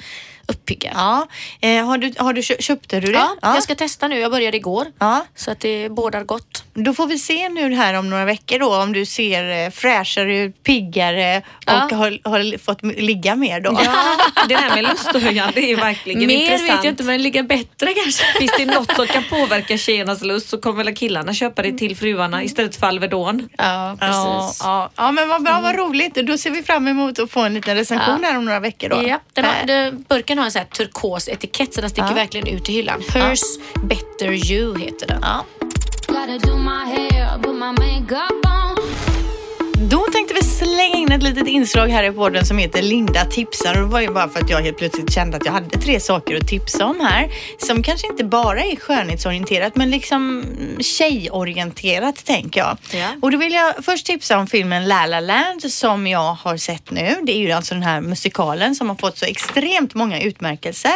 uppiggad. 0.47 0.93
Ja. 0.95 1.27
Eh, 1.61 1.85
har 1.85 1.97
du, 1.97 2.13
har 2.17 2.33
du, 2.33 2.41
kö- 2.41 2.55
köpte 2.61 2.99
du 2.99 3.07
det? 3.07 3.13
Ja, 3.13 3.35
jag 3.41 3.63
ska 3.63 3.75
testa 3.75 4.07
nu. 4.07 4.19
Jag 4.19 4.31
började 4.31 4.57
igår. 4.57 4.85
Ja. 4.99 5.25
Så 5.35 5.51
att 5.51 5.59
det 5.59 5.89
bådar 5.89 6.23
gott. 6.23 6.63
Då 6.73 6.93
får 6.93 7.07
vi 7.07 7.17
se 7.19 7.49
nu 7.49 7.75
här 7.75 7.93
om 7.93 8.09
några 8.09 8.25
veckor 8.25 8.59
då 8.59 8.75
om 8.75 8.93
du 8.93 9.05
ser 9.05 9.65
eh, 9.65 9.69
fräschare 9.71 10.37
ut, 10.37 10.63
piggare 10.63 11.37
och 11.37 11.43
Ja. 11.65 11.89
har, 11.95 12.19
har 12.29 12.57
fått 12.57 12.83
ligga 12.83 13.35
mer 13.35 13.59
då. 13.61 13.79
Ja, 13.85 14.17
det 14.49 14.55
här 14.55 14.75
med 14.75 14.83
lusthöjande 14.83 15.61
är 15.61 15.67
ju 15.67 15.75
verkligen 15.75 16.27
Mer 16.27 16.35
intressant. 16.43 16.69
vet 16.79 16.83
jag 16.83 16.91
inte 16.91 17.03
men 17.03 17.23
ligga 17.23 17.43
bättre 17.43 17.93
kanske. 18.03 18.23
Finns 18.39 18.51
det 18.57 18.65
något 18.65 18.95
som 18.95 19.07
kan 19.07 19.23
påverka 19.39 19.77
tjejernas 19.77 20.21
lust 20.21 20.49
så 20.49 20.57
kommer 20.57 20.83
väl 20.83 20.95
killarna 20.95 21.33
köpa 21.33 21.61
det 21.61 21.77
till 21.77 21.95
fruarna 21.97 22.43
istället 22.43 22.75
för 22.75 22.87
Alvedon. 22.87 23.49
Ja, 23.57 23.63
Ja, 23.89 23.97
precis. 23.99 24.59
ja, 24.63 24.89
ja, 24.95 25.11
men 25.11 25.29
vad 25.29 25.43
bra, 25.43 25.61
vad 25.61 25.75
roligt. 25.75 26.15
Då 26.15 26.37
ser 26.37 26.51
vi 26.51 26.63
fram 26.63 26.87
emot 26.87 27.19
att 27.19 27.31
få 27.31 27.39
en 27.39 27.53
liten 27.53 27.75
recension 27.75 28.23
här 28.23 28.37
om 28.37 28.45
några 28.45 28.59
veckor 28.59 28.89
då. 28.89 29.03
Ja, 29.07 29.19
den 29.33 29.45
har, 29.45 29.51
Eh, 29.61 29.65
den, 29.65 30.05
burken 30.09 30.37
har 30.37 30.45
en 30.45 30.51
sån 30.51 30.59
här 30.59 30.67
turkos 30.67 31.27
etikett 31.29 31.73
så 31.73 31.81
den 31.81 31.89
sticker 31.89 32.07
Ja. 32.09 32.13
verkligen 32.15 32.47
ut 32.47 32.69
i 32.69 32.73
hyllan. 32.73 33.03
Hers 33.13 33.41
Better 33.83 34.51
You 34.51 34.77
heter 34.79 35.07
den. 35.07 35.23
Då 40.05 40.11
tänkte 40.11 40.33
vi 40.33 40.43
slänga 40.43 40.95
in 40.95 41.11
ett 41.11 41.23
litet 41.23 41.47
inslag 41.47 41.87
här 41.87 42.03
i 42.03 42.11
podden 42.11 42.45
som 42.45 42.57
heter 42.57 42.81
Linda 42.81 43.25
tipsar. 43.25 43.75
Och 43.75 43.81
det 43.81 43.85
var 43.93 43.99
ju 44.01 44.11
bara 44.11 44.29
för 44.29 44.39
att 44.39 44.49
jag 44.49 44.61
helt 44.61 44.77
plötsligt 44.77 45.13
kände 45.13 45.37
att 45.37 45.45
jag 45.45 45.51
hade 45.51 45.79
tre 45.79 45.99
saker 45.99 46.37
att 46.37 46.47
tipsa 46.47 46.85
om 46.85 46.99
här. 46.99 47.29
Som 47.57 47.83
kanske 47.83 48.07
inte 48.07 48.23
bara 48.23 48.63
är 48.63 48.75
skönhetsorienterat 48.75 49.75
men 49.75 49.89
liksom 49.91 50.45
tjejorienterat 50.79 52.25
tänker 52.25 52.59
jag. 52.59 52.77
Ja. 52.93 53.07
Och 53.21 53.31
då 53.31 53.37
vill 53.37 53.53
jag 53.53 53.85
först 53.85 54.05
tipsa 54.05 54.37
om 54.37 54.47
filmen 54.47 54.87
La 54.87 55.05
La 55.05 55.19
Land 55.19 55.71
som 55.71 56.07
jag 56.07 56.33
har 56.33 56.57
sett 56.57 56.91
nu. 56.91 57.15
Det 57.23 57.31
är 57.31 57.39
ju 57.39 57.51
alltså 57.51 57.73
den 57.73 57.83
här 57.83 58.01
musikalen 58.01 58.75
som 58.75 58.89
har 58.89 58.95
fått 58.95 59.17
så 59.17 59.25
extremt 59.25 59.93
många 59.95 60.21
utmärkelser. 60.21 60.93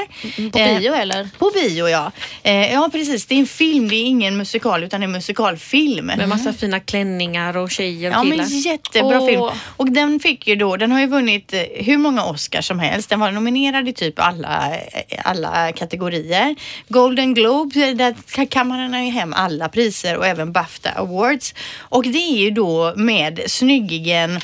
På 0.52 0.60
Eh, 0.60 0.80
bio 0.80 0.94
eller? 0.94 1.30
På 1.40 1.52
bio 1.54 1.88
ja. 1.90 2.12
Eh, 2.44 2.74
ja 2.74 2.90
precis, 2.92 3.26
det 3.26 3.36
är 3.36 3.40
en 3.40 3.48
film, 3.48 3.90
det 3.90 3.96
är 3.96 4.06
ingen 4.06 4.38
musikal 4.38 4.84
utan 4.84 5.04
en 5.04 5.12
musikalfilm. 5.12 6.06
Med 6.06 6.30
massa 6.30 6.54
fina 6.54 6.80
klänningar 6.80 7.58
och 7.58 7.72
tjejer 7.72 8.10
och 8.12 8.16
Ja 8.18 8.22
killar. 8.24 8.38
men 8.38 8.48
jättebra 8.96 9.20
Åh. 9.22 9.28
film. 9.28 9.42
Och 9.78 9.92
den 9.92 10.20
fick 10.20 10.48
ju 10.48 10.56
då, 10.56 10.78
den 10.78 10.92
har 10.92 11.00
ju 11.00 11.08
vunnit 11.08 11.54
eh, 11.54 11.60
hur 11.86 11.98
många 11.98 12.26
Oscars 12.26 12.68
som 12.68 12.80
helst. 12.80 13.10
Den 13.10 13.20
var 13.20 13.32
nominerad 13.32 13.88
i 13.90 13.94
typ 13.94 14.20
alla, 14.20 14.72
eh, 14.76 15.20
alla 15.24 15.72
kategorier. 15.72 16.56
Golden 16.88 17.34
Globe, 17.34 17.80
eh, 17.90 17.96
där 17.96 18.14
ka- 18.14 18.48
kammar 18.48 18.90
man 18.90 19.06
ju 19.06 19.12
hem 19.12 19.34
alla 19.34 19.70
priser 19.70 20.18
och 20.18 20.28
även 20.28 20.52
Bafta 20.52 20.90
Awards. 20.92 21.54
Och 21.80 22.04
det 22.04 22.18
är 22.18 22.38
ju 22.38 22.52
då 22.52 22.94
med 22.96 23.40
snyggigen 23.48 24.40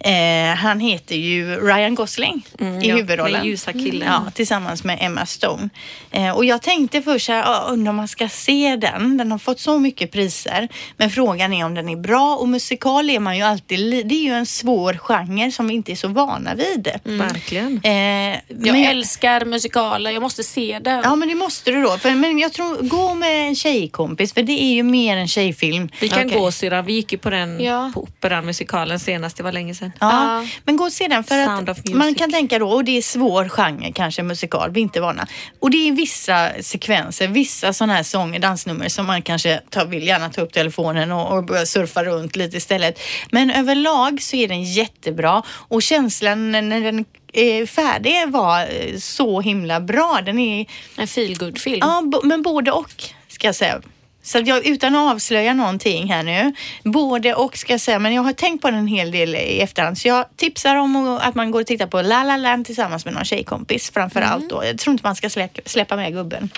Eh, 0.00 0.54
han 0.56 0.80
heter 0.80 1.16
ju 1.16 1.54
Ryan 1.66 1.94
Gosling 1.94 2.46
i 2.58 2.62
Mm, 2.62 2.80
ja, 2.82 2.96
huvudrollen. 2.96 3.32
den 3.32 3.44
ljusa 3.46 3.72
killen. 3.72 4.08
Ja, 4.08 4.30
tillsammans 4.34 4.84
med 4.84 4.98
Emma 5.00 5.26
Stone. 5.26 5.68
Eh, 6.10 6.30
och 6.30 6.44
jag 6.44 6.62
tänkte 6.62 7.02
först 7.02 7.28
här, 7.28 7.42
"Ah, 7.46 7.68
undrar 7.72 7.90
om 7.90 7.96
man 7.96 8.08
ska 8.08 8.28
se 8.28 8.76
den. 8.76 9.16
Den 9.16 9.30
har 9.30 9.38
fått 9.38 9.60
så 9.60 9.78
mycket 9.78 10.12
priser. 10.12 10.68
Men 10.96 11.10
frågan 11.10 11.52
är 11.52 11.64
om 11.64 11.74
den 11.74 11.88
är 11.88 11.96
bra 11.96 12.36
och 12.36 12.48
musikal 12.48 13.10
är 13.10 13.20
man 13.20 13.36
ju 13.36 13.42
alltid, 13.42 14.06
det 14.08 14.14
är 14.14 14.24
ju 14.24 14.32
en 14.34 14.46
svår 14.46 14.94
genre 14.94 15.52
som 15.52 15.66
vi 15.68 15.74
inte 15.74 15.92
är 15.92 15.96
så 15.96 16.08
vana 16.08 16.54
vid. 16.54 16.88
Verkligen. 17.04 17.80
Eh, 17.84 18.38
Jag 18.48 18.80
älskar 18.80 19.44
musikaler, 19.44 20.10
jag 20.10 20.22
måste 20.22 20.42
se 20.44 20.78
den. 20.82 21.00
Ja 21.04 21.16
men 21.16 21.28
det 21.28 21.34
måste 21.34 21.70
du 21.70 21.82
då. 21.82 21.98
För, 21.98 22.10
men 22.10 22.38
jag 22.38 22.52
tror, 22.52 22.82
gå 22.88 23.14
med 23.14 23.48
en 23.48 23.54
tjejkompis 23.54 24.34
för 24.34 24.42
det 24.42 24.62
är 24.62 24.74
ju 24.74 24.82
mer 24.82 25.16
en 25.16 25.28
tjejfilm. 25.28 25.88
Vi 26.00 26.08
kan 26.08 26.26
Okej. 26.26 26.38
gå 26.38 26.50
syrran, 26.52 26.84
vi 26.84 26.92
gick 26.92 27.12
ju 27.12 27.18
på 27.18 27.30
den 27.30 27.60
Ja. 27.64 27.90
på 27.94 28.02
operan 28.02 28.46
musikalen 28.46 28.98
senast, 29.00 29.36
det 29.36 29.42
var 29.42 29.52
länge 29.52 29.74
sedan. 29.74 29.87
Ja, 29.98 30.44
men 30.64 30.76
gå 30.76 30.84
och 30.84 30.92
se 30.92 31.08
den 31.08 31.24
för 31.24 31.44
Sound 31.44 31.68
att 31.68 31.88
man 31.88 32.14
kan 32.14 32.30
tänka 32.32 32.58
då, 32.58 32.68
och 32.68 32.84
det 32.84 32.98
är 32.98 33.02
svår 33.02 33.48
genre 33.48 33.92
kanske 33.92 34.22
musikal, 34.22 34.70
vintervana. 34.70 35.26
Och 35.60 35.70
det 35.70 35.88
är 35.88 35.92
vissa 35.92 36.50
sekvenser, 36.60 37.28
vissa 37.28 37.72
sådana 37.72 37.94
här 37.94 38.02
sånger, 38.02 38.38
dansnummer 38.38 38.88
som 38.88 39.06
man 39.06 39.22
kanske 39.22 39.60
tar, 39.70 39.84
vill 39.86 40.06
gärna 40.06 40.30
ta 40.30 40.40
upp 40.40 40.52
telefonen 40.52 41.12
och, 41.12 41.36
och 41.36 41.44
börja 41.44 41.66
surfa 41.66 42.04
runt 42.04 42.36
lite 42.36 42.56
istället. 42.56 43.00
Men 43.30 43.50
överlag 43.50 44.22
så 44.22 44.36
är 44.36 44.48
den 44.48 44.62
jättebra 44.62 45.42
och 45.48 45.82
känslan 45.82 46.50
när 46.52 46.80
den 46.80 47.04
är 47.32 47.66
färdig 47.66 48.28
var 48.28 48.60
eh, 48.60 48.96
så 48.98 49.40
himla 49.40 49.80
bra. 49.80 50.20
Den 50.26 50.38
är 50.38 50.66
En 50.96 51.08
feel 51.08 51.56
film 51.58 51.78
Ja, 51.80 52.02
men 52.24 52.42
både 52.42 52.72
och 52.72 53.04
ska 53.28 53.48
jag 53.48 53.54
säga. 53.54 53.80
Så 54.28 54.38
att 54.38 54.46
jag, 54.46 54.66
utan 54.66 54.96
att 54.96 55.14
avslöja 55.14 55.54
någonting 55.54 56.12
här 56.12 56.22
nu, 56.22 56.52
både 56.84 57.34
och 57.34 57.56
ska 57.56 57.72
jag 57.72 57.80
säga, 57.80 57.98
men 57.98 58.14
jag 58.14 58.22
har 58.22 58.32
tänkt 58.32 58.62
på 58.62 58.70
den 58.70 58.78
en 58.78 58.86
hel 58.86 59.10
del 59.10 59.34
i 59.34 59.60
efterhand. 59.60 59.98
Så 59.98 60.08
jag 60.08 60.24
tipsar 60.36 60.76
om 60.76 61.18
att 61.22 61.34
man 61.34 61.50
går 61.50 61.60
och 61.60 61.66
tittar 61.66 61.86
på 61.86 62.02
La 62.02 62.24
La 62.24 62.36
Land 62.36 62.66
tillsammans 62.66 63.04
med 63.04 63.14
någon 63.14 63.24
tjejkompis 63.24 63.90
framför 63.90 64.20
allt 64.20 64.50
då. 64.50 64.64
Jag 64.64 64.78
tror 64.78 64.92
inte 64.92 65.04
man 65.06 65.16
ska 65.16 65.28
slä- 65.28 65.60
släppa 65.64 65.96
med 65.96 66.12
gubben. 66.12 66.50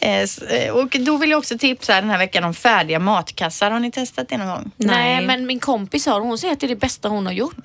Eh, 0.00 0.26
eh, 0.50 0.70
Och 0.72 0.96
då 1.00 1.16
vill 1.16 1.30
jag 1.30 1.38
också 1.38 1.58
tipsa 1.58 2.00
den 2.00 2.10
här 2.10 2.18
veckan 2.18 2.44
om 2.44 2.54
färdiga 2.54 2.98
matkassar. 2.98 3.70
Har 3.70 3.80
ni 3.80 3.90
testat 3.90 4.28
det 4.28 4.36
någon 4.38 4.48
gång? 4.48 4.70
Nej. 4.76 5.16
Nej. 5.16 5.26
men 5.26 5.46
min 5.46 5.60
kompis 5.60 6.06
har 6.06 6.20
hon 6.20 6.38
säger 6.38 6.52
att 6.52 6.60
det 6.60 6.66
är 6.66 6.68
det 6.68 6.76
bästa 6.76 7.08
hon 7.08 7.26
har 7.26 7.32
gjort. 7.32 7.56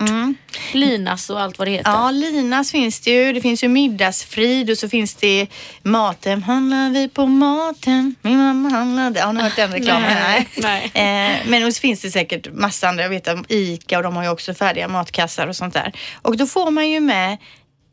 Linas 0.74 1.30
och 1.30 1.42
allt 1.42 1.60
vad 1.60 1.68
det 1.68 1.72
heter. 1.72 1.92
Ja, 1.92 2.12
Linas 2.12 2.72
finns 2.72 3.00
det 3.00 3.12
ju. 3.12 3.34
Det 3.34 3.42
finns 3.42 3.64
ju 3.64 3.68
Middagsfrid 3.68 4.70
och 4.70 4.78
så 4.78 4.90
finns 4.90 5.16
det 5.16 5.48
Maten. 5.84 6.44
Handlar 6.44 6.90
vi 6.90 7.10
på 7.10 7.26
maten? 7.26 8.16
Min 8.22 8.38
mamma 8.38 8.70
handlade. 8.70 9.22
Har 9.22 9.34
ni 9.34 9.42
hört 9.42 9.56
den 9.56 9.72
reklamen? 9.72 10.18
Nej. 10.24 10.48
Nej. 10.58 10.84
Eh, 10.94 11.38
men 11.50 11.66
och 11.66 11.74
så 11.74 11.80
finns 11.80 12.02
det 12.02 12.12
säkert 12.12 12.48
massa 12.54 12.88
andra. 12.90 13.04
Jag 13.04 13.10
vet 13.10 13.28
att 13.28 13.52
ICA 13.52 13.98
och 13.98 14.04
de 14.04 14.16
har 14.16 14.24
ju 14.24 14.30
också 14.30 14.54
färdiga 14.54 14.88
matkassar 14.88 15.48
och 15.48 15.56
sånt 15.56 15.74
där. 15.74 15.94
Och 16.22 16.38
då 16.38 16.46
får 16.48 16.72
man 16.72 16.90
ju 16.90 17.00
med 17.00 17.38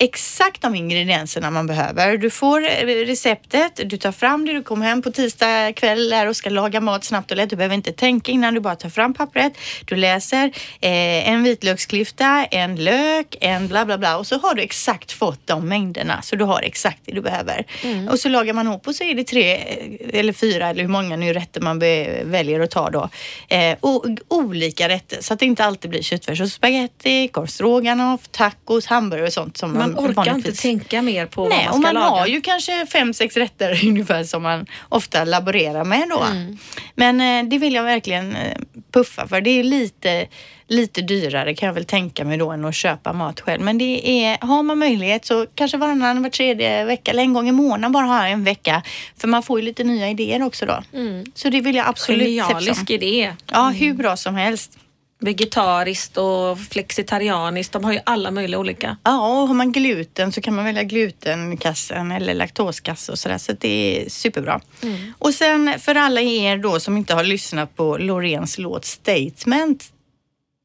exakt 0.02 0.62
de 0.62 0.74
ingredienserna 0.74 1.50
man 1.50 1.66
behöver. 1.66 2.16
Du 2.16 2.30
får 2.30 2.62
eh, 2.62 2.86
receptet, 2.86 3.80
du 3.84 3.96
tar 3.96 4.12
fram 4.12 4.46
det, 4.46 4.52
du 4.52 4.62
kommer 4.62 4.86
hem 4.86 5.02
på 5.02 5.10
tisdag 5.10 5.72
kväll 5.72 6.14
och 6.28 6.36
ska 6.36 6.50
laga 6.50 6.80
mat 6.80 7.04
snabbt 7.04 7.30
och 7.30 7.36
lätt. 7.36 7.50
Du 7.50 7.56
behöver 7.56 7.74
inte 7.74 7.92
tänka 7.92 8.32
innan, 8.32 8.54
du 8.54 8.60
bara 8.60 8.76
tar 8.76 8.88
fram 8.88 9.14
pappret, 9.14 9.52
du 9.84 9.96
läser 9.96 10.44
eh, 10.80 11.28
en 11.28 11.42
vitlöksklyfta, 11.42 12.44
en 12.50 12.76
lök, 12.76 13.36
en 13.40 13.68
bla 13.68 13.84
bla 13.84 13.98
bla 13.98 14.18
och 14.18 14.26
så 14.26 14.38
har 14.38 14.54
du 14.54 14.62
exakt 14.62 15.12
fått 15.12 15.46
de 15.46 15.68
mängderna 15.68 16.22
så 16.22 16.36
du 16.36 16.44
har 16.44 16.62
exakt 16.62 16.98
det 17.04 17.12
du 17.12 17.20
behöver. 17.20 17.66
Och 18.10 18.18
så 18.18 18.28
lagar 18.28 18.52
man 18.54 18.66
ihop 18.66 18.86
och 18.86 18.94
så 18.94 19.04
är 19.04 19.14
det 19.14 19.24
tre 19.24 19.54
eh, 19.54 20.18
eller 20.20 20.32
fyra 20.32 20.68
eller 20.68 20.82
hur 20.82 20.90
många 20.90 21.16
nu 21.16 21.32
rätter 21.32 21.60
man 21.60 21.78
väljer 21.78 22.60
att 22.60 22.70
ta 22.70 22.90
då. 22.90 23.08
Eh, 23.48 23.76
och, 23.80 24.04
olika 24.28 24.88
rätter 24.88 25.22
så 25.22 25.34
att 25.34 25.40
det 25.40 25.46
inte 25.46 25.64
alltid 25.64 25.90
blir 25.90 26.02
köttfärs 26.02 26.40
och 26.40 26.48
spagetti, 26.48 27.28
korv 27.28 27.46
stroganoff, 27.46 28.20
tacos, 28.30 28.86
hamburgare 28.86 29.26
och 29.26 29.32
sånt 29.32 29.56
som 29.56 29.72
Man 29.78 29.91
man, 29.91 29.91
orkar 29.98 30.08
inte 30.08 30.30
vanligtvis- 30.30 30.60
tänka 30.62 31.02
mer 31.02 31.26
på 31.26 31.48
Nej, 31.48 31.58
vad 31.66 31.74
och 31.74 31.80
man 31.80 31.90
ska 31.90 32.00
man 32.00 32.10
laga. 32.10 32.20
har 32.20 32.26
ju 32.26 32.40
kanske 32.40 32.86
fem, 32.86 33.14
sex 33.14 33.36
rätter 33.36 33.80
ungefär 33.86 34.24
som 34.24 34.42
man 34.42 34.66
ofta 34.88 35.24
laborerar 35.24 35.84
med 35.84 36.08
då. 36.10 36.24
Men 36.94 37.20
eh, 37.20 37.50
det 37.50 37.58
vill 37.58 37.74
jag 37.74 37.82
verkligen 37.82 38.36
eh, 38.36 38.58
puffa 38.92 39.28
för. 39.28 39.40
Det 39.40 39.50
är 39.50 39.64
lite, 39.64 40.26
lite 40.68 41.00
dyrare 41.02 41.54
kan 41.54 41.66
jag 41.66 41.74
väl 41.74 41.84
tänka 41.84 42.24
mig 42.24 42.38
då 42.38 42.50
än 42.50 42.64
att 42.64 42.74
köpa 42.74 43.12
mat 43.12 43.40
själv. 43.40 43.62
Men 43.62 43.78
det 43.78 44.24
är, 44.24 44.38
har 44.46 44.62
man 44.62 44.78
möjlighet 44.78 45.24
så 45.24 45.46
kanske 45.54 45.76
varannan, 45.76 46.22
var 46.22 46.30
tredje 46.30 46.84
vecka 46.84 47.10
eller 47.10 47.22
en 47.22 47.32
gång 47.32 47.48
i 47.48 47.52
månaden 47.52 47.92
bara 47.92 48.06
ha 48.06 48.26
en 48.26 48.44
vecka. 48.44 48.82
För 49.16 49.28
man 49.28 49.42
får 49.42 49.60
ju 49.60 49.64
lite 49.66 49.84
nya 49.84 50.08
idéer 50.10 50.42
också 50.42 50.66
då. 50.66 50.82
Så 51.34 51.48
det 51.48 51.60
vill 51.60 51.74
jag 51.76 51.86
absolut 51.88 52.26
tipsa 52.26 52.46
om. 52.46 52.52
Genialisk 52.54 52.90
idé. 52.90 53.32
Ja, 53.46 53.68
hur 53.68 53.94
bra 53.94 54.16
som 54.16 54.34
helst. 54.34 54.78
Vegetariskt 55.22 56.16
och 56.16 56.58
flexitarianiskt. 56.58 57.72
De 57.72 57.84
har 57.84 57.92
ju 57.92 58.00
alla 58.04 58.30
möjliga 58.30 58.58
olika. 58.58 58.96
Ja, 59.04 59.42
och 59.42 59.48
har 59.48 59.54
man 59.54 59.72
gluten 59.72 60.32
så 60.32 60.40
kan 60.40 60.54
man 60.54 60.64
välja 60.64 60.82
glutenkassen 60.82 62.12
eller 62.12 62.34
laktoskasse 62.34 63.12
och 63.12 63.18
sådär. 63.18 63.38
Så 63.38 63.52
det 63.52 64.02
är 64.04 64.08
superbra. 64.08 64.60
Och 65.18 65.34
sen 65.34 65.74
för 65.78 65.94
alla 65.94 66.20
er 66.20 66.56
då 66.56 66.80
som 66.80 66.96
inte 66.96 67.14
har 67.14 67.24
lyssnat 67.24 67.76
på 67.76 67.96
Loreens 67.96 68.58
låt 68.58 68.84
Statement. 68.84 69.92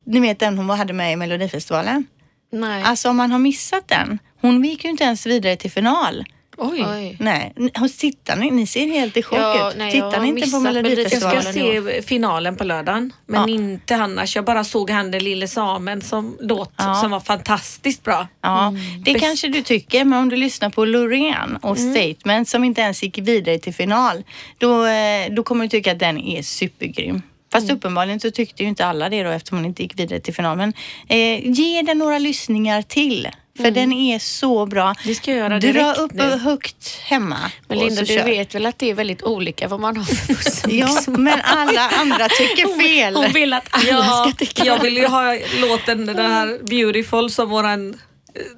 Ni 0.05 0.19
vet 0.19 0.39
den 0.39 0.57
hon 0.57 0.69
hade 0.69 0.93
med 0.93 1.13
i 1.13 1.15
Melodifestivalen. 1.15 2.05
Nej. 2.51 2.83
Alltså 2.83 3.09
om 3.09 3.17
man 3.17 3.31
har 3.31 3.39
missat 3.39 3.87
den. 3.87 4.19
Hon 4.41 4.63
gick 4.63 4.83
ju 4.83 4.89
inte 4.89 5.03
ens 5.03 5.25
vidare 5.25 5.55
till 5.55 5.71
final. 5.71 6.25
Oj. 6.59 6.85
Oj. 6.87 7.17
Nej, 7.19 7.53
tittar 7.97 8.35
ni? 8.35 8.51
Ni 8.51 8.67
ser 8.67 8.87
helt 8.87 9.17
i 9.17 9.23
chock 9.23 9.39
Ja, 9.39 9.71
ut. 9.71 9.91
Tittar 9.91 10.19
ni 10.21 10.27
inte 10.27 10.41
på 10.51 10.59
missat 10.59 10.63
Jag 10.63 10.73
Melodifestivalen? 10.83 11.41
ska 11.43 11.53
se 11.53 12.01
finalen 12.01 12.55
på 12.55 12.63
lördagen 12.63 13.13
men 13.25 13.41
Ja. 13.41 13.55
inte 13.55 13.95
annars. 13.95 14.35
Jag 14.35 14.45
bara 14.45 14.63
såg 14.63 14.89
han 14.89 15.11
den 15.11 15.23
lille 15.23 15.47
samen 15.47 16.01
som 16.01 16.37
låt 16.41 16.73
Ja. 16.77 16.95
som 16.95 17.11
var 17.11 17.19
fantastiskt 17.19 18.03
bra. 18.03 18.27
Ja, 18.41 18.73
det 19.05 19.13
Bäst. 19.13 19.25
kanske 19.25 19.47
du 19.47 19.61
tycker, 19.61 20.05
men 20.05 20.19
om 20.19 20.29
du 20.29 20.35
lyssnar 20.35 20.69
på 20.69 20.85
Loreen 20.85 21.55
och 21.61 21.77
Statement 21.77 22.49
som 22.49 22.63
inte 22.63 22.81
ens 22.81 23.03
gick 23.03 23.17
vidare 23.17 23.57
till 23.59 23.73
final, 23.73 24.23
då, 24.57 24.85
eh, 24.85 25.29
då 25.31 25.43
kommer 25.43 25.65
du 25.65 25.69
tycka 25.69 25.91
att 25.91 25.99
den 25.99 26.17
är 26.19 26.41
supergrym. 26.41 27.21
Fast 27.51 27.71
uppenbarligen 27.71 28.19
så 28.19 28.31
tyckte 28.31 28.63
ju 28.63 28.69
inte 28.69 28.85
alla 28.85 29.09
det 29.09 29.23
då 29.23 29.29
eftersom 29.29 29.57
hon 29.57 29.65
inte 29.65 29.83
gick 29.83 29.99
vidare 29.99 30.19
till 30.19 30.33
final. 30.33 30.57
Men 30.57 30.73
eh, 31.07 31.49
ge 31.51 31.81
den 31.81 31.97
några 31.97 32.19
lyssningar 32.19 32.81
till. 32.81 33.27
För 33.57 33.71
den 33.71 33.93
är 33.93 34.19
så 34.19 34.65
bra. 34.65 34.95
Vi 35.05 35.15
ska 35.15 35.31
göra 35.31 35.49
Dra 35.49 35.59
direkt 35.59 35.97
upp 35.99 36.13
nu. 36.13 36.23
högt 36.23 36.97
hemma. 37.03 37.37
Men 37.67 37.79
Linda, 37.79 38.01
du 38.01 38.05
kör. 38.07 38.23
vet 38.25 38.55
väl 38.55 38.65
att 38.65 38.79
det 38.79 38.89
är 38.89 38.93
väldigt 38.93 39.23
olika 39.23 39.67
vad 39.67 39.79
man 39.79 39.97
har 39.97 40.03
för 40.03 40.33
musik? 40.33 40.65
Ja, 40.73 41.03
men 41.07 41.41
alla 41.43 41.89
andra 41.89 42.27
tycker 42.29 42.81
fel. 42.81 43.15
Hon 43.15 43.31
vill 43.33 43.53
att 43.53 43.67
alla 43.71 43.89
Ja, 43.89 44.25
ska 44.27 44.45
tycka 44.45 44.65
jag 44.65 44.81
vill 44.81 44.97
ju 44.97 45.07
ha 45.07 45.37
låten 45.61 46.05
den 46.05 46.17
här 46.31 46.59
Beautiful 46.63 47.29
som 47.31 47.49
våran 47.49 47.97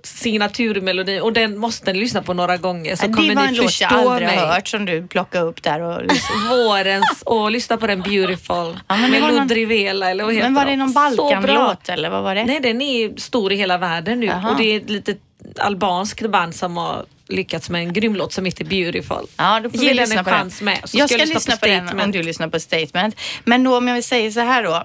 signaturmelodi 0.04 1.20
och 1.20 1.34
den 1.34 1.58
måste 1.58 1.94
ni 1.94 2.00
lyssna 2.00 2.22
på 2.24 2.34
några 2.34 2.58
gånger 2.58 2.96
så 2.96 3.08
det 3.08 3.14
kommer 3.14 3.36
var 3.36 3.42
ni 3.42 3.48
en 3.48 3.56
låt 3.56 3.64
jag 3.82 3.90
förstå 3.92 4.10
aldrig 4.10 4.28
mig. 4.28 4.38
har 4.38 4.48
hört 4.48 4.68
som 4.68 4.86
du 4.86 5.08
plockade 5.08 5.46
upp 5.46 5.64
där. 5.64 5.82
Och 5.82 6.02
liksom. 6.04 6.36
Vårens 6.50 7.22
och 7.26 7.52
lyssna 7.52 7.78
på 7.78 7.88
den 7.88 8.02
Beautiful 8.02 8.48
Ja, 8.88 8.96
men 8.98 9.02
det 9.02 9.10
med 9.10 9.22
var 9.22 9.30
någon- 9.32 9.40
Ludrivela 9.48 10.10
eller 10.12 10.24
vad 10.24 10.34
heter 10.34 10.46
Men 10.50 10.54
var 10.56 10.66
det 10.66 10.72
de? 10.72 10.76
någon. 10.78 10.94
Balkanlåt 10.94 11.90
eller 11.90 12.10
vad 12.10 12.24
var 12.24 12.36
det? 12.36 12.46
Nej 12.46 12.60
den 12.60 12.82
är 12.82 13.20
stor 13.20 13.52
i 13.54 13.56
hela 13.56 13.78
världen 13.78 14.20
nu 14.20 14.26
Jaha. 14.26 14.50
och 14.52 14.58
det 14.58 14.64
är 14.64 14.78
ett 14.78 14.90
litet 14.90 15.18
albanskt 15.60 16.30
band 16.30 16.56
som 16.56 16.78
har 16.78 17.06
lyckats 17.28 17.70
med 17.70 17.82
en 17.82 17.94
grym 17.94 18.16
låt 18.16 18.34
som 18.34 18.46
heter 18.46 18.66
Beautiful. 18.66 19.26
Ja, 19.38 19.60
då 19.64 19.70
får 19.70 19.80
Ge 19.80 19.88
vi 19.90 19.94
den 19.94 19.98
lyssna 20.04 20.20
en 20.20 20.26
på 20.26 20.32
chans 20.32 20.58
den. 20.58 20.66
med, 20.66 20.78
så 20.90 20.98
jag 20.98 21.10
ska 21.10 21.18
ska, 21.18 21.26
lyssna 21.26 21.36
lyssna 21.38 21.54
på 21.56 21.60
på, 21.60 21.68
den 21.68 22.00
om 22.02 22.12
du 22.12 22.24
lyssnar 22.24 22.48
på 22.48 22.60
Statement. 22.60 23.16
Men 23.44 23.64
då 23.64 23.78
om 23.78 23.88
jag 23.88 23.96
vill 23.96 24.04
säga 24.04 24.32
så 24.32 24.40
här 24.40 24.64
då. 24.64 24.84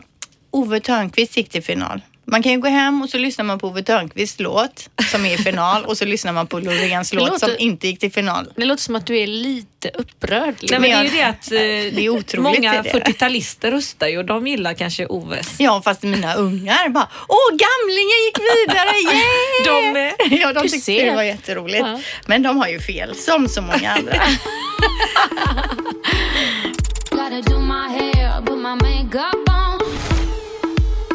Ove 0.50 0.80
Thörnqvist 0.80 1.36
gick 1.36 1.48
till 1.50 1.62
final. 1.62 2.00
Man 2.26 2.42
kan 2.42 2.52
ju 2.52 2.58
gå 2.58 2.68
hem 2.68 3.02
och 3.02 3.10
så 3.10 3.18
lyssnar 3.18 3.44
man 3.44 3.58
på 3.58 3.66
Ove 3.68 3.82
Thörnqvists 3.82 4.40
låt 4.40 4.88
som 5.10 5.26
är 5.26 5.34
i 5.34 5.38
final 5.38 5.84
och 5.84 5.98
så 5.98 6.04
lyssnar 6.04 6.32
man 6.32 6.46
på 6.46 6.58
Loreens 6.58 7.12
låt 7.12 7.28
låter- 7.30 7.46
som 7.46 7.56
inte 7.58 7.88
gick 7.88 8.00
till 8.00 8.12
final. 8.12 8.52
Det 8.56 8.64
låter 8.64 8.82
som 8.82 8.96
att 8.96 9.06
du 9.06 9.18
är 9.18 9.26
lite 9.26 9.90
upprörd. 9.94 10.54
Nej, 10.62 10.80
men 10.80 10.82
det 10.82 10.90
är 10.90 11.04
ju 11.04 11.10
det 11.10 11.22
att 11.22 11.52
eh, 11.52 11.58
det 11.96 12.04
är 12.04 12.08
otroligt, 12.08 12.58
många 12.60 12.74
är 12.74 12.82
det. 12.82 12.90
40-talister 12.90 13.70
röstar 13.70 14.06
ju 14.08 14.18
och 14.18 14.24
de 14.24 14.46
gillar 14.46 14.74
kanske 14.74 15.06
Oves. 15.06 15.60
Ja, 15.60 15.82
fast 15.84 16.02
mina 16.02 16.34
ungar 16.34 16.88
bara 16.88 17.08
Åh, 17.28 17.50
gamlingen 17.50 18.18
gick 18.26 18.38
vidare! 18.38 18.88
Yeah! 19.14 19.82
De 19.84 19.92
med. 19.92 20.14
Ja, 20.40 20.52
de 20.52 20.62
Du 20.62 20.68
tyckte 20.68 20.84
ser. 20.84 21.06
det 21.10 21.16
var 21.16 21.22
jätteroligt. 21.22 21.78
Ja. 21.86 22.00
Men 22.26 22.42
de 22.42 22.56
har 22.58 22.68
ju 22.68 22.80
fel, 22.80 23.14
som 23.16 23.48
så 23.48 23.62
många 23.62 23.90
andra. 23.90 24.12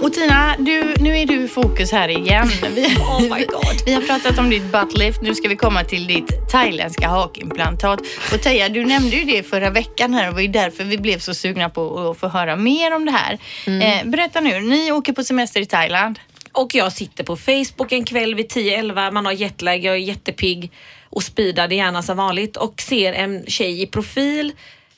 Och 0.02 0.14
Tina, 0.14 0.56
du, 0.60 0.94
nu 1.00 1.18
är 1.18 1.26
du 1.26 1.44
i 1.44 1.48
fokus 1.48 1.92
här 1.92 2.10
igen. 2.10 2.50
Vi, 2.76 2.86
Oh 2.86 3.22
my 3.22 3.46
God. 3.46 3.66
vi 3.86 3.94
har 3.94 4.02
pratat 4.02 4.40
om 4.40 4.50
ditt 4.50 4.72
buttlift. 4.72 5.22
Nu 5.22 5.36
ska 5.36 5.48
vi 5.48 5.56
komma 5.56 5.84
till 5.84 6.08
ditt 6.08 6.50
thailändska 6.52 7.08
hakimplantat. 7.08 8.00
Och 8.34 8.42
Teija, 8.42 8.70
du 8.70 8.86
nämnde 8.86 9.16
ju 9.16 9.24
det 9.24 9.44
förra 9.44 9.70
veckan 9.70 10.14
här 10.14 10.28
och 10.28 10.30
det 10.30 10.36
var 10.36 10.42
ju 10.42 10.48
därför 10.48 10.84
vi 10.84 10.98
blev 10.98 11.20
så 11.20 11.34
sugna 11.34 11.70
på 11.70 12.10
att 12.10 12.18
få 12.18 12.28
höra 12.28 12.56
mer 12.56 12.96
om 12.96 13.06
det 13.06 13.12
här. 13.12 13.38
Eh, 13.66 14.06
berätta 14.06 14.42
nu, 14.42 14.60
ni 14.60 14.92
åker 14.92 15.14
på 15.14 15.24
semester 15.24 15.62
i 15.62 15.66
Thailand. 15.66 16.20
Och 16.52 16.76
jag 16.76 16.92
sitter 16.92 17.24
på 17.24 17.36
Facebook 17.36 17.92
en 17.92 18.06
kväll 18.06 18.36
vid 18.36 18.52
10-11, 18.52 19.12
man 19.12 19.26
har 19.26 19.34
jetlag, 19.34 19.86
jag 19.86 19.96
är 19.96 20.00
jättepigg 20.00 20.72
och 21.10 21.24
speedad 21.24 21.74
gärna 21.74 22.02
som 22.02 22.18
vanligt 22.18 22.58
och 22.58 22.82
ser 22.82 23.14
en 23.14 23.46
tjej 23.48 23.82
i 23.82 23.88
profil. 23.88 24.52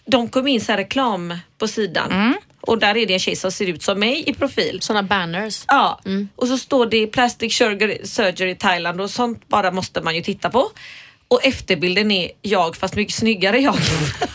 De 0.05 0.29
kom 0.29 0.47
in 0.47 0.61
så 0.61 0.73
reklam 0.73 1.37
på 1.57 1.67
sidan 1.67 2.35
och 2.61 2.79
där 2.79 2.97
är 2.97 3.05
det 3.05 3.13
en 3.13 3.19
tjej 3.19 3.35
som 3.35 3.51
ser 3.51 3.65
ut 3.65 3.83
som 3.83 3.99
mig 3.99 4.29
i 4.29 4.33
profil. 4.33 4.81
Sådana 4.81 5.03
banners. 5.03 5.63
Ja, 5.67 5.99
och 6.35 6.47
så 6.47 6.57
står 6.57 6.85
det 6.85 7.07
Plastic 7.07 7.57
Surgery, 8.03 8.55
Thailand 8.55 9.01
och 9.01 9.09
sånt 9.09 9.47
bara 9.47 9.71
måste 9.71 10.01
man 10.01 10.15
ju 10.15 10.21
titta 10.21 10.49
på. 10.49 10.71
Och 11.27 11.45
efterbilden 11.45 12.11
är 12.11 12.31
jag 12.41 12.75
fast 12.75 12.95
mycket 12.95 13.13
snyggare 13.13 13.59
jag. 13.59 13.77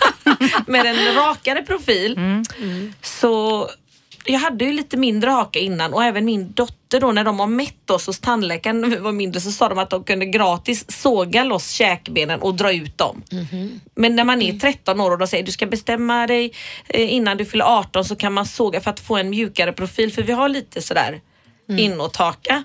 Med 0.66 0.86
en 0.86 1.14
rakare 1.14 1.62
profil. 1.62 2.18
Så 3.02 3.68
jag 4.26 4.38
hade 4.38 4.64
ju 4.64 4.72
lite 4.72 4.96
mindre 4.96 5.30
haka 5.30 5.58
innan 5.58 5.94
och 5.94 6.04
även 6.04 6.24
min 6.24 6.52
dotter 6.52 7.00
då 7.00 7.12
när 7.12 7.24
de 7.24 7.40
har 7.40 7.46
mätt 7.46 7.90
oss 7.90 8.06
hos 8.06 8.18
tandläkaren 8.20 8.80
när 8.80 8.88
vi 8.88 8.96
var 8.96 9.12
mindre 9.12 9.40
så 9.40 9.52
sa 9.52 9.68
de 9.68 9.78
att 9.78 9.90
de 9.90 10.04
kunde 10.04 10.26
gratis 10.26 10.90
såga 10.90 11.44
loss 11.44 11.70
käkbenen 11.70 12.42
och 12.42 12.54
dra 12.54 12.72
ut 12.72 12.98
dem. 12.98 13.22
Men 13.94 14.16
när 14.16 14.24
man 14.24 14.42
är 14.42 14.58
13 14.58 15.00
år 15.00 15.10
och 15.10 15.18
de 15.18 15.28
säger 15.28 15.44
du 15.44 15.52
ska 15.52 15.66
bestämma 15.66 16.26
dig 16.26 16.52
eh, 16.88 17.14
innan 17.14 17.36
du 17.36 17.44
fyller 17.44 17.64
18 17.64 18.04
så 18.04 18.16
kan 18.16 18.32
man 18.32 18.46
såga 18.46 18.80
för 18.80 18.90
att 18.90 19.00
få 19.00 19.16
en 19.16 19.30
mjukare 19.30 19.72
profil 19.72 20.12
för 20.12 20.22
vi 20.22 20.32
har 20.32 20.48
lite 20.48 20.82
sådär 20.82 21.20
inåthaka. 21.78 22.64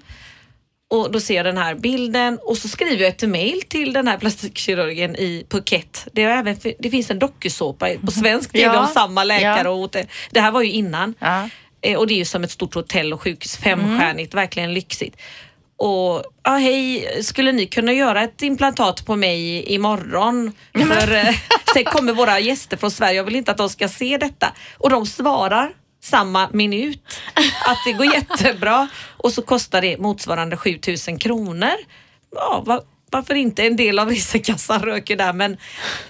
Och 0.91 1.11
då 1.11 1.19
ser 1.19 1.35
jag 1.35 1.45
den 1.45 1.57
här 1.57 1.75
bilden 1.75 2.39
och 2.43 2.57
så 2.57 2.67
skriver 2.67 3.01
jag 3.03 3.09
ett 3.09 3.29
mail 3.29 3.61
till 3.61 3.93
den 3.93 4.07
här 4.07 4.17
plastikkirurgen 4.17 5.15
i 5.15 5.45
Phuket. 5.49 6.07
Det, 6.13 6.23
är 6.23 6.29
även, 6.37 6.57
det 6.79 6.89
finns 6.89 7.11
en 7.11 7.19
dokusåpa 7.19 7.89
på 8.05 8.11
svensk 8.11 8.51
TV 8.51 8.63
Ja. 8.63 8.79
om 8.79 8.87
samma 8.87 9.23
läkare 9.23 9.63
Ja. 9.63 9.69
och. 9.69 9.95
Det 10.31 10.39
här 10.39 10.51
var 10.51 10.61
ju 10.61 10.71
innan. 10.71 11.13
Ja. 11.19 11.49
Eh, 11.81 11.97
Och 11.97 12.07
det 12.07 12.13
är 12.13 12.17
ju 12.17 12.25
som 12.25 12.43
ett 12.43 12.51
stort 12.51 12.73
hotell 12.73 13.13
och 13.13 13.21
sjukhus, 13.21 13.57
femstjärnigt, 13.57 14.33
verkligen 14.33 14.73
lyxigt. 14.73 15.15
Och 15.77 16.23
ja, 16.43 16.51
hej, 16.51 17.07
skulle 17.23 17.51
ni 17.51 17.65
kunna 17.65 17.93
göra 17.93 18.23
ett 18.23 18.41
implantat 18.41 19.05
på 19.05 19.15
mig 19.15 19.63
imorgon? 19.73 20.51
För 20.73 21.15
eh, 21.15 21.35
sen 21.73 21.83
kommer 21.83 22.13
våra 22.13 22.39
gäster 22.39 22.77
från 22.77 22.91
Sverige, 22.91 23.13
jag 23.17 23.23
vill 23.23 23.35
inte 23.35 23.51
att 23.51 23.57
de 23.57 23.69
ska 23.69 23.87
se 23.87 24.17
detta. 24.17 24.53
Och 24.77 24.89
de 24.89 25.05
svarar 25.05 25.71
samma 26.01 26.49
minut 26.53 27.21
att 27.65 27.77
det 27.85 27.91
går 27.91 28.05
jättebra 28.05 28.87
och 29.17 29.33
så 29.33 29.41
kostar 29.41 29.81
det 29.81 29.97
motsvarande 29.97 30.57
7000 30.57 31.19
kronor. 31.19 31.75
Ja, 32.35 32.63
var, 32.65 32.83
varför 33.11 33.35
inte? 33.35 33.63
En 33.63 33.75
del 33.75 33.99
av 33.99 34.09
resekassan 34.09 34.81
röker 34.81 35.15
där 35.15 35.33
men 35.33 35.57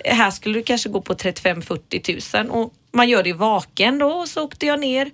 här 0.06 0.32
skulle 0.32 0.60
det 0.60 0.64
kanske 0.64 0.90
gå 0.90 1.02
på 1.02 1.14
35-40 1.14 2.44
000 2.44 2.52
och 2.52 2.74
man 2.94 3.10
gör 3.10 3.24
det 3.24 3.34
vaken 3.34 3.98
då 3.98 4.08
och 4.08 4.28
så 4.28 4.44
åkte 4.44 4.66
jag 4.66 4.80
ner. 4.80 5.12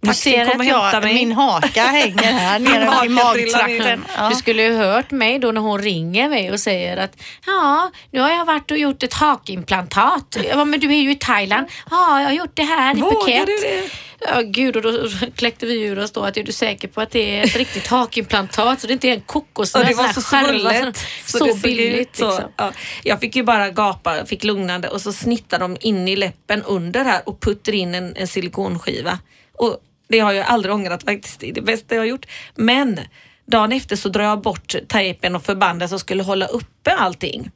Du 0.00 0.14
ser 0.14 0.46
att 0.46 0.66
jag, 0.66 1.02
mig. 1.02 1.14
min 1.14 1.32
haka 1.32 1.82
hänger 1.82 2.32
här 2.32 2.58
nere 2.58 3.06
i 3.06 3.08
magtrakten. 3.08 4.04
Ja. 4.16 4.28
Du 4.28 4.34
skulle 4.34 4.62
ju 4.62 4.76
hört 4.76 5.10
mig 5.10 5.38
då 5.38 5.52
när 5.52 5.60
hon 5.60 5.82
ringer 5.82 6.28
mig 6.28 6.50
och 6.52 6.60
säger 6.60 6.96
att 6.96 7.22
ja, 7.46 7.90
nu 8.10 8.20
har 8.20 8.30
jag 8.30 8.44
varit 8.44 8.70
och 8.70 8.78
gjort 8.78 9.02
ett 9.02 9.14
hakimplantat. 9.14 10.36
Jag 10.48 10.56
bara, 10.56 10.64
men 10.64 10.80
du 10.80 10.86
är 10.94 10.98
ju 11.00 11.10
i 11.10 11.14
Thailand. 11.14 11.66
Ja, 11.90 12.20
jag 12.20 12.28
har 12.28 12.32
gjort 12.34 12.56
det 12.56 12.62
här 12.62 12.96
i 12.96 13.00
Vågar 13.00 13.20
Phuket. 13.20 13.46
du 13.46 13.56
det? 13.56 13.90
Ja, 14.20 14.40
gud, 14.40 14.76
och 14.76 14.82
då 14.82 15.08
kläckte 15.36 15.66
vi 15.66 15.82
ur 15.82 15.98
oss 15.98 16.12
då 16.12 16.22
att 16.22 16.36
är 16.36 16.44
du 16.44 16.52
säker 16.52 16.88
på 16.88 17.00
att 17.00 17.10
det 17.10 17.38
är 17.38 17.44
ett 17.44 17.56
riktigt 17.56 17.86
hakimplantat 17.86 18.80
så 18.80 18.86
det 18.86 18.92
inte 18.92 19.08
är 19.08 19.12
en 19.12 19.20
kokosnöt? 19.20 19.88
Det 19.88 19.94
var 19.94 20.12
så 20.12 20.20
svullet. 20.20 20.96
Så, 21.24 21.44
det 21.44 21.50
såg 21.52 21.60
billigt 21.60 22.16
så. 22.16 22.28
liksom. 22.30 22.52
Ja. 22.56 22.72
Jag 23.02 23.20
fick 23.20 23.36
ju 23.36 23.42
bara 23.42 23.70
gapa, 23.70 24.26
fick 24.26 24.44
lugnande 24.44 24.88
och 24.88 25.00
så 25.00 25.12
snittade 25.12 25.64
de 25.64 25.76
in 25.80 26.08
i 26.08 26.16
läppen 26.16 26.62
under 26.62 27.04
här 27.04 27.20
och 27.26 27.40
puttade 27.40 27.76
in 27.76 27.94
en, 27.94 28.16
en 28.16 28.28
silikonskiva. 28.28 29.18
Och 29.58 29.78
det 30.08 30.18
har 30.18 30.32
jag 30.32 30.46
aldrig 30.46 30.74
ångrat 30.74 31.02
faktiskt. 31.02 31.40
Det 31.40 31.48
är 31.48 31.52
det 31.52 31.62
bästa 31.62 31.94
jag 31.94 32.02
har 32.02 32.06
gjort. 32.06 32.26
Men 32.54 33.00
dagen 33.46 33.72
efter 33.72 33.96
så 33.96 34.08
drar 34.08 34.24
jag 34.24 34.40
bort 34.42 34.74
tejpen 34.88 35.36
och 35.36 35.44
förbanden 35.44 35.88
som 35.88 35.98
skulle 35.98 36.22
hålla 36.22 36.46
uppe 36.46 36.90
allting. 36.90 37.50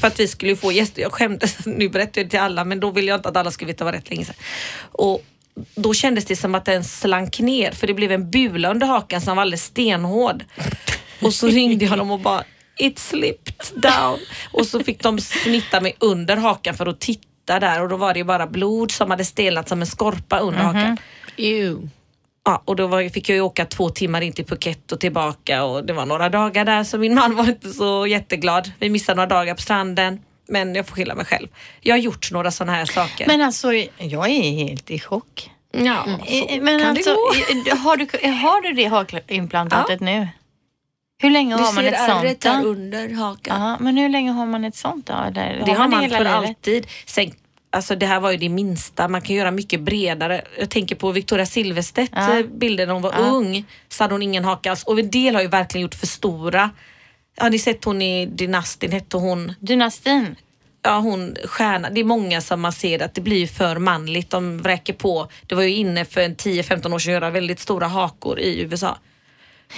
För 0.00 0.06
att 0.06 0.20
vi 0.20 0.28
skulle 0.28 0.56
få 0.56 0.72
gäster. 0.72 1.02
Jag 1.02 1.12
skämdes, 1.12 1.66
nu 1.66 1.88
berättar 1.88 2.20
jag 2.20 2.26
det 2.26 2.30
till 2.30 2.40
alla 2.40 2.64
men 2.64 2.80
då 2.80 2.90
ville 2.90 3.08
jag 3.08 3.18
inte 3.18 3.28
att 3.28 3.36
alla 3.36 3.50
skulle 3.50 3.72
veta 3.72 3.84
vad 3.84 3.94
rätt 3.94 4.10
länge 4.10 4.24
sedan. 4.24 4.36
Och 4.92 5.24
då 5.74 5.94
kändes 5.94 6.24
det 6.24 6.36
som 6.36 6.54
att 6.54 6.64
den 6.64 6.84
slank 6.84 7.40
ner 7.40 7.72
för 7.72 7.86
det 7.86 7.94
blev 7.94 8.12
en 8.12 8.30
bula 8.30 8.70
under 8.70 8.86
hakan 8.86 9.20
som 9.20 9.36
var 9.36 9.42
alldeles 9.42 9.64
stenhård. 9.64 10.44
Och 11.20 11.34
så 11.34 11.46
ringde 11.46 11.84
jag 11.84 11.98
dem 11.98 12.10
och 12.10 12.20
bara 12.20 12.44
It 12.76 12.98
slipped 12.98 13.82
down. 13.82 14.18
Och 14.52 14.66
så 14.66 14.80
fick 14.84 15.02
de 15.02 15.18
snitta 15.20 15.80
mig 15.80 15.96
under 15.98 16.36
hakan 16.36 16.74
för 16.74 16.86
att 16.86 17.00
titta 17.00 17.60
där 17.60 17.82
och 17.82 17.88
då 17.88 17.96
var 17.96 18.14
det 18.14 18.24
bara 18.24 18.46
blod 18.46 18.90
som 18.90 19.10
hade 19.10 19.24
stelnat 19.24 19.68
som 19.68 19.80
en 19.80 19.86
skorpa 19.86 20.38
under 20.38 20.60
hakan. 20.60 20.96
Ew. 21.36 21.88
Ja, 22.44 22.62
och 22.64 22.76
då 22.76 22.86
var, 22.86 23.08
fick 23.08 23.28
jag 23.28 23.36
ju 23.36 23.40
åka 23.42 23.64
två 23.64 23.88
timmar 23.90 24.20
in 24.20 24.32
till 24.32 24.44
Phuket 24.44 24.92
och 24.92 25.00
tillbaka 25.00 25.64
och 25.64 25.84
det 25.84 25.92
var 25.92 26.06
några 26.06 26.28
dagar 26.28 26.64
där 26.64 26.84
så 26.84 26.98
min 26.98 27.14
man 27.14 27.36
var 27.36 27.48
inte 27.48 27.70
så 27.70 28.06
jätteglad. 28.06 28.72
Vi 28.78 28.88
missade 28.90 29.16
några 29.16 29.26
dagar 29.28 29.54
på 29.54 29.60
stranden 29.62 30.20
men 30.48 30.74
jag 30.74 30.86
får 30.86 30.96
skylla 30.96 31.14
mig 31.14 31.24
själv. 31.26 31.48
Jag 31.80 31.94
har 31.94 31.98
gjort 32.00 32.30
några 32.32 32.50
sådana 32.50 32.72
här 32.72 32.84
saker. 32.84 33.26
Men 33.26 33.40
alltså, 33.42 33.72
jag 33.98 34.28
är 34.28 34.50
helt 34.64 34.90
i 34.90 34.98
chock. 34.98 35.50
ja, 35.72 36.04
Eh, 36.26 36.48
så 36.48 36.62
Men 36.62 36.80
kan 36.80 36.88
alltså, 36.90 37.10
det 37.10 37.54
gå. 37.54 37.70
eh, 37.70 37.76
har, 37.78 37.96
du, 37.96 38.04
har 38.28 38.60
du 38.60 38.72
det 38.72 38.84
hakimplantatet 38.86 40.00
nu? 40.00 40.28
Hur 41.18 41.30
länge 41.30 41.54
har 41.54 41.72
man 41.72 41.84
ett 41.84 41.98
sånt 42.00 42.40
då? 42.62 42.68
under 42.68 43.14
hakan. 43.14 43.62
Ja, 43.62 43.76
men 43.80 43.96
hur 43.96 44.08
länge 44.08 44.30
har 44.30 44.46
man 44.46 44.64
ett 44.64 44.76
sånt 44.76 45.06
då? 45.06 45.12
Eller, 45.12 45.62
Det 45.66 45.72
har 45.72 45.88
man 45.88 46.02
hela 46.02 46.16
för 46.16 46.24
livet? 46.24 46.36
alltid. 46.48 46.86
Sen, 47.06 47.32
alltså 47.72 47.96
det 47.96 48.06
här 48.06 48.20
var 48.20 48.30
ju 48.30 48.36
det 48.36 48.48
minsta, 48.48 49.08
man 49.08 49.20
kan 49.22 49.36
göra 49.36 49.50
mycket 49.50 49.80
bredare. 49.80 50.42
Jag 50.58 50.70
tänker 50.70 50.94
på 50.96 51.12
Victoria 51.12 51.46
Silvstedt 51.46 52.12
Ja. 52.14 52.38
eh, 52.38 52.46
bilder 52.46 52.86
när 52.86 52.92
hon 52.92 53.02
var 53.02 53.12
Ja. 53.12 53.18
ung. 53.18 53.64
Så 53.88 54.04
hade 54.04 54.14
hon 54.14 54.22
ingen 54.22 54.44
haka 54.44 54.70
alls. 54.70 54.82
Och 54.84 54.98
en 54.98 55.10
del 55.10 55.34
har 55.34 55.42
ju 55.42 55.48
verkligen 55.48 55.82
gjort 55.82 55.94
för 55.94 56.06
stora. 56.06 56.70
Har 57.38 57.50
ni 57.50 57.58
sett 57.58 57.84
hon 57.84 58.02
i 58.02 58.26
Dynastin, 58.26 58.92
hette 58.92 59.16
hon? 59.16 59.52
Dynastin? 59.60 60.36
Ja, 60.82 60.98
hon 60.98 61.36
stjärna. 61.44 61.90
Det 61.90 62.00
är 62.00 62.04
många 62.04 62.40
som 62.40 62.60
man 62.60 62.72
ser 62.72 63.02
att 63.02 63.14
det 63.14 63.20
blir 63.20 63.46
för 63.46 63.78
manligt. 63.78 64.30
De 64.30 64.58
vräker 64.58 64.92
på. 64.92 65.28
Det 65.46 65.54
var 65.54 65.62
ju 65.62 65.70
inne 65.74 66.04
för 66.04 66.20
en 66.20 66.36
10-15 66.36 66.94
år 66.94 66.98
sedan 66.98 67.14
att 67.14 67.20
göra 67.20 67.30
väldigt 67.30 67.60
stora 67.60 67.86
hakor 67.88 68.38
i 68.38 68.60
USA. 68.60 68.98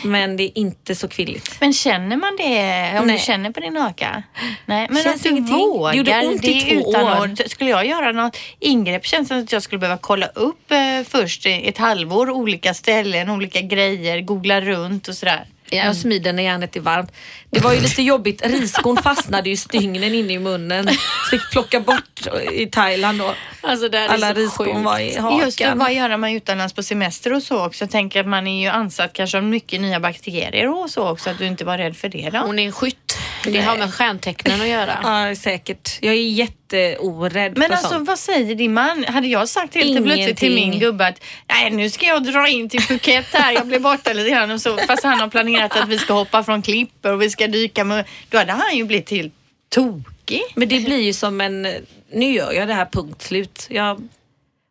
Men 0.03 0.37
det 0.37 0.43
är 0.45 0.59
inte 0.59 0.95
så 0.95 1.09
kvinnligt. 1.09 1.57
Men 1.61 1.73
känner 1.73 2.17
man 2.17 2.37
det 2.37 2.99
om 3.01 3.07
Nej. 3.07 3.17
du 3.17 3.23
känner 3.23 3.51
på 3.51 3.61
din 3.61 3.77
haka? 3.77 4.23
Nej, 4.67 4.87
men 4.91 5.03
Känns 5.03 5.17
att 5.17 5.23
du 5.23 5.29
ingenting. 5.29 5.57
vågar. 5.57 5.93
Det 5.93 5.99
gjorde 5.99 6.27
ont 6.27 6.45
i 6.45 6.61
två 6.61 6.91
utan 6.91 7.05
år. 7.05 7.31
att- 7.45 7.51
Skulle 7.51 7.71
jag 7.71 7.87
göra 7.87 8.13
något 8.13 8.37
ingrepp 8.59 9.07
känns 9.07 9.29
det 9.29 9.35
som 9.35 9.45
att 9.45 9.53
jag 9.53 9.63
skulle 9.63 9.79
behöva 9.79 9.99
kolla 10.03 10.27
upp 10.27 10.71
eh, 10.73 10.79
först 11.09 11.47
ett 11.47 11.79
halvår 11.79 12.31
olika 12.31 12.75
ställen, 12.75 13.31
olika 13.31 13.61
grejer, 13.61 14.21
googla 14.21 14.61
runt 14.61 15.09
och 15.09 15.15
sådär. 15.15 15.45
Ja, 15.71 15.89
och 15.91 15.97
smider 15.97 16.33
när 16.33 16.43
järnet 16.43 16.77
är 16.77 16.81
varmt. 16.81 17.13
Det 17.51 17.61
var 17.61 17.73
ju 17.73 17.81
lite 17.81 18.03
jobbigt. 18.03 18.47
Riskorn 18.47 18.97
fastnade 19.03 19.51
ju 19.51 19.57
stygnen 19.57 20.15
inne 20.15 20.33
i 20.33 20.39
munnen. 20.39 20.89
Så 20.89 21.31
fick 21.31 21.51
plocka 21.51 21.81
bort 21.81 22.27
i 22.53 22.67
Thailand 22.67 23.19
då. 23.19 23.35
Alltså 23.61 23.87
Alla 23.87 24.29
är 24.29 24.35
så 24.35 24.41
riskorn 24.41 24.83
var 24.83 24.99
i 24.99 25.17
hakan. 25.17 25.41
Just 25.41 25.59
det, 25.59 25.73
vad 25.75 25.95
gör 25.95 26.17
man 26.17 26.31
utomlands 26.31 26.75
på 26.75 26.83
semester 26.83 27.33
och 27.33 27.43
så 27.43 27.67
också? 27.67 27.85
Jag 27.85 27.91
tänker 27.91 28.21
att 28.21 28.27
man 28.27 28.47
är 28.47 28.63
ju 28.63 28.69
ansatt 28.69 29.13
kanske 29.13 29.39
av 29.39 29.45
mycket 29.45 29.81
nya 29.81 30.01
bakterier 30.01 30.69
och 30.69 30.91
så 30.91 31.09
också, 31.09 31.31
att 31.31 31.39
du 31.39 31.47
inte 31.47 31.65
var 31.65 31.79
rädd 31.79 31.97
för 31.97 32.09
det 32.09 32.31
då? 32.33 32.39
Hon 32.39 32.59
är 32.59 32.67
en 32.67 32.73
skytt. 32.73 33.19
Det 33.53 33.61
har 33.61 33.79
med 33.79 33.95
stjärntecknen 33.95 34.61
att 34.61 34.69
göra. 34.69 34.99
Ja, 35.03 35.35
säkert. 35.37 35.99
Jag 36.01 36.15
är 36.15 36.19
jätteorädd 36.19 37.59
Men 37.59 37.69
för 37.69 37.75
alltså 37.75 37.89
sånt. 37.89 38.09
vad 38.09 38.19
säger 38.19 38.55
din 38.55 38.75
man? 38.75 39.05
Hade 39.05 39.27
jag 39.27 39.49
sagt 39.49 39.75
helt 39.75 39.87
Ingenting. 39.87 40.13
plötsligt 40.13 40.37
till 40.37 40.55
min 40.55 40.79
gubbe 40.79 41.07
att 41.07 41.21
nej 41.49 41.71
nu 41.71 41.91
ska 41.91 42.07
jag 42.07 42.25
dra 42.25 42.49
in 42.49 42.69
till 42.69 42.81
Phuket 42.81 43.27
här, 43.33 43.53
jag 43.53 43.67
blir 43.67 43.79
borta 43.81 44.13
lite 44.13 44.31
grann 44.31 44.51
och 44.51 44.61
så. 44.61 44.79
Fast 44.79 45.05
han 45.05 45.21
har 45.21 45.29
planerat 45.29 45.77
att 45.77 45.89
vi 45.89 45.99
ska 45.99 46.13
hoppa 46.13 46.45
från 46.45 46.63
klippor 46.63 47.13
och 47.13 47.23
vi 47.23 47.31
ska 47.31 47.47
dyka 47.47 47.85
med, 47.85 48.05
då 48.31 48.39
hade 48.39 48.53
han 48.53 48.77
ju 48.77 48.85
blivit 48.85 49.11
helt 49.11 49.35
tokig. 49.69 50.43
Men 50.55 50.69
det 50.69 50.81
blir 50.81 51.01
ju 51.01 51.13
som 51.13 51.41
en, 51.41 51.63
nu 52.13 52.33
gör 52.33 52.53
jag 52.53 52.69
det 52.69 52.75
här 52.75 52.87
punkt 52.93 53.23
slut. 53.23 53.67
Jag, 53.71 54.09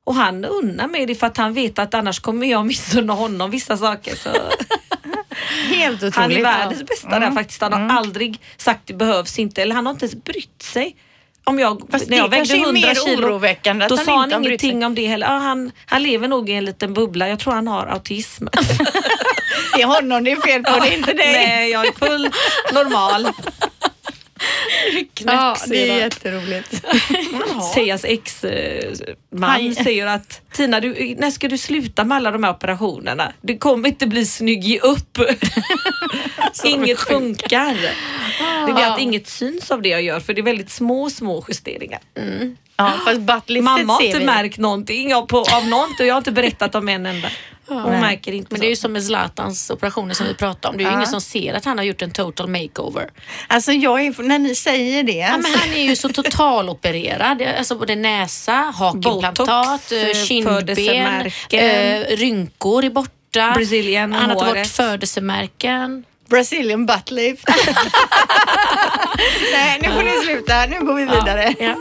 och 0.06 0.16
han 0.16 0.46
unnar 0.46 0.88
mig 0.88 1.06
det 1.06 1.16
för 1.16 1.28
att 1.28 1.38
han 1.38 1.54
vet 1.54 1.80
att 1.80 1.94
annars 1.94 2.20
kommer 2.20 2.48
jag 2.48 2.66
missunna 2.66 3.14
honom 3.14 3.52
vissa 3.52 3.78
saker. 3.78 4.16
Så. 4.16 4.30
Helt 5.70 5.96
otroligt. 5.98 6.16
Han 6.16 6.32
är 6.32 6.42
världens 6.42 6.84
bästa 6.84 7.10
där 7.10 7.18
Mm. 7.18 7.36
faktiskt. 7.36 7.62
Han 7.62 7.74
har 7.74 7.98
aldrig 7.98 8.40
sagt 8.58 8.82
det 8.86 8.94
behövs 8.94 9.40
inte 9.40 9.62
eller 9.62 9.76
han 9.76 9.86
har 9.86 9.94
inte 9.94 10.06
ens 10.06 10.24
brytt 10.24 10.62
sig. 10.62 10.96
Om 11.46 11.60
jag, 11.60 11.82
Fast 11.92 12.10
när 12.10 12.18
jag 12.18 12.30
vägde 12.30 12.54
är 12.54 12.58
100 12.58 12.72
mer 12.72 12.96
kilo, 12.96 13.40
då 13.90 13.96
han 13.96 14.06
sa 14.06 14.18
han 14.20 14.30
sig. 14.30 14.40
ingenting 14.40 14.86
om 14.86 14.96
det 14.96 15.08
heller. 15.08 15.28
Ja, 15.28 15.38
han, 15.38 15.72
han 15.86 16.04
lever 16.04 16.28
nog 16.28 16.50
i 16.50 16.54
en 16.54 16.66
liten 16.66 16.94
bubbla. 16.94 17.28
Jag 17.30 17.40
tror 17.40 17.54
han 17.54 17.68
har 17.68 17.86
autism. 17.88 18.48
Det 19.76 19.82
är 19.82 19.86
honom 19.88 20.24
det 20.24 20.32
är 20.32 20.36
fel 20.42 20.64
på, 20.64 20.80
det 20.80 20.88
är 20.94 20.98
inte 20.98 21.14
dig. 21.24 21.34
Nej, 21.34 21.70
jag 21.72 21.88
är 21.88 21.92
fullt 21.92 22.36
normal. 22.74 23.28
Ja, 25.26 25.58
det 25.68 25.90
är 25.90 25.98
jätteroligt. 25.98 26.86
Sejas 27.74 28.06
ex-man 28.06 29.50
Han- 29.50 29.76
säger 29.76 30.08
att 30.08 30.42
Tina, 30.54 30.80
du, 30.80 31.16
när 31.18 31.32
ska 31.32 31.48
du 31.48 31.58
sluta 31.58 32.04
med 32.04 32.16
alla 32.18 32.32
de 32.32 32.44
här 32.44 32.52
operationerna? 32.52 33.32
Du 33.42 33.58
kommer 33.58 33.90
inte 33.90 34.08
bli 34.08 34.26
snygg, 34.26 34.64
ge 34.64 34.80
upp. 34.80 35.18
inget 36.66 37.00
funkar. 37.00 37.78
Det 38.68 38.74
blir 38.74 38.84
att 38.86 39.00
inget 39.00 39.28
syns 39.28 39.72
av 39.72 39.82
det 39.82 39.90
jag 39.90 40.02
gör 40.02 40.20
för 40.20 40.34
det 40.34 40.42
är 40.42 40.44
väldigt 40.44 40.72
små, 40.72 41.10
små 41.10 41.46
justeringar. 41.48 42.00
Ja, 42.76 42.94
fast 43.06 43.20
Mamma 43.62 43.94
har 43.94 44.02
inte 44.02 44.20
märkt 44.20 44.58
någonting 44.58 45.16
av, 45.16 45.26
på, 45.26 45.38
av 45.40 45.68
något 45.68 46.00
och 46.00 46.06
jag 46.06 46.14
har 46.14 46.18
inte 46.18 46.32
berättat 46.32 46.76
om 46.76 46.90
en 46.90 47.06
enda. 47.06 47.28
Hon 47.68 47.92
Nej. 47.92 48.02
märker 48.02 48.32
inte 48.32 48.48
Men 48.52 48.60
det 48.60 48.66
är 48.68 48.70
ju 48.70 48.76
som 48.76 48.92
med 48.94 49.04
Zlatans 49.04 49.70
operationer 49.70 50.14
som 50.14 50.28
vi 50.28 50.34
pratade 50.34 50.68
om. 50.72 50.78
Det 50.78 50.84
är 50.84 50.86
ju 50.86 50.92
Ja. 50.92 50.96
ingen 50.98 51.08
som 51.08 51.22
ser 51.22 51.54
att 51.54 51.66
han 51.66 51.78
har 51.78 51.86
gjort 51.86 52.02
en 52.02 52.12
total 52.12 52.48
makeover. 52.50 53.10
Alltså 53.48 53.72
jag 53.72 54.06
är, 54.06 54.24
när 54.24 54.40
ni 54.40 54.56
säger 54.56 55.04
det. 55.04 55.12
Ja, 55.12 55.38
men 55.38 55.54
han 55.56 55.70
är 55.74 55.84
ju 55.84 55.96
så 55.96 56.10
totalopererad. 56.10 57.42
Alltså 57.58 57.76
både 57.76 57.96
näsa, 57.96 58.74
hakimplantat, 58.76 59.92
eh, 59.92 60.24
kindben, 60.26 60.78
eh, 61.52 62.18
rynkor 62.18 62.86
är 62.86 62.90
borta. 62.90 63.52
Brazilian 63.56 64.14
han 64.14 64.30
har 64.30 64.40
tagit 64.40 64.56
bort 64.64 64.68
födelsemärken. 64.68 66.04
Brazilian 66.30 66.86
butt 66.86 67.12
lift. 67.12 67.48
Nej, 69.54 69.80
nu 69.82 69.90
får 69.90 70.04
ni 70.04 70.12
sluta. 70.26 70.66
Nu 70.66 70.80
går 70.86 70.94
vi 70.94 71.06
vidare. 71.06 71.54
Ja. 71.60 71.76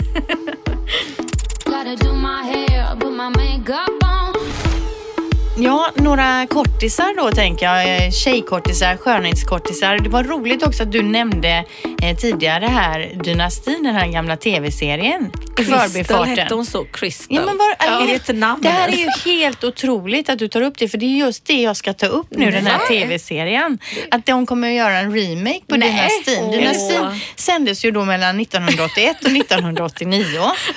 Ja, 5.59 5.91
några 5.97 6.47
kortisar 6.47 7.17
då 7.17 7.31
tänker 7.31 7.67
jag. 7.67 8.05
Eh, 8.05 8.11
Tjejkortisar, 8.11 8.97
skönhetskortisar. 8.97 9.99
Det 9.99 10.09
var 10.09 10.25
roligt 10.25 10.63
också 10.67 10.83
att 10.83 10.93
du 10.93 11.03
nämnde 11.03 11.65
eh, 12.03 12.17
tidigare 12.17 12.67
här 12.67 13.11
Dynastin, 13.25 13.83
den 13.83 13.95
här 13.95 14.07
gamla 14.07 14.37
tv-serien. 14.37 15.25
i 15.25 15.55
Crystal 15.57 15.79
förbifarten. 15.89 16.39
hette 16.39 16.55
hon 16.55 16.67
så? 16.67 16.85
Crystal? 16.85 17.37
Ja, 17.37 17.43
men 17.45 17.57
var, 17.59 18.03
Är 18.03 18.07
det 18.07 18.15
ett 18.31 18.37
namn? 18.37 18.63
Det 18.63 18.69
här 18.69 18.89
är 18.89 18.97
ju 18.97 19.09
helt 19.33 19.65
otroligt 19.65 20.29
att 20.29 20.39
du 20.39 20.49
tar 20.49 20.61
upp 20.63 20.79
det, 20.79 20.89
för 20.89 20.99
det 20.99 21.07
är 21.07 21.17
just 21.17 21.45
det 21.47 21.63
jag 21.63 21.77
ska 21.77 21.93
ta 21.93 22.07
upp 22.07 22.27
nu, 22.31 22.51
den 22.51 22.67
här 22.67 22.79
Nej. 22.79 23.01
tv-serien. 23.01 23.79
Att 24.11 24.27
de 24.27 24.47
kommer 24.47 24.69
att 24.69 24.75
göra 24.75 24.99
en 24.99 25.15
remake 25.15 25.61
på 25.69 25.77
Nej. 25.77 25.89
Dynastin. 25.89 26.45
Åh. 26.45 26.51
Dynastin 26.53 27.21
sändes 27.37 27.85
ju 27.85 27.91
då 27.91 28.05
mellan 28.05 28.41
1981 28.41 29.17
och 29.25 29.31
1989. 29.31 30.25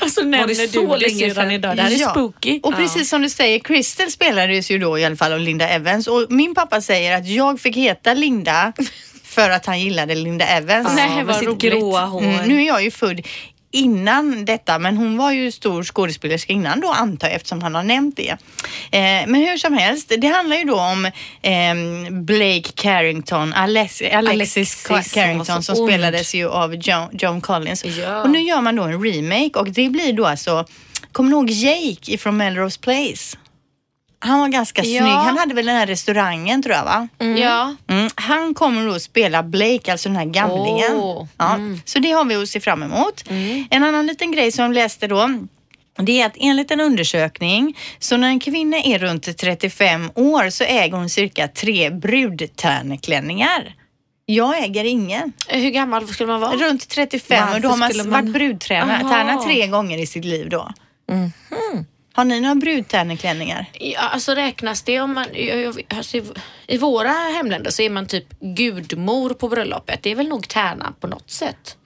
Och 0.01 0.11
så 0.11 0.21
Var 0.21 0.27
nämner 0.29 0.47
det 0.47 0.53
du 0.53 0.67
så 0.67 0.95
det 0.95 1.07
länge 1.07 1.33
sedan? 1.33 1.51
idag. 1.51 1.75
Det 1.75 1.81
här 1.81 1.91
är 1.91 1.95
Ja. 1.99 2.09
spooky. 2.09 2.59
Och 2.63 2.75
precis 2.75 3.09
som 3.09 3.21
du 3.21 3.29
säger, 3.29 3.59
Crystal 3.59 4.11
spelades 4.11 4.64
ju 4.64 4.64
då 4.73 4.99
i 4.99 5.05
alla 5.05 5.15
fall 5.15 5.33
av 5.33 5.39
Linda 5.39 5.67
Evans. 5.69 6.07
Och 6.07 6.25
min 6.29 6.55
pappa 6.55 6.81
säger 6.81 7.17
att 7.17 7.27
jag 7.27 7.59
fick 7.59 7.75
heta 7.75 8.13
Linda 8.13 8.73
för 9.23 9.49
att 9.49 9.65
han 9.65 9.79
gillade 9.79 10.15
Linda 10.15 10.45
Evans. 10.45 10.87
Ja, 10.89 10.95
Nej, 10.95 11.15
med 11.15 11.25
vad 11.25 11.35
sitt 11.35 11.47
roligt. 11.47 11.61
gråa 11.61 12.05
hår. 12.05 12.23
Mm, 12.23 12.49
nu 12.49 12.61
är 12.61 12.67
jag 12.67 12.83
ju 12.83 12.91
född 12.91 13.21
innan 13.71 14.45
detta, 14.45 14.79
men 14.79 14.97
hon 14.97 15.17
var 15.17 15.31
ju 15.31 15.51
stor 15.51 15.83
skådespelerska 15.83 16.53
innan 16.53 16.79
då 16.79 16.91
antar 16.91 17.27
jag 17.27 17.35
eftersom 17.35 17.61
han 17.61 17.75
har 17.75 17.83
nämnt 17.83 18.17
det. 18.17 18.29
Eh, 18.91 19.27
men 19.27 19.35
hur 19.35 19.57
som 19.57 19.73
helst, 19.73 20.11
det 20.17 20.27
handlar 20.27 20.55
ju 20.55 20.63
då 20.63 20.75
om 20.79 21.05
eh, 21.41 22.11
Blake 22.11 22.71
Carrington, 22.75 23.53
Alex, 23.53 24.01
Alexis, 24.13 24.89
Alexis, 24.89 25.13
Carrington 25.13 25.63
som 25.63 25.79
ond. 25.79 25.89
spelades 25.89 26.35
ju 26.35 26.49
av 26.49 26.75
John, 26.75 27.09
John 27.11 27.41
Collins. 27.41 27.85
Ja. 27.85 28.21
Och 28.21 28.29
nu 28.29 28.39
gör 28.41 28.61
man 28.61 28.75
då 28.75 28.83
en 28.83 29.03
remake 29.03 29.59
och 29.59 29.71
det 29.71 29.89
blir 29.89 30.13
då 30.13 30.25
alltså, 30.25 30.65
kommer 31.11 31.29
ni 31.29 31.35
ihåg 31.35 31.49
Jake 31.49 32.11
ifrån 32.11 32.37
Melrose 32.37 32.79
Place? 32.79 33.37
Han 34.25 34.39
var 34.39 34.47
ganska 34.47 34.83
Ja. 34.83 34.99
snygg. 34.99 35.13
Han 35.13 35.37
hade 35.37 35.53
väl 35.53 35.65
den 35.65 35.75
här 35.75 35.87
restaurangen 35.87 36.63
tror 36.63 36.75
jag 36.75 36.83
va? 36.85 37.07
Ja. 37.37 37.75
Mm. 37.87 38.09
Han 38.15 38.53
kommer 38.53 38.85
då 38.87 38.99
spela 38.99 39.43
Blake, 39.43 39.91
alltså 39.91 40.09
den 40.09 40.15
här 40.15 40.25
gamlingen. 40.25 40.91
Åh. 40.95 41.25
Ja. 41.37 41.57
Så 41.85 41.99
det 41.99 42.11
har 42.11 42.25
vi 42.25 42.35
att 42.35 42.49
se 42.49 42.59
fram 42.59 42.83
emot. 42.83 43.23
En 43.69 43.83
annan 43.83 44.05
liten 44.07 44.31
grej 44.31 44.51
som 44.51 44.65
jag 44.65 44.73
läste 44.73 45.07
då 45.07 45.29
det 45.97 46.21
är 46.21 46.25
att 46.25 46.35
enligt 46.39 46.71
en 46.71 46.79
undersökning 46.81 47.77
så 47.99 48.17
när 48.17 48.27
en 48.27 48.39
kvinna 48.39 48.77
är 48.77 48.99
runt 48.99 49.37
35 49.37 50.11
år 50.15 50.49
så 50.49 50.63
äger 50.63 50.97
hon 50.97 51.09
cirka 51.09 51.47
tre 51.47 51.89
brudtärneklänningar. 51.89 53.73
Jag 54.25 54.63
äger 54.63 54.83
ingen. 54.85 55.33
Hur 55.47 55.69
gammal 55.69 56.07
skulle 56.07 56.27
man 56.27 56.41
vara? 56.41 56.55
Runt 56.55 56.89
35 56.89 57.53
och 57.53 57.61
då 57.61 57.67
har 57.69 57.77
Varför 57.77 57.97
man, 57.97 58.09
man- 58.09 58.21
varit 58.23 58.33
brudtärna 58.33 59.41
tre 59.45 59.67
gånger 59.67 59.97
i 59.97 60.07
sitt 60.07 60.25
liv 60.25 60.49
då. 60.49 60.71
Har 62.15 62.25
ni 62.25 62.41
några 62.41 62.55
brudtärneklänningar? 62.55 63.65
Ja, 63.73 63.99
alltså 63.99 64.31
räknas 64.35 64.81
det 64.83 64.99
om 64.99 65.13
man... 65.13 65.25
Alltså, 65.97 66.17
i, 66.17 66.23
I 66.67 66.77
våra 66.77 67.09
hemländer 67.09 67.71
så 67.71 67.81
är 67.81 67.89
man 67.89 68.07
typ 68.07 68.39
gudmor 68.39 69.29
på 69.29 69.49
bröllopet. 69.49 69.99
Det 70.03 70.09
är 70.11 70.15
väl 70.15 70.27
nog 70.27 70.47
tärna 70.47 70.93
på 70.99 71.07
något 71.07 71.31
sätt. 71.31 71.77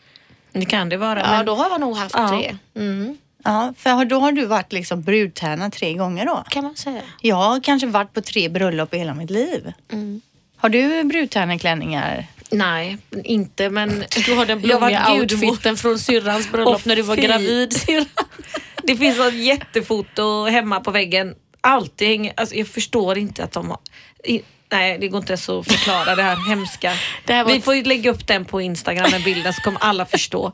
Det 0.52 0.66
kan 0.66 0.90
det 0.90 0.98
vara. 0.98 1.20
Ja, 1.20 1.32
men 1.32 1.46
då 1.46 1.56
har 1.56 1.70
jag 1.70 1.82
nog 1.82 1.98
haft 1.98 2.16
Ja. 2.18 2.30
tre. 2.30 2.56
Mm, 2.76 3.18
Ja, 3.44 3.74
för 3.78 4.06
då 4.06 4.20
har 4.20 4.32
du 4.32 4.46
varit 4.46 4.74
liksom 4.74 5.02
brudtärna 5.02 5.70
tre 5.72 5.94
gånger 5.94 6.26
då? 6.26 6.44
kan 6.50 6.64
man 6.64 6.76
säga. 6.76 7.02
Jag 7.22 7.36
har 7.36 7.60
kanske 7.62 7.88
varit 7.88 8.14
på 8.14 8.22
tre 8.22 8.50
bröllop 8.50 8.94
i 8.94 8.98
hela 8.98 9.14
mitt 9.14 9.30
liv. 9.30 9.74
Mm. 9.92 10.22
Har 10.58 10.70
du 10.70 11.04
brudtärneklänningar? 11.04 12.26
Nej, 12.52 12.98
inte 13.24 13.70
men... 13.70 14.04
Du 14.26 14.36
har 14.36 14.46
den 14.46 14.62
Jag 14.62 14.80
var 14.80 14.90
blommiga 14.90 15.14
outfiten 15.22 15.78
från 15.78 16.00
syrrans 16.00 16.52
bröllop 16.52 16.76
Åh, 16.76 16.82
när 16.86 16.96
du 16.96 17.02
var 17.02 17.16
fy. 17.16 17.22
gravid. 17.22 17.74
Syrran. 17.74 18.06
Det 18.90 18.96
finns 18.96 19.20
ett 19.20 19.34
jättefoto 19.34 20.46
hemma 20.46 20.80
på 20.80 20.92
väggen. 20.92 21.36
Alltid 21.62 22.08
hänger... 22.08 22.34
Alltså 22.38 22.56
jag 22.56 22.68
förstår 22.68 23.18
inte 23.18 23.44
att 23.44 23.52
de 23.52 23.70
har... 23.70 23.80
I, 24.24 24.42
nej, 24.72 24.98
det 25.00 25.08
går 25.08 25.18
inte 25.18 25.34
ens 25.34 25.50
att 25.50 25.68
förklara 25.68 26.16
det 26.16 26.24
här 26.24 26.50
hemska. 26.50 26.94
Det 27.26 27.34
här 27.34 27.46
Vi 27.46 27.62
får 27.62 27.76
ju 27.76 27.84
lägga 27.84 28.12
upp 28.12 28.28
den 28.28 28.46
på 28.46 28.62
Instagram 28.62 29.12
med 29.12 29.24
bilden 29.24 29.54
så 29.54 29.62
kommer 29.62 29.80
alla 29.84 30.06
förstå. 30.06 30.52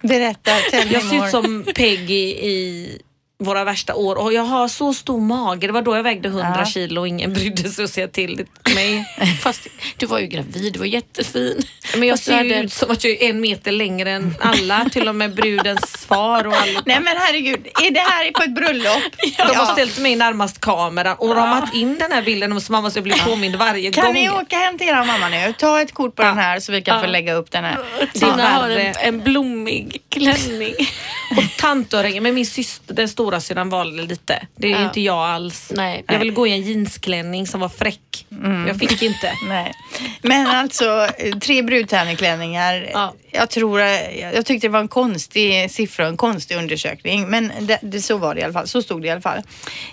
Berätta, 0.00 0.50
Jag 0.72 1.02
ser 1.02 1.24
ut 1.24 1.30
som 1.30 1.64
Peggy 1.74 2.28
i 2.30 2.98
våra 3.38 3.64
värsta 3.64 3.94
år 3.94 4.16
och 4.16 4.32
jag 4.32 4.42
har 4.42 4.68
så 4.68 4.94
stor 4.94 5.20
mage. 5.20 5.66
Det 5.66 5.72
var 5.72 5.82
då 5.82 5.96
jag 5.96 6.02
vägde 6.02 6.28
100 6.28 6.54
Ja. 6.58 6.64
kilo 6.64 7.00
och 7.00 7.08
ingen 7.08 7.32
brydde 7.32 7.68
sig 7.68 7.84
att 7.84 7.90
säga 7.90 8.08
till 8.08 8.46
mig. 8.74 9.04
Fast 9.42 9.66
du 9.96 10.06
var 10.06 10.18
ju 10.18 10.26
gravid, 10.26 10.72
du 10.72 10.78
var 10.78 10.86
jättefin. 10.86 11.62
Men 11.96 12.08
jag 12.08 12.12
Fast 12.18 12.24
ser 12.24 12.44
ju 12.44 12.54
ut 12.54 12.72
som 12.72 12.90
att 12.90 13.04
jag 13.04 13.12
är 13.22 13.30
en 13.30 13.40
meter 13.40 13.72
längre 13.72 14.10
än 14.10 14.34
alla, 14.40 14.86
till 14.92 15.08
och 15.08 15.14
med 15.14 15.34
brudens 15.34 16.06
far 16.08 16.46
och 16.46 16.54
alla. 16.56 16.82
Nej 16.86 17.00
men 17.00 17.16
herregud, 17.16 17.66
är 17.66 17.90
det 17.90 18.00
här 18.00 18.30
på 18.30 18.42
ett 18.42 18.54
bröllop? 18.54 19.02
De 19.36 19.56
har 19.56 19.72
ställt 19.72 19.98
mig 19.98 20.16
närmast 20.16 20.60
kameran 20.60 21.16
och 21.18 21.34
ramat 21.36 21.74
in 21.74 21.98
den 21.98 22.12
här 22.12 22.22
bilden 22.22 22.60
så 22.60 22.72
man 22.72 22.82
måste 22.82 23.02
bli 23.02 23.12
påmind 23.26 23.56
varje 23.56 23.90
Kan 23.92 24.04
gång. 24.04 24.14
ni 24.14 24.30
åka 24.30 24.56
hem 24.56 24.78
till 24.78 24.88
era 24.88 25.04
mamma 25.04 25.28
nu? 25.28 25.54
Ta 25.58 25.80
ett 25.80 25.94
kort 25.94 26.14
på 26.16 26.22
den 26.22 26.38
här 26.38 26.60
så 26.60 26.72
vi 26.72 26.82
kan 26.82 27.00
få 27.00 27.06
lägga 27.06 27.34
upp 27.34 27.50
den 27.50 27.64
här. 27.64 27.78
Tina 28.12 28.48
har 28.48 28.70
en, 28.70 28.94
en 29.00 29.20
blommig 29.20 30.02
klänning. 30.08 30.74
Och 31.36 31.44
tantöringen, 31.58 32.22
men 32.22 32.34
min 32.34 32.46
syster, 32.46 32.94
den 32.94 33.08
stora 33.24 33.40
syrran 33.40 33.68
valde 33.68 34.02
lite. 34.02 34.46
Det 34.56 34.66
är 34.66 34.70
Ja. 34.70 34.84
inte 34.84 35.00
jag 35.00 35.16
alls. 35.18 35.72
Nej. 35.76 36.04
Jag 36.08 36.18
ville 36.18 36.32
gå 36.32 36.46
i 36.46 36.52
en 36.52 36.62
jeansklänning 36.62 37.46
som 37.46 37.60
var 37.60 37.68
fräck. 37.68 38.26
Jag 38.66 38.76
fick 38.78 39.02
inte. 39.02 39.32
Nej. 39.48 39.72
Men 40.22 40.46
alltså, 40.46 41.08
eh, 41.18 41.38
tre 41.38 41.62
brudtärneklänningar. 41.62 42.90
Ja. 42.92 43.14
Jag 43.34 43.50
tror, 43.50 43.80
eh, 43.80 44.20
jag 44.34 44.46
tyckte 44.46 44.66
det 44.66 44.72
var 44.72 44.80
en 44.80 44.88
konstig 44.88 45.70
siffra, 45.70 46.06
en 46.06 46.16
konstig 46.16 46.56
undersökning. 46.56 47.28
Men 47.28 47.52
det, 47.60 47.78
det, 47.82 48.00
så 48.00 48.16
var 48.16 48.34
det 48.34 48.40
i 48.40 48.44
alla 48.44 48.52
fall. 48.52 48.68
Så 48.68 48.82
stod 48.82 49.02
det 49.02 49.08
i 49.08 49.10
alla 49.10 49.20
fall. 49.20 49.42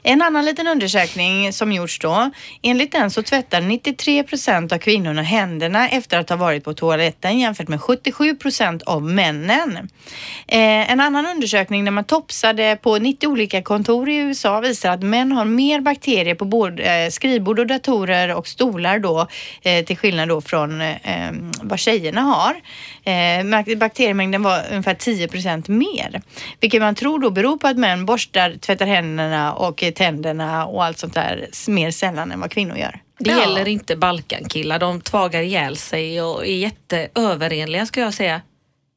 En 0.04 0.22
annan 0.22 0.46
liten 0.46 0.68
undersökning 0.68 1.54
som 1.54 1.72
gjorts 1.72 2.00
då. 2.00 2.32
Enligt 2.62 2.92
den 2.92 3.12
så 3.12 3.24
tvättar 3.24 3.62
93 3.62 4.24
procent 4.24 4.72
av 4.72 4.78
kvinnorna 4.78 5.22
händerna 5.22 5.90
efter 5.90 6.20
att 6.20 6.30
ha 6.30 6.38
varit 6.38 6.64
på 6.64 6.74
toaletten 6.74 7.40
jämfört 7.40 7.68
med 7.68 7.82
77 7.82 8.36
procent 8.36 8.84
av 8.84 9.04
männen. 9.04 9.78
Eh, 10.48 10.92
en 10.92 11.00
annan 11.00 11.26
undersökning 11.26 11.86
där 11.86 11.92
man 11.92 12.04
topsade 12.04 12.78
på 12.82 12.98
90 12.98 13.28
olika 13.28 13.62
kontor 13.62 14.10
i 14.10 14.16
USA 14.16 14.60
visar 14.60 14.90
att 14.90 15.04
män 15.04 15.32
har 15.32 15.46
mer 15.46 15.82
bakterier 15.82 16.36
på 16.36 16.46
både 16.46 16.84
eh, 16.84 17.10
skrivbord 17.10 17.60
och 17.60 17.68
datorer 17.68 18.36
och 18.36 18.48
stolar 18.48 19.00
då 19.00 19.28
eh, 19.62 19.86
till 19.86 19.98
skillnad 19.98 20.30
då 20.30 20.42
från 20.42 20.82
eh, 20.82 21.32
vad 21.62 21.80
tjejerna 21.80 22.22
har. 22.22 22.56
Eh, 23.04 23.31
Eh, 23.40 23.78
bakteriemängden 23.78 24.44
var 24.44 24.62
ungefär 24.72 24.94
10 24.94 25.28
procent 25.28 25.68
mer, 25.68 26.22
vilket 26.60 26.82
man 26.82 26.96
tror 26.96 27.20
då 27.20 27.30
beror 27.30 27.58
på 27.58 27.68
att 27.68 27.78
män 27.78 28.06
borstar, 28.06 28.54
tvättar 28.60 28.86
händerna 28.86 29.54
och 29.54 29.84
eh, 29.84 29.92
tänderna 29.94 30.66
och 30.66 30.84
allt 30.86 30.98
sånt 30.98 31.14
där 31.14 31.48
mer 31.68 31.92
sällan 31.92 32.32
än 32.32 32.40
vad 32.40 32.52
kvinnor 32.52 32.78
gör. 32.78 33.00
Det 33.20 33.30
Ja. 33.32 33.40
gäller 33.40 33.68
inte 33.68 33.96
Balkankillar. 33.96 34.80
De 34.80 35.02
tvagar 35.02 35.42
ihjäl 35.42 35.78
sig 35.78 36.22
och 36.22 36.48
är 36.48 36.56
jätteöverenliga 36.56 37.86
ska 37.86 38.02
jag 38.02 38.14
säga. 38.14 38.42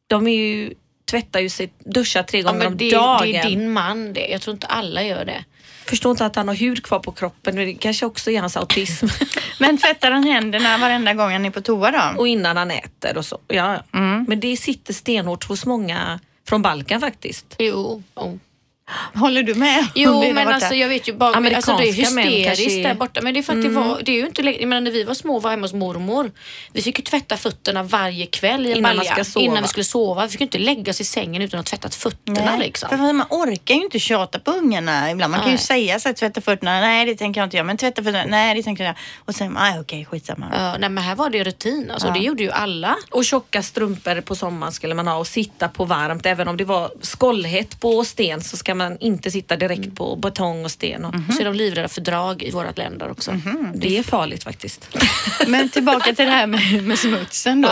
De 0.07 0.27
är 0.29 0.33
ju, 0.37 0.75
tvättar 1.11 1.41
ju 1.41 1.49
sig, 1.49 1.73
duschar 1.85 2.23
tre 2.23 2.41
Ja, 2.41 2.47
gånger 2.47 2.59
men 2.59 2.67
om 2.67 2.77
det, 2.77 2.91
dagen. 2.91 3.23
det 3.33 3.37
är 3.37 3.49
din 3.49 3.71
man 3.73 4.13
det. 4.13 4.27
Jag 4.29 4.41
tror 4.41 4.55
inte 4.55 4.67
alla 4.67 5.03
gör 5.03 5.25
det. 5.25 5.45
Förstår 5.87 6.11
inte 6.11 6.27
att 6.27 6.37
han 6.37 6.49
har 6.49 6.55
hud 6.55 6.83
kvar 6.85 6.99
på 6.99 7.13
kroppen. 7.13 7.55
men 7.55 7.67
Det 7.67 7.75
kanske 7.75 8.07
också 8.07 8.31
är 8.31 8.41
hans 8.41 8.57
autism. 8.57 9.07
Men 9.61 9.79
tvättar 9.79 10.11
han 10.11 10.25
händerna 10.25 10.79
varenda 10.79 11.15
gång 11.15 11.33
han 11.33 11.45
är 11.45 11.51
på 11.51 11.61
toa 11.61 11.91
då? 11.91 12.21
och 12.21 12.29
innan 12.29 12.57
han 12.57 12.71
äter 12.71 13.17
och 13.17 13.25
så. 13.25 13.39
Ja. 13.49 13.83
Mm. 13.93 14.25
Men 14.29 14.41
det 14.41 14.57
sitter 14.57 14.95
stenhårt 14.95 15.45
hos 15.45 15.67
många 15.67 16.21
från 16.49 16.63
Balkan 16.63 17.01
faktiskt. 17.01 17.57
Jo. 17.59 18.03
jo. 18.17 18.39
Håller 19.15 19.43
du 19.43 19.55
med? 19.55 19.87
Jo, 19.95 20.33
men 20.33 20.49
alltså 20.49 20.75
jag 20.75 20.89
vet 20.89 21.09
ju 21.09 21.13
bara, 21.13 21.35
alltså 21.35 21.77
det 21.77 21.83
är 21.83 22.07
Amerikanska 22.07 22.21
hysteriskt 22.21 22.83
där 22.83 22.95
borta. 22.95 23.21
Men 23.23 23.35
det 23.35 23.41
är 23.41 23.43
för 23.43 23.53
att 23.53 23.63
det 23.63 23.69
var, 23.69 24.01
det 24.03 24.13
är 24.13 24.17
ju 24.17 24.27
inte 24.27 24.43
längre, 24.43 24.61
jag 24.61 24.69
menar 24.69 24.81
när 24.81 24.91
vi 24.91 25.05
var 25.05 25.15
små 25.15 25.39
var 25.39 25.51
hemma 25.51 25.63
hos 25.63 25.73
mormor. 25.73 26.33
Vi 26.73 26.83
fick 26.83 26.99
ju 26.99 27.03
tvätta 27.03 27.37
fötterna 27.37 27.83
varje 27.83 28.27
kväll 28.27 28.67
i 28.67 28.73
en 28.73 28.79
Innan 28.79 28.97
balja 28.97 29.25
innan 29.37 29.63
vi 29.63 29.69
skulle 29.69 29.85
sova. 29.85 30.23
Vi 30.23 30.29
fick 30.29 30.41
ju 30.41 30.45
inte 30.45 30.59
lägga 30.59 30.91
oss 30.91 31.01
i 31.01 31.05
sängen 31.05 31.43
utan 31.43 31.61
att 31.61 31.71
ha 31.71 31.77
tvättat 31.77 31.95
fötterna 31.95 32.45
Nej, 32.45 32.59
liksom. 32.59 32.89
För 32.89 32.97
man 32.97 33.27
orkar 33.31 33.75
ju 33.75 33.83
inte 33.83 33.99
tjata 33.99 34.39
på 34.39 34.51
ungarna 34.51 35.11
ibland. 35.11 35.31
Man 35.31 35.41
kan 35.41 35.51
ju 35.51 35.57
Nej. 35.57 35.65
säga 35.65 36.01
så 36.01 36.09
här, 36.09 36.15
tvätta 36.15 36.41
fötterna, 36.41 36.81
nej 36.81 37.07
det 37.07 37.15
tänker 37.15 37.41
jag 37.41 37.47
inte 37.47 37.57
göra, 37.57 37.67
men 37.67 37.77
tvätta 37.77 38.03
fötterna, 38.03 38.25
nej 38.29 38.55
det 38.55 38.63
tänker 38.63 38.85
jag 38.85 38.89
göra. 38.89 38.99
Och 39.25 39.35
sen, 39.35 39.53
nej 39.53 39.81
okej 39.81 40.05
skitsamma. 40.05 40.47
Ja, 40.53 40.77
nej, 40.79 40.91
men 40.91 41.05
här 41.05 41.15
var 41.15 41.31
det 41.31 41.45
rutin. 41.45 41.91
Alltså, 41.91 42.11
Det 42.11 42.19
gjorde 42.19 42.43
ju 42.43 42.51
alla. 42.51 42.97
Och 43.11 43.25
tjocka 43.25 43.63
strumpor 43.63 44.21
på 44.21 44.35
sommaren 44.35 44.73
skulle 44.73 44.95
man 44.95 45.07
ha 45.07 45.17
och 45.17 45.27
sitta 45.27 45.69
på 45.69 45.85
varmt. 45.85 46.27
Även 46.27 46.49
om 46.49 46.57
det 46.57 46.65
var 46.65 46.91
skållhett 47.03 47.81
på 47.81 48.05
sten 48.05 48.41
så 48.41 48.57
ska 48.57 48.74
man 48.75 48.97
inte 49.01 49.31
sitta 49.31 49.57
direkt 49.57 49.95
på 49.97 50.17
betong 50.17 50.65
och 50.65 50.71
sten. 50.71 51.05
Och, 51.05 51.15
Så 51.35 51.41
är 51.41 51.45
de 51.45 51.55
livrädda 51.55 51.89
för 51.89 52.01
drag 52.01 52.43
i 52.43 52.51
våra 52.51 52.71
länder 52.71 53.11
också. 53.11 53.31
Det 53.75 53.99
är 53.99 54.03
farligt 54.03 54.45
faktiskt. 54.45 54.89
Men 55.47 55.69
tillbaka 55.69 56.15
till 56.15 56.25
det 56.25 56.31
här 56.31 56.47
med, 56.47 56.85
med 56.85 56.99
smutsen 56.99 57.61
då. 57.63 57.69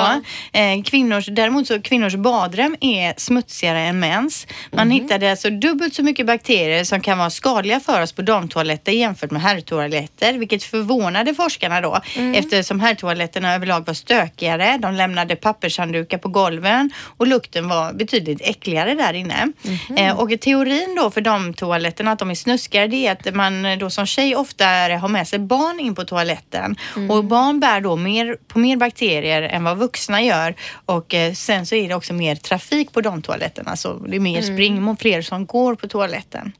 Eh, 0.52 0.82
kvinnors, 0.84 1.26
däremot 1.26 1.66
så 1.66 1.82
kvinnors 1.82 2.14
badrum 2.14 2.76
är 2.80 3.14
smutsigare 3.16 3.80
än 3.80 4.00
mäns. 4.00 4.46
Man 4.72 4.90
hittade 4.90 5.30
alltså 5.30 5.50
dubbelt 5.50 5.94
så 5.94 6.02
mycket 6.02 6.26
bakterier 6.26 6.84
som 6.84 7.00
kan 7.00 7.18
vara 7.18 7.30
skadliga 7.30 7.80
för 7.80 8.02
oss 8.02 8.12
på 8.12 8.22
damtoaletter 8.22 8.92
jämfört 8.92 9.30
med 9.30 9.42
herrtoaletter, 9.42 10.32
vilket 10.32 10.64
förvånade 10.64 11.34
forskarna 11.34 11.80
då 11.80 12.00
eftersom 12.34 12.80
herrtoaletterna 12.80 13.54
överlag 13.54 13.86
var 13.86 13.94
stökigare. 13.94 14.78
De 14.78 14.94
lämnade 14.94 15.36
pappershanddukar 15.36 16.18
på 16.18 16.28
golven 16.28 16.90
och 17.16 17.26
lukten 17.26 17.68
var 17.68 17.92
betydligt 17.92 18.40
äckligare 18.40 18.94
där 18.94 19.12
inne. 19.14 19.52
Eh, 19.96 20.20
och 20.20 20.40
teorin 20.40 20.91
risken 20.92 21.04
då 21.04 21.10
för 21.10 21.20
de 21.20 21.54
toaletterna, 21.54 22.12
att 22.12 22.18
de 22.18 22.30
är 22.30 22.34
snuskigare, 22.34 22.86
det 22.86 23.06
är 23.06 23.12
att 23.12 23.34
man 23.34 23.78
då 23.78 23.90
som 23.90 24.06
tjej 24.06 24.36
ofta 24.36 24.64
har 25.00 25.08
med 25.08 25.28
sig 25.28 25.38
barn 25.38 25.80
in 25.80 25.94
på 25.94 26.04
toaletten. 26.04 26.76
Och 27.10 27.24
barn 27.24 27.60
bär 27.60 27.80
då 27.80 27.96
mer, 27.96 28.36
på 28.48 28.58
mer 28.58 28.76
bakterier 28.76 29.42
än 29.42 29.64
vad 29.64 29.78
vuxna 29.78 30.22
gör. 30.22 30.54
Och 30.86 31.14
eh, 31.14 31.32
sen 31.32 31.66
så 31.66 31.74
är 31.74 31.88
det 31.88 31.94
också 31.94 32.14
mer 32.14 32.36
trafik 32.36 32.92
på 32.92 33.00
de 33.00 33.22
toaletterna, 33.22 33.76
så 33.76 33.98
det 34.08 34.16
är 34.16 34.20
mer 34.20 34.42
spring 34.42 34.88
och 34.88 34.98
fler 34.98 35.22
som 35.22 35.46
går 35.46 35.74
på 35.74 35.88
toaletten. 35.88 36.52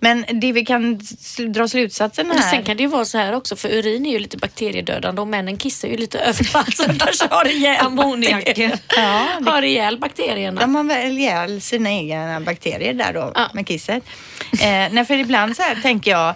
Men 0.00 0.24
det 0.40 0.52
vi 0.52 0.64
kan 0.64 1.00
dra 1.48 1.68
slutsatsen 1.68 2.28
Men 2.28 2.38
här. 2.38 2.50
sen 2.50 2.62
kan 2.62 2.76
det 2.76 2.82
ju 2.82 2.88
vara 2.88 3.04
så 3.04 3.18
här 3.18 3.34
också, 3.34 3.56
för 3.56 3.68
urin 3.68 4.06
är 4.06 4.10
ju 4.10 4.18
lite 4.18 4.36
bakteriedödande 4.36 5.20
och 5.20 5.28
männen 5.28 5.56
kissar 5.56 5.88
ju 5.88 5.96
lite 5.96 6.18
överallt. 6.18 6.76
Så 6.76 6.86
de 6.86 6.98
kanske 6.98 7.26
har 7.30 7.48
ihjäl 7.50 7.86
Ammoniaken. 7.86 8.72
Ja, 8.96 9.26
det 9.40 9.50
har 9.50 9.62
ihjäl 9.62 9.98
bakterierna. 9.98 10.60
De 10.60 10.74
har 10.74 10.84
väl 10.84 11.18
ihjäl 11.18 11.60
sina 11.60 11.90
egna 11.90 12.40
bakterier 12.40 12.94
där 12.94 13.12
då 13.12 13.32
Ja. 13.34 13.50
med 13.54 13.66
kisset. 13.68 14.04
Eh, 14.52 14.88
nej, 14.92 15.04
för 15.04 15.14
ibland 15.14 15.56
så 15.56 15.62
här 15.62 15.74
tänker 15.82 16.10
jag, 16.10 16.34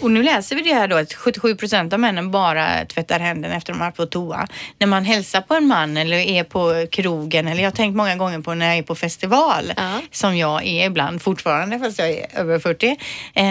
och 0.00 0.10
nu 0.10 0.22
läser 0.22 0.56
vi 0.56 0.62
det 0.62 0.74
här 0.74 0.88
då 0.88 0.96
att 0.96 1.14
77 1.14 1.54
procent 1.56 1.92
av 1.92 2.00
männen 2.00 2.30
bara 2.30 2.84
tvättar 2.84 3.20
händerna 3.20 3.54
efter 3.54 3.72
de 3.72 3.78
har 3.80 3.86
varit 3.86 3.96
på 3.96 4.06
toa. 4.06 4.46
När 4.78 4.86
man 4.86 5.04
hälsar 5.04 5.40
på 5.40 5.54
en 5.54 5.66
man 5.66 5.96
eller 5.96 6.16
är 6.16 6.44
på 6.44 6.86
krogen 6.92 7.48
eller 7.48 7.62
jag 7.62 7.70
har 7.70 7.76
tänkt 7.76 7.96
många 7.96 8.16
gånger 8.16 8.40
på 8.40 8.54
när 8.54 8.66
jag 8.66 8.76
är 8.78 8.82
på 8.82 8.94
festival 8.94 9.72
Ja. 9.76 10.00
som 10.10 10.36
jag 10.36 10.66
är 10.66 10.86
ibland 10.86 11.22
fortfarande 11.22 11.78
fast 11.78 11.98
jag 11.98 12.10
är 12.10 12.26
över 12.34 12.58
40. 12.58 12.96
Eh, 13.34 13.44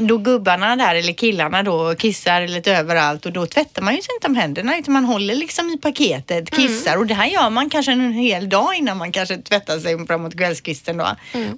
då 0.00 0.18
gubbarna 0.18 0.76
där 0.76 0.94
eller 0.94 1.12
killarna 1.12 1.62
då 1.62 1.94
kissar 1.94 2.46
lite 2.48 2.72
överallt 2.76 3.26
och 3.26 3.32
då 3.32 3.46
tvättar 3.46 3.82
man 3.82 3.94
ju 3.96 4.02
sig 4.02 4.14
inte 4.14 4.26
om 4.26 4.34
händerna 4.36 4.78
utan 4.78 4.94
man 4.94 5.04
håller 5.04 5.34
liksom 5.34 5.70
i 5.70 5.78
paketet, 5.78 6.50
kissar 6.50 6.96
och 6.96 7.06
det 7.06 7.14
här 7.14 7.26
gör 7.26 7.50
man 7.50 7.70
kanske 7.70 7.92
en 7.92 8.12
hel 8.12 8.48
dag 8.48 8.74
innan 8.74 8.96
man 8.96 9.12
kanske 9.12 9.36
tvättar 9.36 9.78
sig 9.78 10.06
framåt 10.06 10.36
kvällskvisten 10.36 10.96
då. 10.96 11.08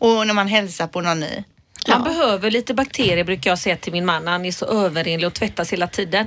Och 0.01 0.27
när 0.27 0.35
man 0.35 0.49
hälsar 0.49 0.87
på 0.87 1.01
någon 1.01 1.21
ny. 1.21 1.45
Man 1.89 2.05
behöver 2.05 2.51
lite 2.51 2.75
bakterier 2.75 3.25
brukar 3.25 3.51
jag 3.51 3.59
säga 3.59 3.77
till 3.77 3.93
min 3.93 4.05
man. 4.07 4.27
Han 4.27 4.45
är 4.45 4.53
så 4.53 4.67
överenlig 4.67 5.27
och 5.27 5.35
tvättas 5.35 5.73
hela 5.73 5.87
tiden. 5.87 6.27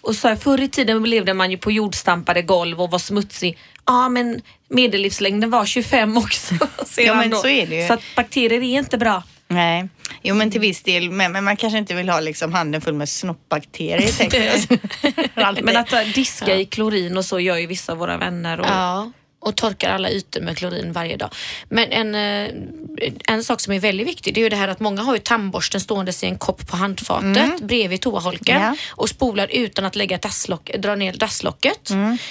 Och 0.00 0.16
så 0.16 0.28
här, 0.28 0.36
förr 0.36 0.60
i 0.60 0.68
tiden 0.68 1.02
levde 1.02 1.34
man 1.34 1.50
ju 1.50 1.58
på 1.58 1.72
jordstampade 1.72 2.42
golv 2.42 2.80
och 2.80 2.90
var 2.90 2.98
smutsig. 2.98 3.58
Ja 3.86 4.08
men 4.08 4.42
medellivslängden 4.68 5.50
var 5.50 5.66
25 5.66 6.18
också. 6.18 6.54
Ja, 6.96 7.12
han 7.12 7.18
men 7.18 7.30
då. 7.30 7.36
så 7.36 7.48
är 7.48 7.66
det 7.66 7.80
ju. 7.82 7.86
Så 7.86 7.94
att 7.94 8.02
bakterier 8.16 8.60
är 8.62 8.78
inte 8.78 8.98
bra. 8.98 9.22
Nej, 9.48 9.88
jo 10.22 10.34
men 10.34 10.50
till 10.50 10.60
viss 10.60 10.82
del, 10.82 11.10
men, 11.10 11.32
men 11.32 11.44
man 11.44 11.56
kanske 11.56 11.78
inte 11.78 11.94
vill 11.94 12.08
ha 12.08 12.20
liksom 12.20 12.52
handen 12.52 12.80
full 12.80 12.94
med 12.94 13.08
snoppbakterier 13.08 14.12
tänker 14.12 14.42
jag. 14.42 15.64
Men 15.64 15.76
att 15.76 15.92
äh, 15.92 16.00
diska 16.14 16.56
i 16.56 16.64
klorin 16.64 17.16
och 17.16 17.24
så 17.24 17.40
gör 17.40 17.56
ju 17.56 17.66
vissa 17.66 17.92
av 17.92 17.98
våra 17.98 18.16
vänner. 18.16 18.60
Och, 18.60 18.66
Ja, 18.66 19.12
och 19.48 19.56
torkar 19.56 19.90
alla 19.90 20.10
ytor 20.10 20.40
med 20.40 20.56
klorin 20.58 20.92
varje 20.92 21.16
dag. 21.16 21.30
Men 21.68 21.92
en, 21.92 22.14
eh, 22.14 22.54
en 23.28 23.44
sak 23.44 23.60
som 23.60 23.72
är 23.72 23.80
väldigt 23.80 24.06
viktig 24.06 24.34
det 24.34 24.40
är 24.40 24.42
ju 24.42 24.48
det 24.48 24.56
här 24.56 24.68
att 24.68 24.80
många 24.80 25.02
har 25.02 25.14
ju 25.14 25.18
tandborsten 25.20 25.80
ståendes 25.80 26.24
i 26.24 26.26
en 26.26 26.38
kopp 26.38 26.68
på 26.68 26.76
handfatet 26.76 27.60
bredvid 27.60 28.00
toaholken 28.00 28.62
Ja. 28.62 28.76
och 28.90 29.08
spolar 29.08 29.48
utan 29.52 29.84
att 29.84 29.96
lägga 29.96 30.18
dasslock, 30.18 30.70
dra 30.78 30.94
ner 30.94 31.12
dasslocket. 31.12 31.90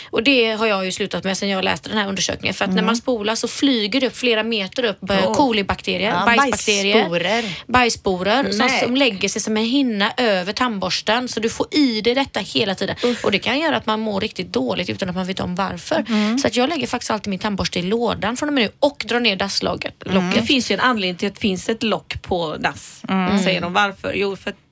Och 0.10 0.24
det 0.24 0.52
har 0.52 0.68
jag 0.68 0.86
ju 0.86 0.92
slutat 0.92 1.24
med 1.24 1.38
sen 1.38 1.50
jag 1.50 1.64
läste 1.64 1.90
den 1.90 1.98
här 1.98 2.08
undersökningen 2.08 2.54
för 2.54 2.66
att 2.66 2.74
när 2.74 2.84
man 2.84 2.96
spolar 2.96 3.36
så 3.36 3.48
flyger 3.48 4.02
det 4.02 4.08
upp 4.08 4.18
flera 4.18 4.44
meter 4.44 4.84
upp 4.84 5.04
oh. 5.04 5.34
kolibakterier, 5.34 6.10
Ja, 6.10 6.26
bajsbakterier, 6.26 6.94
bajssporer. 6.94 7.44
bajssporer 7.68 8.52
som, 8.52 8.70
som 8.84 8.96
lägger 8.96 9.30
sig 9.30 9.42
som 9.42 9.58
en 9.58 9.64
hinna 9.64 10.14
över 10.18 10.54
tandborsten 10.54 11.28
så 11.28 11.40
du 11.40 11.50
får 11.50 11.68
i 11.72 12.02
dig 12.02 12.16
detta 12.16 12.40
hela 12.40 12.76
tiden. 12.76 12.96
Och 13.24 13.32
det 13.32 13.40
kan 13.40 13.60
göra 13.60 13.78
att 13.78 13.86
man 13.86 14.00
mår 14.00 14.22
riktigt 14.22 14.54
dåligt 14.54 14.90
utan 14.90 15.10
att 15.10 15.16
man 15.16 15.28
vet 15.28 15.40
om 15.40 15.56
varför. 15.56 16.06
Mm. 16.10 16.38
Så 16.38 16.48
att 16.48 16.56
jag 16.56 16.70
lägger 16.70 16.88
faktiskt 16.88 17.07
alltid 17.12 17.30
min 17.30 17.40
tandborste 17.40 17.80
i 17.80 17.82
lådan 17.82 18.38
från 18.38 18.50
och 18.50 18.54
med 18.54 18.64
nu 18.64 18.72
och 18.80 19.06
drar 19.08 19.20
ner 19.20 19.36
dasslocket. 19.36 20.08
Mm. 20.08 20.32
Det 20.32 20.42
finns 20.42 20.72
ju 20.72 20.74
en 20.74 20.80
anledning 20.80 21.16
till 21.16 21.28
att 21.28 21.36
det 21.36 21.42
finns 21.42 21.70
ett 21.70 21.84
lock 21.84 22.22
på 22.22 22.58
dass. 22.58 23.02
Mm. 23.10 23.40
Säger 23.40 23.62
de. 23.62 23.74
Varför? 23.74 24.14
Jo, 24.14 24.36
för 24.36 24.50
att 24.50 24.67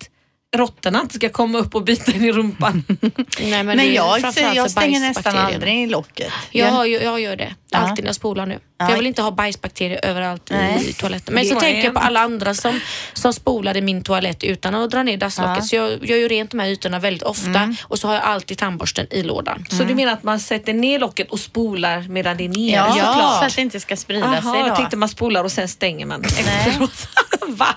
råttorna 0.58 1.01
inte 1.01 1.16
ska 1.16 1.30
komma 1.30 1.58
upp 1.60 1.76
och 1.76 1.84
bita 1.84 2.12
in 2.12 2.24
i 2.26 2.32
rumpan. 2.32 2.84
Nej, 3.39 3.64
men 3.64 3.66
Men 3.78 3.93
jag, 3.93 4.20
jag 4.56 4.72
stänger 4.72 4.99
nästan 4.99 5.38
aldrig 5.38 5.91
locket. 5.91 6.32
Jag, 6.51 6.88
ju- 6.88 7.01
jag 7.03 7.20
gör 7.20 7.36
det 7.36 7.56
Ja. 7.70 7.78
alltid 7.82 8.03
när 8.03 8.10
jag 8.10 8.16
spolar 8.16 8.45
nu. 8.45 8.60
Ja. 8.78 8.86
För 8.86 8.91
Jag 8.91 8.97
vill 8.97 9.08
inte 9.08 9.22
ha 9.22 9.32
bajsbakterier 9.32 9.99
överallt 10.06 10.47
Nej. 10.51 10.89
i 10.89 10.93
toaletten. 10.93 11.34
Men 11.36 11.43
Det 11.43 11.49
så 11.49 11.60
tänker 11.60 11.84
jag 11.84 11.93
på 11.93 11.99
en- 11.99 12.06
alla 12.06 12.20
andra 12.20 12.53
som, 12.53 12.80
som 13.14 13.34
spolar 13.34 13.78
i 13.78 13.82
min 13.82 14.03
toalett 14.03 14.43
utan 14.43 14.76
att 14.76 14.91
dra 14.91 15.03
ner 15.03 15.18
dasslocket. 15.18 15.56
Ja. 15.58 15.62
Så 15.62 15.76
jag 15.76 16.06
gör 16.10 16.18
ju 16.18 16.28
rent 16.28 16.51
de 16.51 16.60
här 16.60 16.68
ytorna 16.68 16.99
väldigt 16.99 17.24
ofta 17.24 17.76
och 17.84 17.99
så 17.99 18.08
har 18.08 18.16
jag 18.16 18.24
alltid 18.24 18.58
tandborsten 18.58 19.08
i 19.12 19.24
lådan. 19.24 19.66
Så 19.70 19.84
du 19.84 19.95
menar 19.95 20.14
att 20.14 20.24
man 20.24 20.39
sätter 20.39 20.74
ner 20.74 20.99
locket 20.99 21.32
och 21.32 21.39
spolar 21.39 22.01
medan 22.10 22.38
det 22.38 22.45
är 22.45 22.49
nere? 22.49 22.72
Ja, 22.72 22.88
såklart. 22.93 23.39
så 23.39 23.45
att 23.45 23.56
det 23.56 23.62
inte 23.62 23.80
ska 23.80 23.95
sprida 23.97 24.30
sig 24.30 24.38
Aha, 24.49 24.60
då. 24.62 24.68
jag 24.68 24.76
tänkte 24.76 24.97
man 24.97 25.10
spolar 25.10 25.43
och 25.43 25.51
sen 25.51 25.68
stänger 25.68 26.06
man 26.06 26.24
efteråt. 26.26 27.08
Va? 27.57 27.67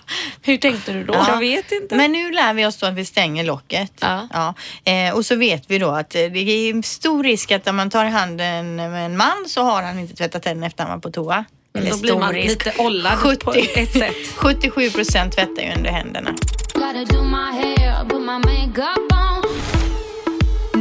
Hur 0.42 0.56
tänkte 0.56 0.92
du 0.92 1.04
då? 1.04 1.14
Ja. 1.14 1.26
Jag 1.28 1.38
vet 1.38 1.72
inte. 1.72 1.96
Men 1.96 2.12
nu 2.12 2.30
lär 2.30 2.54
vi 2.54 2.66
oss 2.66 2.76
då 2.76 2.86
att 2.86 2.94
vi 2.94 3.04
stänger 3.04 3.44
locket. 3.44 3.92
Ja. 4.00 4.54
Eh, 4.84 5.14
och 5.14 5.26
så 5.26 5.36
vet 5.36 5.64
vi 5.66 5.78
då 5.78 5.90
att 5.90 6.14
eh, 6.14 6.20
det 6.20 6.38
är 6.38 6.82
stor 6.82 7.24
risk 7.24 7.50
att 7.50 7.68
om 7.68 7.76
man 7.76 7.90
tar 7.90 8.04
i 8.04 8.08
handen 8.08 8.76
med 8.76 9.06
en 9.06 9.16
man 9.16 9.44
så 9.46 9.62
har 9.62 9.82
han 9.82 9.98
inte 9.98 10.14
tvättat 10.16 10.42
tänderna 10.42 10.66
efter 10.66 10.84
han 10.84 10.92
var 10.92 10.98
på 11.00 11.10
toa. 11.10 11.44
Eller 11.78 11.90
Då 11.90 11.96
blir 11.98 12.16
man 12.18 12.32
risk. 12.32 12.66
lite 12.66 12.82
ollad 12.82 13.20
på 13.20 13.28
70. 13.52 13.68
ett 13.74 13.92
sätt. 13.92 14.16
77 14.36 14.90
procent 14.90 15.34
tvättar 15.34 15.62
ju 15.62 15.72
under 15.76 15.90
händerna. 15.90 16.30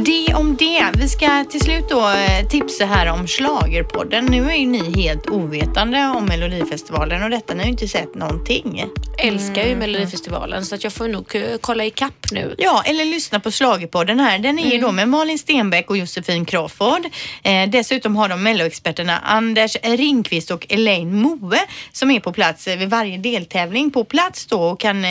Det 0.08 0.34
om 0.34 0.56
det. 0.56 0.84
Vi 0.94 1.08
ska 1.08 1.44
till 1.44 1.60
slut 1.60 1.88
då 1.88 2.08
eh, 2.08 2.48
tipsa 2.48 2.84
här 2.84 3.12
om 3.12 3.26
Schlagerpodden. 3.26 4.24
Nu 4.24 4.50
är 4.50 4.54
ju 4.54 4.66
ni 4.66 5.02
helt 5.02 5.26
ovetande 5.26 6.06
om 6.16 6.24
Melodifestivalen 6.24 7.22
och 7.22 7.30
detta. 7.30 7.54
Ni 7.54 7.60
har 7.60 7.64
ju 7.64 7.70
inte 7.70 7.88
sett 7.88 8.14
någonting. 8.14 8.84
älskar 9.18 9.62
ju 9.62 9.76
Melodifestivalen 9.76 10.64
så 10.64 10.74
att 10.74 10.84
jag 10.84 10.92
får 10.92 11.08
nog 11.08 11.34
eh, 11.34 11.42
kolla 11.60 11.84
i 11.84 11.90
kapp 11.90 12.26
nu. 12.32 12.54
Ja, 12.58 12.82
eller 12.86 13.04
lyssna 13.04 13.40
på 13.40 13.50
Schlagerpodden 13.50 14.20
här. 14.20 14.38
Den 14.38 14.58
är 14.58 14.72
ju 14.72 14.80
då 14.80 14.92
med 14.92 15.08
Malin 15.08 15.38
Stenbeck 15.38 15.90
och 15.90 15.96
Josefin 15.96 16.44
Crawford. 16.44 17.06
Eh, 17.42 17.68
dessutom 17.68 18.16
har 18.16 18.28
de 18.28 18.42
melloexperterna 18.42 19.18
Anders 19.18 19.76
Ringqvist 19.82 20.50
och 20.50 20.66
Elaine 20.68 21.22
Moe 21.22 21.58
som 21.92 22.10
är 22.10 22.20
på 22.20 22.32
plats 22.32 22.66
eh, 22.66 22.78
vid 22.78 22.90
varje 22.90 23.18
deltävling 23.18 23.90
på 23.90 24.04
plats 24.04 24.46
då 24.46 24.62
och 24.62 24.80
kan 24.80 25.04
eh, 25.04 25.10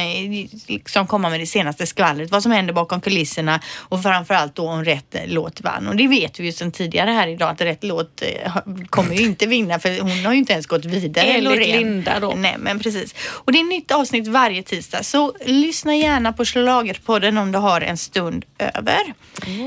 liksom 0.68 1.08
komma 1.08 1.30
med 1.30 1.40
det 1.40 1.48
senaste 1.48 1.86
skvallret, 1.86 2.32
vad 2.32 2.44
som 2.44 2.52
händer 2.52 2.74
bakom 2.74 3.02
kulisserna 3.02 3.60
och 3.78 4.04
framförallt 4.04 4.56
då 4.56 4.70
om 4.70 4.87
rätt 4.88 5.16
låt 5.26 5.62
vann. 5.62 5.88
Och 5.88 5.96
det 5.96 6.08
vet 6.08 6.40
vi 6.40 6.46
ju 6.46 6.52
sedan 6.52 6.72
tidigare 6.72 7.12
här 7.12 7.28
idag 7.28 7.50
att 7.50 7.62
rätt 7.62 7.84
låt 7.84 8.22
eh, 8.22 8.58
kommer 8.90 9.16
ju 9.16 9.26
inte 9.26 9.46
vinna 9.46 9.80
för 9.80 10.00
hon 10.00 10.26
har 10.26 10.34
ju 10.34 10.40
inte 10.40 10.54
ens 10.54 10.66
gått 10.68 10.86
vidare. 10.86 11.26
Enligt 11.26 11.44
Loreen. 11.44 11.78
Linda 11.80 12.20
då. 12.20 12.34
Nej, 12.38 12.56
men 12.60 12.80
precis. 12.80 13.16
Och 13.30 13.52
det 13.52 13.60
är 13.60 13.64
nytt 13.64 13.92
avsnitt 13.92 14.28
varje 14.28 14.64
tisdag, 14.64 15.04
så 15.04 15.34
lyssna 15.46 15.96
gärna 15.96 16.34
på 16.34 16.46
Schlagerpodden 16.46 17.38
om 17.38 17.52
du 17.52 17.60
har 17.60 17.82
en 17.82 17.98
stund 17.98 18.46
över. 18.60 19.14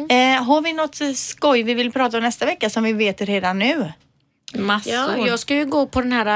Eh, 0.09 0.45
har 0.45 0.61
vi 0.63 0.73
något 0.73 1.17
skoj 1.17 1.63
vi 1.63 1.75
vill 1.75 1.93
prata 1.93 2.17
om 2.17 2.23
nästa 2.23 2.47
vecka 2.47 2.71
som 2.71 2.83
vi 2.83 2.93
vet 2.93 3.21
redan 3.21 3.59
nu? 3.59 3.93
Massor. 4.55 4.93
Ja, 4.93 5.27
jag 5.27 5.39
ska 5.39 5.55
ju 5.55 5.65
gå 5.67 5.87
på 5.87 6.01
den 6.01 6.13
här 6.13 6.27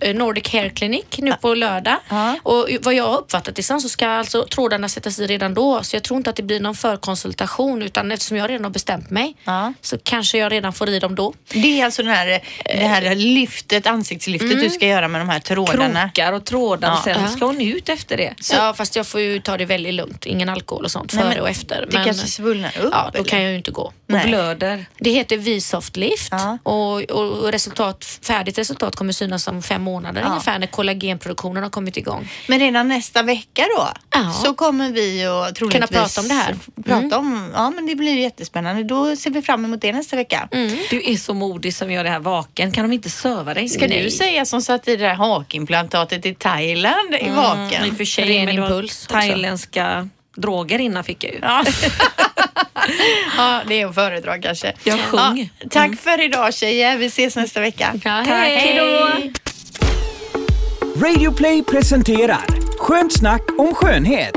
eh, 0.00 0.14
Nordic 0.14 0.48
Hair 0.52 0.68
Clinic 0.68 1.04
nu 1.18 1.32
på 1.40 1.54
lördag. 1.54 1.96
Ja. 2.08 2.36
Och 2.42 2.68
vad 2.82 2.94
jag 2.94 3.04
har 3.08 3.18
uppfattat 3.18 3.56
det 3.56 3.62
sen 3.62 3.80
så 3.80 3.88
ska 3.88 4.08
alltså 4.08 4.46
trådarna 4.50 4.88
sättas 4.88 5.18
i 5.18 5.26
redan 5.26 5.54
då. 5.54 5.82
Så 5.82 5.96
jag 5.96 6.02
tror 6.02 6.16
inte 6.18 6.30
att 6.30 6.36
det 6.36 6.42
blir 6.42 6.60
någon 6.60 6.74
förkonsultation 6.74 7.82
utan 7.82 8.12
eftersom 8.12 8.36
jag 8.36 8.50
redan 8.50 8.64
har 8.64 8.70
bestämt 8.70 9.10
mig 9.10 9.34
Ja. 9.44 9.72
så 9.80 9.98
kanske 10.02 10.38
jag 10.38 10.52
redan 10.52 10.72
får 10.72 10.88
i 10.88 10.98
dem 10.98 11.14
då. 11.14 11.34
Det 11.52 11.80
är 11.80 11.84
alltså 11.84 12.02
den 12.02 12.12
här, 12.12 12.40
det 12.64 12.86
här 12.86 13.14
lyftet, 13.14 13.86
ansiktslyftet 13.86 14.50
du 14.60 14.70
ska 14.70 14.86
göra 14.86 15.08
med 15.08 15.20
de 15.20 15.28
här 15.28 15.40
trådarna. 15.40 16.02
Krokar 16.14 16.32
och 16.32 16.44
trådar 16.44 16.90
och 16.92 16.98
Ja. 16.98 17.14
sen 17.14 17.28
ska 17.28 17.46
hon 17.46 17.60
ut 17.60 17.88
efter 17.88 18.16
det. 18.16 18.34
Ja, 18.52 18.74
fast 18.76 18.96
jag 18.96 19.06
får 19.06 19.20
ju 19.20 19.40
ta 19.40 19.56
det 19.56 19.64
väldigt 19.64 19.94
lugnt. 19.94 20.26
Ingen 20.26 20.48
alkohol 20.48 20.84
och 20.84 20.90
sånt 20.90 21.12
Nej, 21.12 21.22
före 21.22 21.34
men 21.34 21.40
och 21.42 21.48
efter. 21.48 21.86
Det 21.90 22.04
kanske 22.04 22.26
svullnar 22.26 22.78
upp? 22.82 22.88
Ja, 22.92 23.10
då 23.12 23.18
eller? 23.18 23.28
kan 23.30 23.42
jag 23.42 23.50
ju 23.50 23.56
inte 23.56 23.70
gå. 23.70 23.82
Och 23.82 23.92
Nej. 24.06 24.26
blöder. 24.26 24.86
Det 24.98 25.10
heter 25.10 25.36
V-soft 25.36 25.96
lift 25.96 26.32
och, 26.62 27.05
och 27.10 27.52
resultat, 27.52 28.04
färdigt 28.22 28.58
resultat 28.58 28.96
kommer 28.96 29.12
synas 29.12 29.48
om 29.48 29.62
fem 29.62 29.82
månader 29.82 30.20
Ja. 30.20 30.28
ungefär 30.28 30.58
när 30.58 30.66
kollagenproduktionen 30.66 31.62
har 31.62 31.70
kommit 31.70 31.96
igång. 31.96 32.28
Men 32.48 32.58
redan 32.58 32.88
nästa 32.88 33.22
vecka 33.22 33.62
då 33.76 33.88
Ja. 34.14 34.32
så 34.44 34.54
kommer 34.54 34.90
vi 34.92 35.24
att 35.26 35.54
troligtvis 35.54 35.90
prata 35.90 36.20
om 36.20 36.28
det 36.28 36.34
här. 36.34 36.56
Prata 36.84 37.18
om, 37.18 37.50
ja 37.54 37.70
men 37.70 37.86
det 37.86 37.94
blir 37.94 38.18
jättespännande. 38.18 38.82
Då 38.84 39.16
ser 39.16 39.30
vi 39.30 39.42
fram 39.42 39.64
emot 39.64 39.80
det 39.80 39.92
nästa 39.92 40.16
vecka. 40.16 40.48
Du 40.90 41.02
är 41.12 41.16
så 41.16 41.34
modig 41.34 41.74
som 41.74 41.90
gör 41.92 42.04
det 42.04 42.10
här 42.10 42.18
vaken. 42.20 42.72
Kan 42.72 42.88
de 42.88 42.94
inte 42.94 43.10
söva 43.10 43.54
dig? 43.54 43.68
Ska 43.68 43.88
du 43.88 44.10
säga 44.10 44.44
som 44.44 44.62
satt 44.62 44.88
i 44.88 44.96
det 44.96 45.04
där 45.06 45.14
hakimplantatet 45.14 46.26
i 46.26 46.34
Thailand 46.34 47.14
i 47.20 47.30
vaken? 47.30 47.84
I 47.84 47.90
och 47.90 47.96
för 47.96 48.04
sig, 48.04 48.24
Ren 48.24 48.48
impuls 48.48 49.04
också. 49.04 49.12
Thailändska 49.12 50.08
droger 50.36 50.78
innan 50.78 51.04
fick 51.04 51.24
jag 51.24 51.32
ju. 51.32 51.38
Ja. 51.42 51.64
ja, 53.36 53.60
det 53.68 53.80
är 53.80 53.86
att 53.86 53.94
föredra 53.94 54.38
kanske. 54.38 54.72
Jag 54.84 54.98
sjöng. 55.00 55.50
Ja, 55.58 55.68
tack 55.70 55.96
för 55.96 56.24
idag 56.24 56.54
tjejer. 56.54 56.98
Vi 56.98 57.06
ses 57.06 57.36
nästa 57.36 57.60
vecka. 57.60 57.94
Tack. 58.02 58.26
Hej 58.26 58.74
då! 58.78 59.10
Radio 61.06 61.32
Play 61.32 61.62
presenterar 61.62 62.66
Skönt 62.78 63.12
snack 63.12 63.42
om 63.58 63.74
skönhet. 63.74 64.36